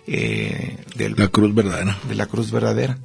Eh, 0.05 0.75
del, 0.95 1.13
La 1.17 1.29
cruz 1.29 1.53
verdadera. 1.55 1.97
de 2.09 2.15
la 2.15 2.25
Cruz 2.25 2.51
Verdadera. 2.51 2.97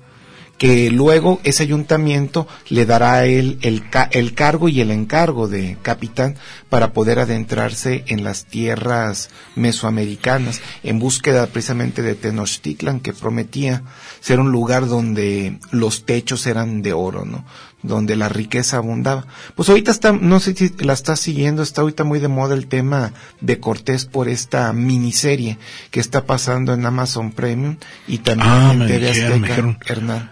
Que 0.59 0.89
luego 0.91 1.41
ese 1.43 1.65
ayuntamiento 1.65 2.47
le 2.69 2.87
dará 2.87 3.15
a 3.15 3.27
él 3.27 3.59
el, 3.63 3.91
ca- 3.91 4.09
el 4.13 4.35
cargo 4.35 4.69
y 4.69 4.81
el 4.81 4.93
encargo 4.93 5.49
de 5.49 5.77
capitán 5.83 6.37
para 6.69 6.93
poder 6.93 7.19
adentrarse 7.19 8.05
en 8.07 8.23
las 8.23 8.45
tierras 8.47 9.31
mesoamericanas 9.57 10.61
en 10.83 10.99
búsqueda 11.01 11.47
precisamente 11.49 12.03
de 12.03 12.15
Tenochtitlan 12.15 13.01
que 13.01 13.13
prometía 13.13 13.83
ser 14.21 14.39
un 14.41 14.53
lugar 14.53 14.87
donde 14.87 15.59
los 15.73 16.05
techos 16.07 16.47
eran 16.47 16.83
de 16.83 16.93
oro, 16.93 17.25
¿no? 17.25 17.45
Donde 17.83 18.17
la 18.17 18.31
riqueza 18.31 18.79
abundaba. 18.79 19.27
Pues 19.57 19.69
ahorita 19.69 19.91
está, 19.91 20.13
no 20.13 20.41
sé 20.41 20.55
si 20.55 20.71
la 20.79 20.95
estás 20.95 21.21
siguiendo, 21.21 21.63
está 21.63 21.83
ahorita 21.83 22.03
muy 22.05 22.19
de 22.19 22.29
moda 22.29 22.55
el 22.55 22.67
tema 22.67 23.13
de 23.43 23.61
Cortés 23.61 24.07
por 24.07 24.29
esta 24.29 24.73
miniserie 24.73 25.59
que 25.91 26.01
está 26.01 26.25
pasando 26.25 26.73
en 26.73 26.87
Amazon 26.87 27.33
Premium 27.33 27.77
y 28.09 28.19
también 28.19 28.49
Ah, 28.51 28.73
en 28.73 28.87
TV 28.87 29.11
Azteca. 29.11 29.77
Hernán. 29.87 30.31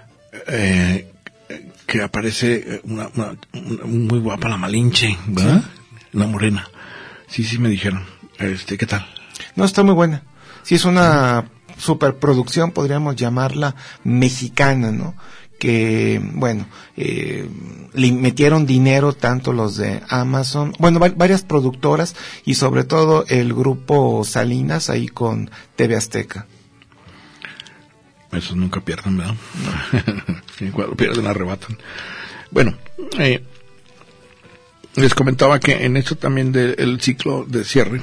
Eh, 0.48 1.08
que 1.86 2.02
aparece 2.02 2.80
una, 2.84 3.08
una- 3.14 3.36
una- 3.52 3.84
muy 3.84 4.18
guapa 4.20 4.48
la 4.48 4.56
Malinche, 4.56 5.16
¿verdad? 5.26 5.62
Una 6.14 6.26
morena. 6.26 6.68
Sí, 7.26 7.44
sí 7.44 7.58
me 7.58 7.68
dijeron. 7.68 8.04
Este, 8.38 8.78
¿qué 8.78 8.86
tal? 8.86 9.06
No, 9.56 9.64
está 9.64 9.82
muy 9.82 9.94
buena. 9.94 10.22
Sí, 10.62 10.76
es 10.76 10.84
una 10.84 11.46
superproducción, 11.78 12.70
podríamos 12.70 13.16
llamarla 13.16 13.74
mexicana, 14.04 14.90
¿no? 14.92 15.14
Que, 15.58 16.20
bueno, 16.34 16.66
eh, 16.96 17.48
le 17.92 18.12
metieron 18.12 18.66
dinero 18.66 19.12
tanto 19.12 19.52
los 19.52 19.76
de 19.76 20.02
Amazon, 20.08 20.72
bueno, 20.78 20.98
va- 20.98 21.10
varias 21.14 21.42
productoras 21.42 22.16
y 22.44 22.54
sobre 22.54 22.84
todo 22.84 23.24
el 23.28 23.52
grupo 23.54 24.24
Salinas 24.24 24.90
ahí 24.90 25.06
con 25.08 25.50
TV 25.76 25.96
Azteca. 25.96 26.46
Esos 28.32 28.56
nunca 28.56 28.80
pierden, 28.80 29.18
¿verdad? 29.18 29.34
Sí, 30.58 30.70
Cuando 30.70 30.96
pierden, 30.96 31.26
arrebatan. 31.26 31.78
Bueno, 32.50 32.76
eh, 33.18 33.42
les 34.94 35.14
comentaba 35.14 35.58
que 35.58 35.84
en 35.84 35.96
esto 35.96 36.16
también 36.16 36.52
del 36.52 37.00
ciclo 37.00 37.44
de 37.46 37.64
cierre, 37.64 38.02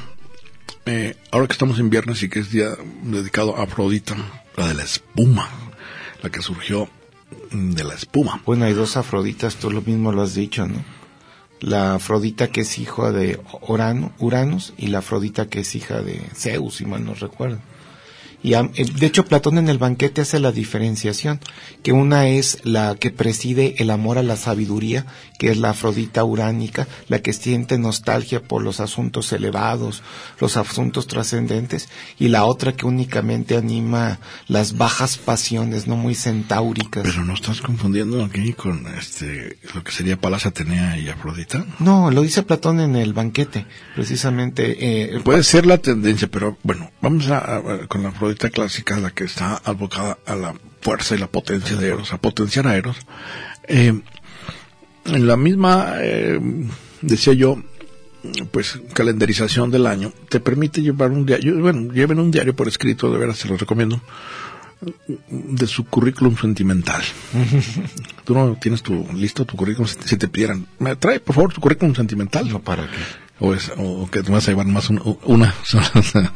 eh, 0.85 1.15
ahora 1.31 1.47
que 1.47 1.53
estamos 1.53 1.79
en 1.79 1.89
viernes 1.89 2.23
y 2.23 2.29
que 2.29 2.39
es 2.39 2.51
día 2.51 2.69
dedicado 3.03 3.57
a 3.57 3.63
Afrodita, 3.63 4.15
la 4.57 4.67
de 4.67 4.73
la 4.73 4.83
espuma, 4.83 5.49
la 6.23 6.29
que 6.29 6.41
surgió 6.41 6.89
de 7.51 7.83
la 7.83 7.93
espuma. 7.93 8.41
Bueno, 8.45 8.65
hay 8.65 8.73
dos 8.73 8.97
Afroditas, 8.97 9.55
tú 9.55 9.71
lo 9.71 9.81
mismo 9.81 10.11
lo 10.11 10.21
has 10.21 10.33
dicho, 10.33 10.67
¿no? 10.67 10.83
La 11.59 11.95
Afrodita 11.95 12.47
que 12.47 12.61
es 12.61 12.79
hija 12.79 13.11
de 13.11 13.39
Urano, 13.61 14.13
Uranus 14.17 14.73
y 14.77 14.87
la 14.87 14.99
Afrodita 14.99 15.47
que 15.47 15.59
es 15.59 15.75
hija 15.75 16.01
de 16.01 16.21
Zeus, 16.33 16.75
si 16.75 16.85
mal 16.85 17.05
no 17.05 17.13
recuerdo. 17.13 17.59
Y 18.41 18.53
eh, 18.53 18.69
de 18.97 19.05
hecho 19.05 19.25
Platón 19.25 19.57
en 19.57 19.67
el 19.69 19.77
banquete 19.77 20.21
hace 20.21 20.39
la 20.39 20.51
diferenciación, 20.51 21.39
que 21.83 21.91
una 21.91 22.27
es 22.27 22.59
la 22.63 22.95
que 22.95 23.11
preside 23.11 23.75
el 23.79 23.89
amor 23.89 24.17
a 24.17 24.23
la 24.23 24.37
sabiduría, 24.37 25.05
que 25.37 25.49
es 25.51 25.57
la 25.57 25.71
Afrodita 25.71 26.23
uránica, 26.23 26.87
la 27.07 27.21
que 27.21 27.33
siente 27.33 27.77
nostalgia 27.77 28.41
por 28.41 28.61
los 28.63 28.79
asuntos 28.79 29.31
elevados, 29.33 30.03
los 30.39 30.55
asuntos 30.57 31.07
trascendentes, 31.07 31.89
y 32.17 32.29
la 32.29 32.45
otra 32.45 32.73
que 32.73 32.85
únicamente 32.85 33.57
anima 33.57 34.19
las 34.47 34.77
bajas 34.77 35.17
pasiones, 35.17 35.87
no 35.87 35.95
muy 35.97 36.15
centáuricas. 36.15 37.03
Pero 37.03 37.25
no 37.25 37.33
estás 37.33 37.61
confundiendo 37.61 38.23
aquí 38.23 38.53
con 38.53 38.85
este 38.97 39.57
lo 39.75 39.83
que 39.83 39.91
sería 39.91 40.15
Palas 40.19 40.45
Atenea 40.45 40.97
y 40.97 41.09
Afrodita. 41.09 41.65
No, 41.79 42.09
lo 42.11 42.21
dice 42.21 42.43
Platón 42.43 42.79
en 42.79 42.95
el 42.95 43.13
banquete, 43.13 43.65
precisamente. 43.95 44.77
Eh, 45.15 45.19
Puede 45.23 45.43
ser 45.43 45.65
la 45.65 45.77
tendencia, 45.77 46.29
pero 46.31 46.57
bueno, 46.63 46.89
vamos 47.01 47.27
a, 47.29 47.37
a- 47.57 47.87
con 47.87 48.03
la 48.03 48.09
Afrodita 48.09 48.28
clásica, 48.35 48.97
la 48.97 49.11
que 49.11 49.25
está 49.25 49.61
abocada 49.63 50.17
a 50.25 50.35
la 50.35 50.55
fuerza 50.81 51.15
y 51.15 51.19
la 51.19 51.27
potencia 51.27 51.75
de 51.75 51.87
Eros, 51.87 52.13
a 52.13 52.17
potenciar 52.19 52.67
a 52.67 52.75
Eros. 52.75 52.97
Eh, 53.67 53.99
en 55.05 55.27
la 55.27 55.37
misma, 55.37 55.95
eh, 55.99 56.39
decía 57.01 57.33
yo, 57.33 57.61
pues 58.51 58.79
calendarización 58.93 59.71
del 59.71 59.87
año, 59.87 60.11
te 60.29 60.39
permite 60.39 60.81
llevar 60.81 61.11
un 61.11 61.25
diario, 61.25 61.59
bueno, 61.59 61.91
lleven 61.93 62.19
un 62.19 62.31
diario 62.31 62.55
por 62.55 62.67
escrito, 62.67 63.11
de 63.11 63.17
veras 63.17 63.37
se 63.37 63.47
los 63.47 63.59
recomiendo, 63.59 64.01
de 65.29 65.67
su 65.67 65.85
currículum 65.85 66.37
sentimental. 66.37 67.01
Tú 68.25 68.33
no 68.33 68.57
tienes 68.61 68.81
tu 68.81 69.07
listo 69.13 69.45
tu 69.45 69.55
currículum 69.57 69.87
si 69.87 70.17
te 70.17 70.27
pidieran, 70.27 70.67
me 70.79 70.95
trae 70.95 71.19
por 71.19 71.35
favor 71.35 71.53
tu 71.53 71.61
currículum 71.61 71.95
sentimental. 71.95 72.49
no, 72.49 72.59
¿para 72.59 72.83
qué? 72.83 73.28
O, 73.39 73.53
es, 73.53 73.71
o 73.77 74.09
que 74.11 74.21
te 74.21 74.31
vas 74.31 74.47
a 74.47 74.51
llevar 74.51 74.67
más 74.67 74.89
un- 74.89 75.17
una 75.23 75.53
sola. 75.63 75.91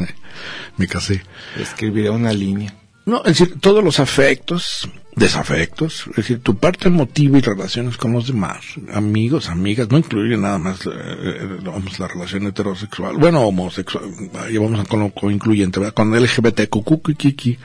Me 0.77 0.87
casé. 0.87 1.21
Escribiré 1.59 2.09
una 2.09 2.31
línea. 2.33 2.73
No, 3.05 3.17
es 3.25 3.37
decir, 3.37 3.59
todos 3.59 3.83
los 3.83 3.99
afectos, 3.99 4.89
desafectos, 5.17 6.05
es 6.11 6.15
decir, 6.15 6.39
tu 6.39 6.55
parte 6.57 6.87
emotiva 6.87 7.37
y 7.37 7.41
relaciones 7.41 7.97
con 7.97 8.13
los 8.13 8.27
demás, 8.27 8.61
amigos, 8.93 9.49
amigas, 9.49 9.89
no 9.89 9.97
incluye 9.97 10.37
nada 10.37 10.57
más 10.57 10.85
eh, 10.85 10.89
eh, 10.93 11.57
vamos, 11.65 11.99
la 11.99 12.07
relación 12.07 12.47
heterosexual, 12.47 13.17
bueno, 13.17 13.41
homosexual, 13.41 14.05
ahí 14.45 14.57
vamos 14.57 14.87
con 14.87 15.11
lo 15.21 15.31
incluyente, 15.31 15.81
¿verdad? 15.81 15.93
con 15.93 16.17
LGBT, 16.17 16.69
cucu, 16.69 17.01
kiki, 17.01 17.57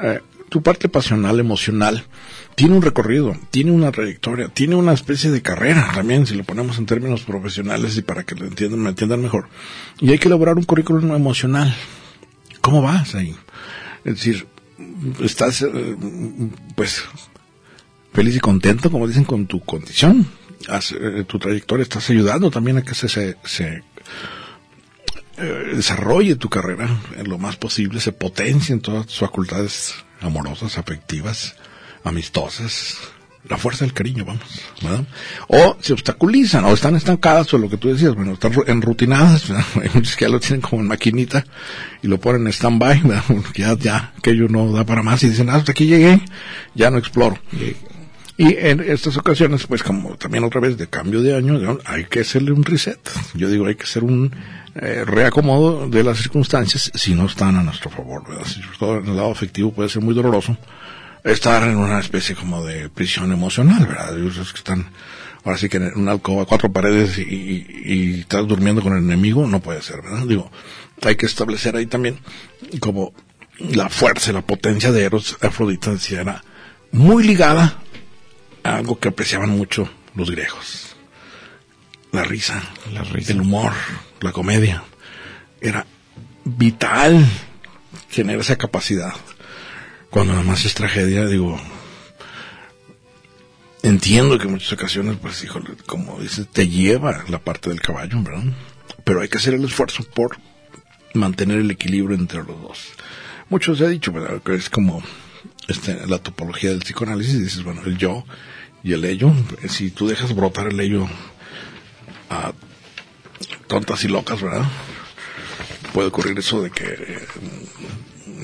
eh, 0.00 0.20
tu 0.48 0.62
parte 0.62 0.88
pasional, 0.88 1.40
emocional, 1.40 2.04
tiene 2.54 2.74
un 2.74 2.82
recorrido, 2.82 3.36
tiene 3.50 3.70
una 3.70 3.92
trayectoria, 3.92 4.48
tiene 4.48 4.76
una 4.76 4.92
especie 4.92 5.30
de 5.30 5.42
carrera 5.42 5.90
también, 5.94 6.26
si 6.26 6.34
lo 6.34 6.44
ponemos 6.44 6.78
en 6.78 6.86
términos 6.86 7.22
profesionales 7.22 7.96
y 7.96 8.02
para 8.02 8.24
que 8.24 8.34
lo 8.34 8.46
entiendan, 8.46 8.80
me 8.80 8.90
entiendan 8.90 9.22
mejor. 9.22 9.48
Y 10.00 10.10
hay 10.10 10.18
que 10.18 10.28
elaborar 10.28 10.56
un 10.56 10.64
currículum 10.64 11.14
emocional. 11.14 11.74
¿Cómo 12.60 12.82
vas 12.82 13.14
ahí? 13.14 13.34
Es 14.04 14.14
decir, 14.16 14.46
estás, 15.20 15.62
eh, 15.62 15.96
pues, 16.74 17.02
feliz 18.12 18.36
y 18.36 18.40
contento, 18.40 18.90
como 18.90 19.06
dicen, 19.06 19.24
con 19.24 19.46
tu 19.46 19.60
condición. 19.60 20.26
Eh, 20.68 21.24
tu 21.26 21.38
trayectoria 21.38 21.82
estás 21.82 22.08
ayudando 22.10 22.50
también 22.50 22.78
a 22.78 22.82
que 22.82 22.94
se, 22.94 23.08
se, 23.08 23.36
se 23.44 23.82
eh, 25.38 25.72
desarrolle 25.74 26.36
tu 26.36 26.48
carrera 26.48 26.88
en 27.16 27.28
lo 27.28 27.38
más 27.38 27.56
posible, 27.56 28.00
se 28.00 28.12
potencien 28.12 28.80
todas 28.80 29.06
tus 29.06 29.18
facultades 29.18 29.94
amorosas, 30.20 30.78
afectivas, 30.78 31.54
amistosas, 32.04 32.96
la 33.48 33.58
fuerza 33.58 33.84
del 33.84 33.94
cariño, 33.94 34.24
vamos, 34.24 34.42
¿verdad? 34.82 35.04
O 35.48 35.76
se 35.80 35.92
obstaculizan, 35.92 36.64
o 36.64 36.72
están 36.74 36.96
estancadas, 36.96 37.52
o 37.54 37.58
lo 37.58 37.68
que 37.70 37.76
tú 37.76 37.88
decías, 37.88 38.14
bueno, 38.14 38.32
están 38.32 38.52
ru- 38.52 38.64
enrutinadas, 38.68 39.48
¿verdad? 39.48 39.64
Hay 39.82 39.90
muchos 39.94 40.16
que 40.16 40.24
ya 40.24 40.30
lo 40.30 40.40
tienen 40.40 40.60
como 40.62 40.82
en 40.82 40.88
maquinita 40.88 41.44
y 42.02 42.08
lo 42.08 42.18
ponen 42.18 42.42
en 42.42 42.52
stand-by, 42.52 43.02
¿verdad? 43.02 43.24
Ya, 43.54 43.74
ya, 43.78 44.12
aquello 44.18 44.48
no 44.48 44.72
da 44.72 44.84
para 44.84 45.02
más 45.02 45.22
y 45.22 45.28
dicen, 45.28 45.48
ah, 45.50 45.56
hasta 45.56 45.72
aquí 45.72 45.86
llegué, 45.86 46.20
ya 46.74 46.90
no 46.90 46.98
exploro. 46.98 47.38
Y 48.38 48.54
en 48.58 48.80
estas 48.80 49.16
ocasiones, 49.16 49.66
pues 49.66 49.82
como 49.82 50.16
también 50.16 50.44
otra 50.44 50.60
vez 50.60 50.76
de 50.76 50.88
cambio 50.88 51.22
de 51.22 51.34
año, 51.34 51.78
hay 51.86 52.04
que 52.04 52.20
hacerle 52.20 52.52
un 52.52 52.64
reset. 52.64 53.00
Yo 53.34 53.48
digo, 53.48 53.66
hay 53.66 53.76
que 53.76 53.84
hacer 53.84 54.04
un 54.04 54.30
eh, 54.74 55.04
reacomodo 55.06 55.88
de 55.88 56.04
las 56.04 56.18
circunstancias 56.18 56.90
si 56.94 57.14
no 57.14 57.26
están 57.26 57.56
a 57.56 57.62
nuestro 57.62 57.88
favor, 57.88 58.28
¿verdad? 58.28 58.44
Si 58.44 58.60
todo 58.78 58.98
en 58.98 59.06
el 59.06 59.16
lado 59.16 59.30
afectivo 59.30 59.72
puede 59.72 59.88
ser 59.88 60.02
muy 60.02 60.14
doloroso 60.14 60.56
estar 61.24 61.62
en 61.64 61.76
una 61.76 61.98
especie 61.98 62.36
como 62.36 62.64
de 62.64 62.90
prisión 62.90 63.32
emocional, 63.32 63.86
¿verdad? 63.86 64.16
Unos 64.16 64.52
que 64.52 64.58
están 64.58 64.90
ahora 65.44 65.56
sí 65.56 65.68
que 65.68 65.78
en 65.78 65.92
una 65.96 66.12
alcoba, 66.12 66.44
cuatro 66.44 66.70
paredes 66.70 67.18
y, 67.18 67.22
y, 67.22 67.82
y 67.84 68.20
estás 68.20 68.46
durmiendo 68.46 68.82
con 68.82 68.92
el 68.92 69.02
enemigo, 69.02 69.46
no 69.46 69.60
puede 69.60 69.80
ser, 69.80 70.02
¿verdad? 70.02 70.26
Digo, 70.26 70.50
hay 71.02 71.16
que 71.16 71.26
establecer 71.26 71.74
ahí 71.76 71.86
también 71.86 72.18
como 72.80 73.14
la 73.58 73.88
fuerza 73.88 74.32
la 74.32 74.42
potencia 74.42 74.92
de 74.92 75.04
Eros, 75.04 75.38
Afrodita 75.40 75.92
decía, 75.92 76.20
era 76.20 76.44
muy 76.92 77.24
ligada 77.24 77.78
algo 78.66 78.98
que 78.98 79.08
apreciaban 79.08 79.50
mucho 79.50 79.88
los 80.14 80.30
griegos. 80.30 80.96
La 82.12 82.24
risa, 82.24 82.62
La 82.92 83.02
risa. 83.02 83.32
el 83.32 83.40
humor, 83.42 83.72
la 84.20 84.32
comedia. 84.32 84.82
Era 85.60 85.86
vital 86.44 87.26
tener 88.14 88.40
esa 88.40 88.56
capacidad. 88.56 89.12
Cuando 90.10 90.32
nada 90.32 90.44
más 90.44 90.64
es 90.64 90.74
tragedia, 90.74 91.26
digo, 91.26 91.60
entiendo 93.82 94.38
que 94.38 94.44
en 94.44 94.52
muchas 94.52 94.72
ocasiones, 94.72 95.16
pues, 95.20 95.42
híjole, 95.44 95.70
como 95.86 96.18
dices, 96.20 96.46
te 96.50 96.68
lleva 96.68 97.24
la 97.28 97.38
parte 97.38 97.68
del 97.70 97.80
caballo, 97.80 98.22
¿verdad? 98.22 98.44
Pero 99.04 99.20
hay 99.20 99.28
que 99.28 99.38
hacer 99.38 99.54
el 99.54 99.64
esfuerzo 99.64 100.04
por 100.04 100.38
mantener 101.14 101.58
el 101.58 101.70
equilibrio 101.70 102.16
entre 102.16 102.38
los 102.38 102.60
dos. 102.62 102.88
Muchos 103.48 103.78
se 103.78 103.84
ha 103.84 103.88
dicho, 103.88 104.12
¿verdad? 104.12 104.40
Que 104.42 104.54
es 104.54 104.70
como 104.70 105.02
este, 105.68 106.06
la 106.06 106.18
topología 106.18 106.70
del 106.70 106.80
psicoanálisis, 106.80 107.40
dices, 107.40 107.62
bueno, 107.64 107.82
el 107.84 107.98
yo 107.98 108.24
y 108.82 108.92
el 108.92 109.04
ello, 109.04 109.32
si 109.68 109.90
tú 109.90 110.06
dejas 110.06 110.34
brotar 110.34 110.68
el 110.68 110.78
ello 110.80 111.08
a 112.30 112.52
tontas 113.66 114.04
y 114.04 114.08
locas, 114.08 114.40
¿verdad? 114.42 114.66
Puede 115.92 116.08
ocurrir 116.08 116.38
eso 116.38 116.62
de 116.62 116.70
que 116.70 116.84
eh, 116.84 117.18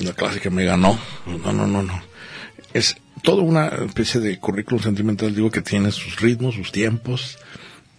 la 0.01 0.13
clásica 0.13 0.49
me 0.49 0.65
ganó. 0.65 0.99
No, 1.25 1.53
no, 1.53 1.67
no, 1.67 1.83
no. 1.83 2.01
Es 2.73 2.97
toda 3.21 3.43
una 3.43 3.67
especie 3.67 4.19
de 4.19 4.39
currículum 4.39 4.81
sentimental, 4.81 5.33
digo, 5.33 5.51
que 5.51 5.61
tiene 5.61 5.91
sus 5.91 6.19
ritmos, 6.19 6.55
sus 6.55 6.71
tiempos, 6.71 7.37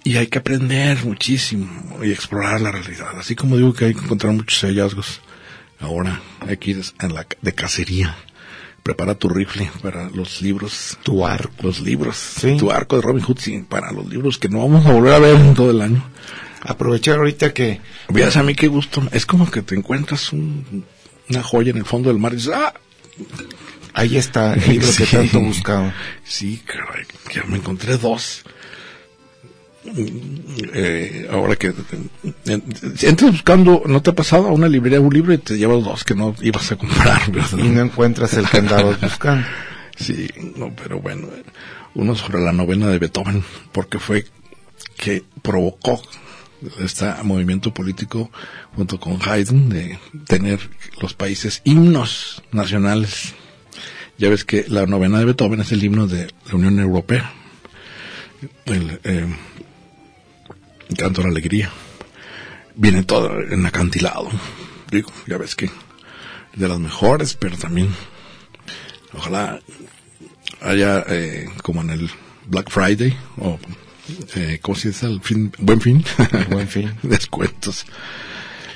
y 0.03 0.17
hay 0.17 0.27
que 0.27 0.39
aprender 0.39 1.05
muchísimo 1.05 2.05
y 2.05 2.13
explorar 2.13 2.61
la 2.61 2.73
realidad. 2.73 3.19
Así 3.19 3.35
como 3.35 3.57
digo 3.57 3.73
que 3.73 3.87
hay 3.87 3.95
que 3.95 4.01
encontrar 4.01 4.33
muchos 4.35 4.61
hallazgos. 4.63 5.21
Ahora 5.81 6.21
ir 6.63 6.83
en 7.01 7.15
la 7.15 7.27
de 7.41 7.53
cacería. 7.53 8.17
Prepara 8.85 9.15
tu 9.17 9.29
rifle 9.31 9.69
para 9.83 10.09
los 10.11 10.41
libros. 10.43 10.97
Tu 11.03 11.27
arco. 11.27 11.53
Los 11.63 11.81
libros. 11.81 12.17
Sí. 12.17 12.57
Tu 12.59 12.71
arco 12.71 12.97
de 12.97 13.03
Robin 13.03 13.25
Hood, 13.25 13.39
sí, 13.41 13.65
para 13.69 13.91
los 13.91 14.07
libros 14.07 14.39
que 14.39 14.49
no 14.49 14.59
vamos 14.61 14.85
a 14.87 14.93
volver 14.93 15.15
a 15.15 15.19
ver 15.19 15.35
en 15.37 15.55
todo 15.55 15.71
el 15.73 15.81
año. 15.81 16.05
Aprovechar 16.61 17.17
ahorita 17.19 17.53
que 17.53 17.81
Veas 18.11 18.37
a 18.37 18.43
mí 18.43 18.55
qué 18.55 18.69
gusto. 18.69 19.03
Es 19.11 19.25
como 19.27 19.51
que 19.51 19.63
te 19.63 19.75
encuentras 19.75 20.33
un- 20.33 20.85
una 21.31 21.43
joya 21.43 21.71
en 21.71 21.79
el 21.79 21.85
fondo 21.87 22.11
del 22.11 22.19
mar 22.19 22.33
y 22.35 22.37
dices, 22.37 22.53
ah, 22.55 22.75
ahí 23.95 24.17
está 24.19 24.53
el 24.55 24.69
libro 24.69 24.89
que 24.97 25.07
tanto 25.07 25.41
buscaba. 25.41 25.95
Sí, 26.23 26.63
caray, 26.67 27.05
que 27.31 27.43
me 27.45 27.57
encontré 27.57 27.97
dos. 27.97 28.45
Eh, 29.87 31.29
ahora 31.31 31.57
que 31.57 31.75
entras 33.03 33.33
buscando, 33.33 33.83
¿no 33.87 34.01
te 34.01 34.11
ha 34.11 34.15
pasado 34.15 34.49
a 34.49 34.53
una 34.53 34.69
librería 34.69 35.01
un 35.01 35.13
libro 35.13 35.33
y 35.35 35.39
te 35.39 35.59
llevas 35.59 35.85
dos 35.85 36.05
que 36.05 36.15
no 36.15 36.35
ibas 36.41 36.73
a 36.73 36.77
comprar? 36.77 37.31
¿verdad? 37.31 37.59
Y 37.59 37.69
no 37.69 37.83
encuentras 37.83 38.33
el 38.35 38.49
que 38.49 38.59
andabas 38.59 39.01
buscando. 39.01 39.47
Sí, 39.97 40.29
no, 40.57 40.75
pero 40.75 41.01
bueno, 41.01 41.29
uno 41.95 42.15
sobre 42.15 42.41
la 42.41 42.53
novena 42.53 42.89
de 42.89 42.99
Beethoven, 42.99 43.45
porque 43.73 43.99
fue 43.99 44.25
que 44.97 45.23
provocó 45.43 46.01
este 46.81 47.07
movimiento 47.23 47.73
político 47.73 48.31
junto 48.75 48.99
con 48.99 49.19
Haydn 49.23 49.69
de 49.69 49.99
tener 50.27 50.61
los 51.01 51.15
países 51.15 51.61
himnos 51.65 52.43
nacionales. 52.53 53.35
Ya 54.19 54.31
ves 54.31 54.45
que 54.45 54.65
la 54.69 54.87
novena 54.87 55.19
de 55.19 55.27
Beethoven 55.27 55.61
es 55.61 55.73
el 55.73 55.85
himno 55.85 56.07
de 56.07 56.33
la 56.47 56.55
Unión 56.55 56.79
Europea, 56.79 57.33
el 58.65 59.01
eh, 59.05 59.27
canto 60.97 61.21
a 61.21 61.25
la 61.25 61.31
alegría. 61.31 61.71
Viene 62.75 63.05
todo 63.05 63.41
en 63.41 63.65
acantilado, 63.67 64.29
digo, 64.91 65.11
ya 65.27 65.39
ves 65.39 65.55
que 65.55 65.71
de 66.55 66.69
las 66.69 66.79
mejores, 66.79 67.35
pero 67.35 67.57
también 67.57 67.89
ojalá 69.13 69.61
haya 70.61 71.05
eh, 71.09 71.49
como 71.63 71.83
en 71.83 71.91
el 71.91 72.11
Black 72.47 72.71
Friday 72.71 73.17
o 73.39 73.59
eh, 74.35 74.59
¿cómo 74.61 74.77
se 74.77 74.89
dice? 74.89 75.07
El 75.07 75.21
fin, 75.21 75.53
buen 75.59 75.81
fin. 75.81 76.05
Buen 76.51 76.69
fin. 76.69 76.93
Descuentos. 77.03 77.87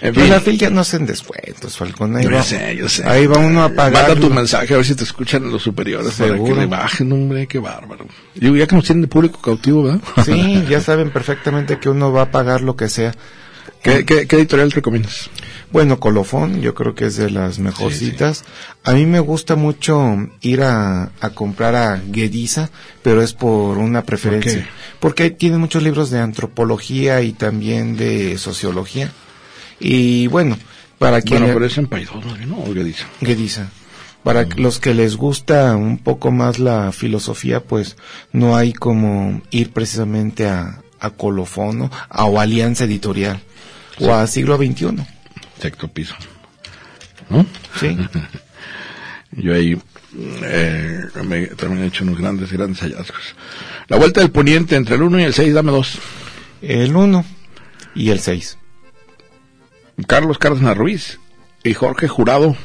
En 0.00 0.14
fin. 0.14 0.30
la 0.30 0.40
fil 0.40 0.56
ya 0.58 0.70
no 0.70 0.80
hacen 0.80 1.06
descuentos, 1.06 1.76
Falcón. 1.76 2.16
Ahí 2.16 2.24
Yo 2.24 2.30
va, 2.30 2.42
sé, 2.42 2.76
yo 2.76 2.88
sé. 2.88 3.06
Ahí 3.08 3.26
va 3.26 3.38
uno 3.38 3.62
a 3.64 3.68
pagar. 3.70 4.08
Manda 4.08 4.20
tu 4.20 4.30
mensaje 4.32 4.74
a 4.74 4.76
ver 4.76 4.86
si 4.86 4.94
te 4.94 5.04
escuchan 5.04 5.50
los 5.50 5.62
superiores 5.62 6.14
para 6.14 6.30
Seguro. 6.32 6.54
que 6.54 6.60
le 6.60 6.66
bajen, 6.66 7.12
hombre, 7.12 7.46
qué 7.46 7.58
bárbaro. 7.58 8.06
Digo, 8.34 8.54
ya 8.56 8.66
que 8.66 8.76
nos 8.76 8.84
tienen 8.84 9.02
de 9.02 9.08
público 9.08 9.40
cautivo, 9.40 9.82
¿verdad? 9.82 10.00
Sí, 10.24 10.64
ya 10.68 10.80
saben 10.80 11.10
perfectamente 11.10 11.78
que 11.78 11.88
uno 11.88 12.12
va 12.12 12.22
a 12.22 12.30
pagar 12.30 12.60
lo 12.60 12.76
que 12.76 12.88
sea. 12.88 13.12
¿Qué, 13.82 14.04
qué, 14.04 14.26
qué 14.26 14.36
editorial 14.36 14.70
recomiendas? 14.72 15.30
Bueno, 15.70 16.00
Colofón, 16.00 16.60
yo 16.62 16.74
creo 16.74 16.94
que 16.94 17.06
es 17.06 17.16
de 17.16 17.30
las 17.30 17.58
mejorcitas. 17.58 18.44
A 18.84 18.92
mí 18.92 19.04
me 19.06 19.20
gusta 19.20 19.54
mucho 19.54 20.16
ir 20.40 20.62
a, 20.62 21.10
a 21.20 21.30
comprar 21.30 21.76
a 21.76 22.00
Guediza, 22.08 22.70
pero 23.02 23.22
es 23.22 23.34
por 23.34 23.78
una 23.78 24.02
preferencia. 24.02 24.62
qué? 24.62 24.66
Porque 24.98 25.30
tiene 25.30 25.58
muchos 25.58 25.82
libros 25.82 26.10
de 26.10 26.18
antropología 26.20 27.20
y 27.22 27.32
también 27.32 27.96
de 27.96 28.36
sociología. 28.38 29.12
Y 29.80 30.26
bueno, 30.26 30.58
para 30.98 31.22
quien 31.22 31.40
Bueno, 31.40 31.54
pero 31.54 31.66
es 31.66 31.78
en 31.78 31.86
Paidós, 31.86 32.24
¿no? 32.46 32.58
¿O 32.58 32.74
dice? 32.74 33.04
Guediza. 33.20 33.70
Para 34.22 34.44
los 34.56 34.80
que 34.80 34.94
les 34.94 35.16
gusta 35.16 35.76
un 35.76 35.98
poco 35.98 36.30
más 36.32 36.58
la 36.58 36.92
filosofía, 36.92 37.60
pues 37.60 37.96
no 38.32 38.56
hay 38.56 38.72
como 38.72 39.40
ir 39.50 39.72
precisamente 39.72 40.46
a, 40.46 40.82
a 41.00 41.10
Colofono 41.10 41.90
a, 42.08 42.24
o 42.24 42.40
Alianza 42.40 42.84
Editorial 42.84 43.40
o 44.00 44.12
a 44.12 44.26
Siglo 44.26 44.56
XXI. 44.56 44.96
Sexto 45.60 45.88
piso. 45.88 46.14
¿No? 47.30 47.46
Sí. 47.78 47.96
Yo 49.32 49.54
ahí 49.54 49.78
eh, 50.42 51.04
me, 51.24 51.46
también 51.48 51.84
he 51.84 51.86
hecho 51.86 52.04
unos 52.04 52.18
grandes, 52.18 52.52
grandes 52.52 52.80
hallazgos. 52.80 53.34
La 53.88 53.96
vuelta 53.96 54.20
del 54.20 54.30
poniente 54.30 54.76
entre 54.76 54.96
el 54.96 55.02
1 55.02 55.20
y 55.20 55.22
el 55.24 55.34
6, 55.34 55.54
dame 55.54 55.70
dos. 55.70 55.98
El 56.60 56.94
1 56.94 57.24
y 57.94 58.10
el 58.10 58.20
6. 58.20 58.57
Carlos 60.06 60.38
Cárdenas 60.38 60.76
Ruiz 60.76 61.18
y 61.64 61.74
Jorge 61.74 62.08
Jurado 62.08 62.56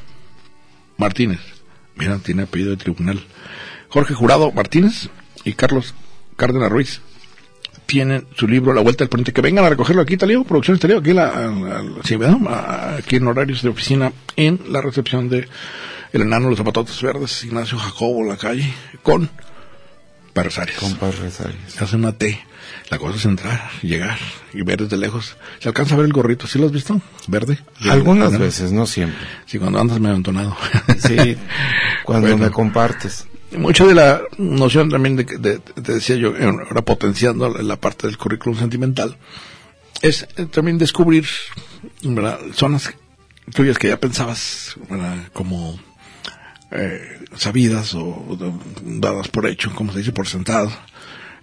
Martínez. 0.98 1.40
Mira, 1.96 2.18
tiene 2.20 2.44
apellido 2.44 2.72
de 2.72 2.78
tribunal. 2.78 3.24
Jorge 3.90 4.14
Jurado 4.14 4.52
Martínez 4.52 5.10
y 5.44 5.54
Carlos 5.54 5.94
Cárdenas 6.38 6.72
Ruiz 6.72 7.02
tienen 7.86 8.26
su 8.36 8.48
libro 8.48 8.74
La 8.74 8.82
Vuelta 8.82 9.04
del 9.04 9.10
Poniente. 9.10 9.34
Que 9.34 9.42
vengan 9.42 9.66
a 9.66 9.70
recogerlo 9.70 10.02
aquí, 10.02 10.18
Talío, 10.18 10.44
Producciones 10.44 10.80
Talío, 10.82 11.00
aquí, 11.00 11.14
la, 11.14 11.48
la- 11.48 12.96
aquí 12.98 13.16
en 13.18 13.28
horarios 13.28 13.62
de 13.62 13.70
oficina, 13.70 14.12
en 14.36 14.60
la 14.70 14.82
recepción 14.82 15.30
de 15.30 15.48
El 16.12 16.22
Enano 16.22 16.50
los 16.50 16.58
Zapatotes 16.58 17.02
Verdes, 17.02 17.44
Ignacio 17.44 17.78
Jacobo, 17.78 18.24
la 18.24 18.38
calle, 18.38 18.74
con 19.04 19.30
Padres 20.34 20.58
Arias. 20.60 20.80
Con. 20.80 20.98
Hace 21.80 21.96
una 21.96 22.12
T. 22.18 22.40
La 22.90 22.98
cosa 22.98 23.18
es 23.18 23.26
entrar, 23.26 23.70
llegar 23.82 24.18
y 24.54 24.62
ver 24.64 24.82
desde 24.82 24.98
lejos. 24.98 25.36
Se 25.60 25.68
alcanza 25.70 25.94
a 25.96 25.98
ver 25.98 26.06
el 26.08 26.14
gorrito, 26.14 26.48
¿sí 26.48 26.58
lo 26.60 26.66
has 26.66 26.72
visto? 26.72 27.00
Verde. 27.28 27.60
Algunas 27.90 28.32
¿No? 28.32 28.40
veces, 28.40 28.72
no 28.72 28.86
siempre. 28.86 29.20
Sí, 29.46 29.60
cuando 29.60 29.80
andas 29.80 30.00
medio 30.00 30.16
entonado. 30.16 30.56
Sí, 31.00 31.38
cuando 32.06 32.28
Bueno. 32.30 32.46
me 32.46 32.52
compartes. 32.52 33.28
Mucho 33.58 33.86
de 33.88 33.94
la 33.96 34.22
noción 34.38 34.90
también 34.90 35.16
de, 35.16 35.26
que- 35.26 35.38
de- 35.38 35.60
te 35.60 35.94
decía 35.94 36.16
yo, 36.16 36.34
ahora 36.40 36.82
potenciando 36.82 37.50
la- 37.50 37.76
parte 37.80 38.08
del 38.08 38.18
currículum 38.18 38.58
sentimental, 38.58 39.18
es 40.02 40.28
eh, 40.38 40.46
también 40.48 40.78
descubrir, 40.80 41.28
¿verdad? 42.02 42.40
Zonas 42.54 42.92
tuyas 43.54 43.78
que 43.78 43.90
ya 43.90 44.00
pensabas, 44.00 44.76
¿verdad? 44.90 45.18
Como 45.34 45.80
eh, 46.74 47.20
sabidas 47.36 47.94
o, 47.96 48.38
dadas 48.84 49.28
por 49.30 49.48
hecho, 49.48 49.74
como 49.74 49.92
se 49.94 50.00
dice, 50.00 50.12
por 50.12 50.28
sentado, 50.28 50.72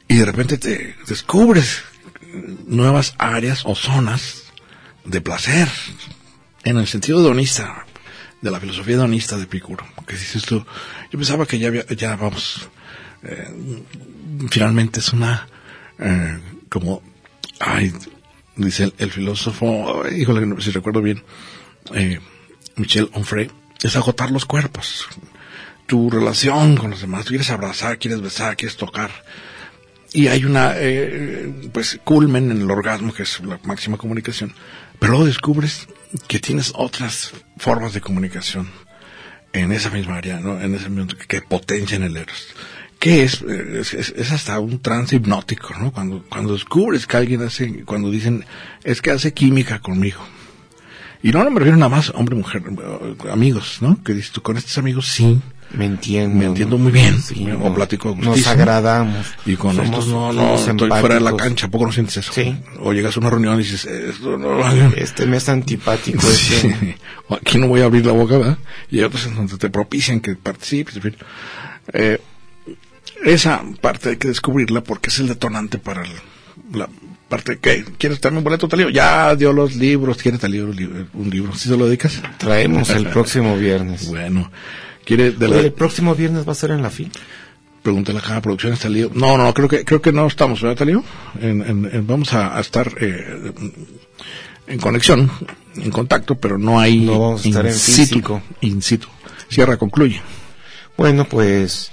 y 0.08 0.16
de 0.16 0.24
repente 0.24 0.58
te 0.58 0.96
descubres 1.06 1.82
nuevas 2.66 3.14
áreas 3.18 3.62
o 3.64 3.74
zonas 3.74 4.44
de 5.04 5.20
placer, 5.20 5.68
en 6.64 6.76
el 6.78 6.86
sentido 6.86 7.20
hedonista, 7.20 7.86
de 8.42 8.50
la 8.50 8.60
filosofía 8.60 8.94
hedonista 8.96 9.36
de 9.36 9.44
Epicuro, 9.44 9.84
que 10.06 10.14
dices 10.16 10.42
tú, 10.44 10.64
yo 11.10 11.18
pensaba 11.18 11.46
que 11.46 11.58
ya, 11.58 11.68
había- 11.68 11.86
ya 11.88 12.16
vamos, 12.16 12.68
eh, 13.22 13.48
finalmente 14.50 15.00
es 15.00 15.12
una, 15.12 15.46
eh, 15.98 16.38
como, 16.68 17.02
ay, 17.60 17.92
dice 18.56 18.84
el, 18.84 18.94
el 18.98 19.10
filósofo, 19.10 20.02
híjole, 20.08 20.60
si 20.62 20.70
recuerdo 20.70 21.02
bien, 21.02 21.22
eh, 21.94 22.18
Michel 22.76 23.10
Onfray, 23.12 23.50
es 23.82 23.96
agotar 23.96 24.30
los 24.30 24.44
cuerpos. 24.46 25.06
Tu 25.86 26.08
relación 26.10 26.76
con 26.76 26.90
los 26.90 27.00
demás, 27.00 27.26
quieres 27.26 27.50
abrazar, 27.50 27.98
quieres 27.98 28.20
besar, 28.20 28.56
quieres 28.56 28.76
tocar. 28.76 29.10
Y 30.12 30.28
hay 30.28 30.44
una, 30.44 30.72
eh, 30.76 31.52
pues, 31.72 32.00
culmen 32.04 32.50
en 32.50 32.62
el 32.62 32.70
orgasmo, 32.70 33.12
que 33.12 33.22
es 33.24 33.40
la 33.40 33.58
máxima 33.64 33.96
comunicación. 33.96 34.52
Pero 34.98 35.12
luego 35.12 35.26
descubres 35.26 35.86
que 36.28 36.38
tienes 36.40 36.72
otras 36.76 37.32
formas 37.58 37.92
de 37.94 38.00
comunicación 38.00 38.68
en 39.52 39.72
esa 39.72 39.90
misma 39.90 40.16
área, 40.18 40.38
¿no? 40.40 40.60
En 40.60 40.74
ese 40.74 40.88
momento 40.88 41.16
que, 41.16 41.26
que 41.26 41.42
potencian 41.42 42.02
el 42.02 42.16
eros. 42.16 42.46
¿Qué 42.98 43.22
es? 43.22 43.42
Eh, 43.42 43.78
Es, 43.80 43.94
es- 43.94 44.14
es 44.16 44.30
hasta 44.30 44.58
un 44.60 44.80
trance 44.80 45.16
hipnótico, 45.16 45.74
¿no? 45.78 45.90
Cuando, 45.92 46.22
cuando 46.28 46.52
descubres 46.52 47.06
que 47.06 47.16
alguien 47.16 47.42
hace, 47.42 47.84
cuando 47.84 48.10
dicen, 48.10 48.44
es 48.84 49.00
que 49.02 49.10
hace 49.10 49.32
química 49.32 49.80
conmigo. 49.80 50.20
Y 51.22 51.32
no, 51.32 51.44
no 51.44 51.50
me 51.50 51.58
refiero 51.60 51.76
nada 51.76 51.90
más 51.90 52.10
hombre, 52.14 52.34
mujer, 52.34 52.62
amigos, 53.30 53.78
¿no? 53.80 54.02
Que 54.02 54.14
dices 54.14 54.30
tú, 54.32 54.40
con 54.42 54.56
estos 54.56 54.78
amigos 54.78 55.06
sí, 55.06 55.38
Me 55.74 55.84
entiendo. 55.84 56.34
me 56.38 56.46
entiendo 56.46 56.78
muy 56.78 56.90
bien, 56.92 57.20
Sí, 57.20 57.46
o 57.50 57.68
no, 57.68 57.74
platico 57.74 58.16
Nos 58.18 58.46
agradamos. 58.46 59.26
Y 59.44 59.56
con 59.56 59.76
Somos- 59.76 59.84
estos 59.90 60.06
no, 60.08 60.32
no, 60.32 60.54
estoy 60.54 60.88
fuera 60.88 61.16
de 61.16 61.20
la 61.20 61.36
cancha, 61.36 61.66
¿a 61.66 61.70
poco 61.70 61.84
no 61.86 61.92
sientes 61.92 62.16
eso? 62.16 62.32
Sí. 62.32 62.56
O 62.80 62.92
llegas 62.94 63.16
a 63.16 63.20
una 63.20 63.28
reunión 63.28 63.54
y 63.56 63.64
dices, 63.64 63.84
esto 63.84 64.38
no, 64.38 64.66
Este 64.96 65.26
me 65.26 65.36
es 65.36 65.48
antipático. 65.50 66.22
Sí. 66.22 66.54
este. 66.54 66.96
O 67.28 67.34
Aquí 67.36 67.58
no 67.58 67.68
voy 67.68 67.82
a 67.82 67.84
abrir 67.84 68.06
la 68.06 68.12
boca, 68.12 68.38
¿verdad? 68.38 68.58
Y 68.90 68.98
hay 69.00 69.04
otros 69.04 69.26
en 69.26 69.34
donde 69.36 69.58
te 69.58 69.68
propician 69.68 70.20
que 70.20 70.34
participes, 70.36 70.96
en 70.96 71.02
fin. 71.02 71.16
Eh, 71.92 72.18
esa 73.24 73.62
parte 73.82 74.08
hay 74.10 74.16
que 74.16 74.28
descubrirla 74.28 74.80
porque 74.82 75.10
es 75.10 75.18
el 75.18 75.28
detonante 75.28 75.76
para 75.78 76.02
el- 76.02 76.10
la 76.78 76.88
parte 77.30 77.58
que 77.58 77.84
quieres 77.96 78.20
darme 78.20 78.38
un 78.38 78.44
boleto 78.44 78.68
tal 78.68 78.80
libro. 78.80 78.92
Ya 78.92 79.34
dio 79.36 79.52
los 79.54 79.74
libros, 79.76 80.18
quieres 80.18 80.40
tal 80.40 80.50
libro, 80.52 80.72
li- 80.74 81.06
un 81.14 81.30
libro. 81.30 81.54
¿Sí 81.54 81.70
se 81.70 81.76
lo 81.78 81.86
dedicas? 81.86 82.20
Traemos 82.36 82.90
el 82.90 83.06
próximo 83.16 83.56
viernes. 83.56 84.06
Bueno, 84.08 84.50
quiere 85.06 85.30
de 85.30 85.48
la, 85.48 85.60
el 85.60 85.72
próximo 85.72 86.14
viernes 86.14 86.46
va 86.46 86.52
a 86.52 86.56
ser 86.56 86.72
en 86.72 86.82
la 86.82 86.90
FIL. 86.90 87.10
pregúntale 87.82 88.18
a 88.18 88.22
cada 88.22 88.42
producción 88.42 88.74
está 88.74 88.90
lío. 88.90 89.10
No, 89.14 89.38
no, 89.38 89.54
creo 89.54 89.68
que 89.68 89.84
creo 89.86 90.02
que 90.02 90.12
no 90.12 90.26
estamos, 90.26 90.60
¿verdad, 90.60 90.76
Talío? 90.76 91.02
En, 91.40 91.62
en- 91.62 91.88
en- 91.90 92.06
vamos 92.06 92.34
a, 92.34 92.54
a 92.58 92.60
estar 92.60 92.92
eh, 93.00 93.52
en 94.66 94.78
conexión, 94.78 95.30
en 95.76 95.90
contacto, 95.90 96.34
pero 96.36 96.58
no 96.58 96.78
hay 96.78 97.00
No 97.00 97.18
vamos 97.18 97.46
a 97.46 97.48
estar 97.48 97.66
en 97.66 97.72
situ, 97.74 97.96
físico. 98.08 98.42
In 98.60 98.82
situ. 98.82 99.08
Cierra, 99.48 99.76
concluye. 99.78 100.20
Bueno, 100.96 101.24
pues 101.24 101.90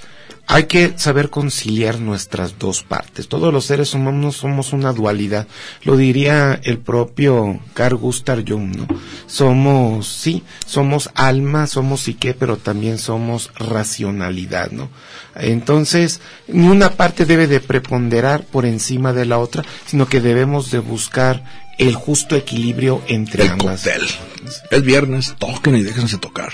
hay 0.50 0.64
que 0.64 0.94
saber 0.98 1.30
conciliar 1.30 2.00
nuestras 2.00 2.58
dos 2.58 2.82
partes. 2.84 3.28
Todos 3.28 3.54
los 3.54 3.66
seres 3.66 3.94
humanos 3.94 4.38
somos 4.38 4.72
una 4.72 4.94
dualidad. 4.94 5.46
Lo 5.84 5.98
diría 5.98 6.60
el 6.64 6.78
propio 6.78 7.60
Carl 7.74 7.98
Gustav 7.98 8.46
Jung, 8.48 8.76
¿no? 8.78 8.88
Somos, 9.28 10.08
sí, 10.08 10.44
somos 10.66 11.10
alma, 11.16 11.68
somos 11.68 12.02
psique, 12.02 12.34
pero 12.34 12.56
también 12.56 12.98
somos 12.98 13.52
racionalidad, 13.56 14.72
¿no? 14.72 14.90
Entonces, 15.36 16.22
ni 16.48 16.68
una 16.68 16.92
parte 16.92 17.26
debe 17.26 17.48
de 17.48 17.60
preponderar 17.60 18.46
por 18.46 18.66
encima 18.66 19.12
de 19.12 19.26
la 19.26 19.40
otra, 19.40 19.66
sino 19.86 20.08
que 20.08 20.22
debemos 20.22 20.72
de 20.72 20.80
buscar 20.80 21.44
el 21.78 21.94
justo 21.94 22.38
equilibrio 22.38 23.02
entre 23.08 23.44
El 23.44 23.52
ambas. 23.52 23.84
cóctel. 23.84 24.08
Es 24.72 24.82
viernes, 24.82 25.36
toquen 25.38 25.76
y 25.76 25.84
déjense 25.84 26.18
tocar. 26.18 26.54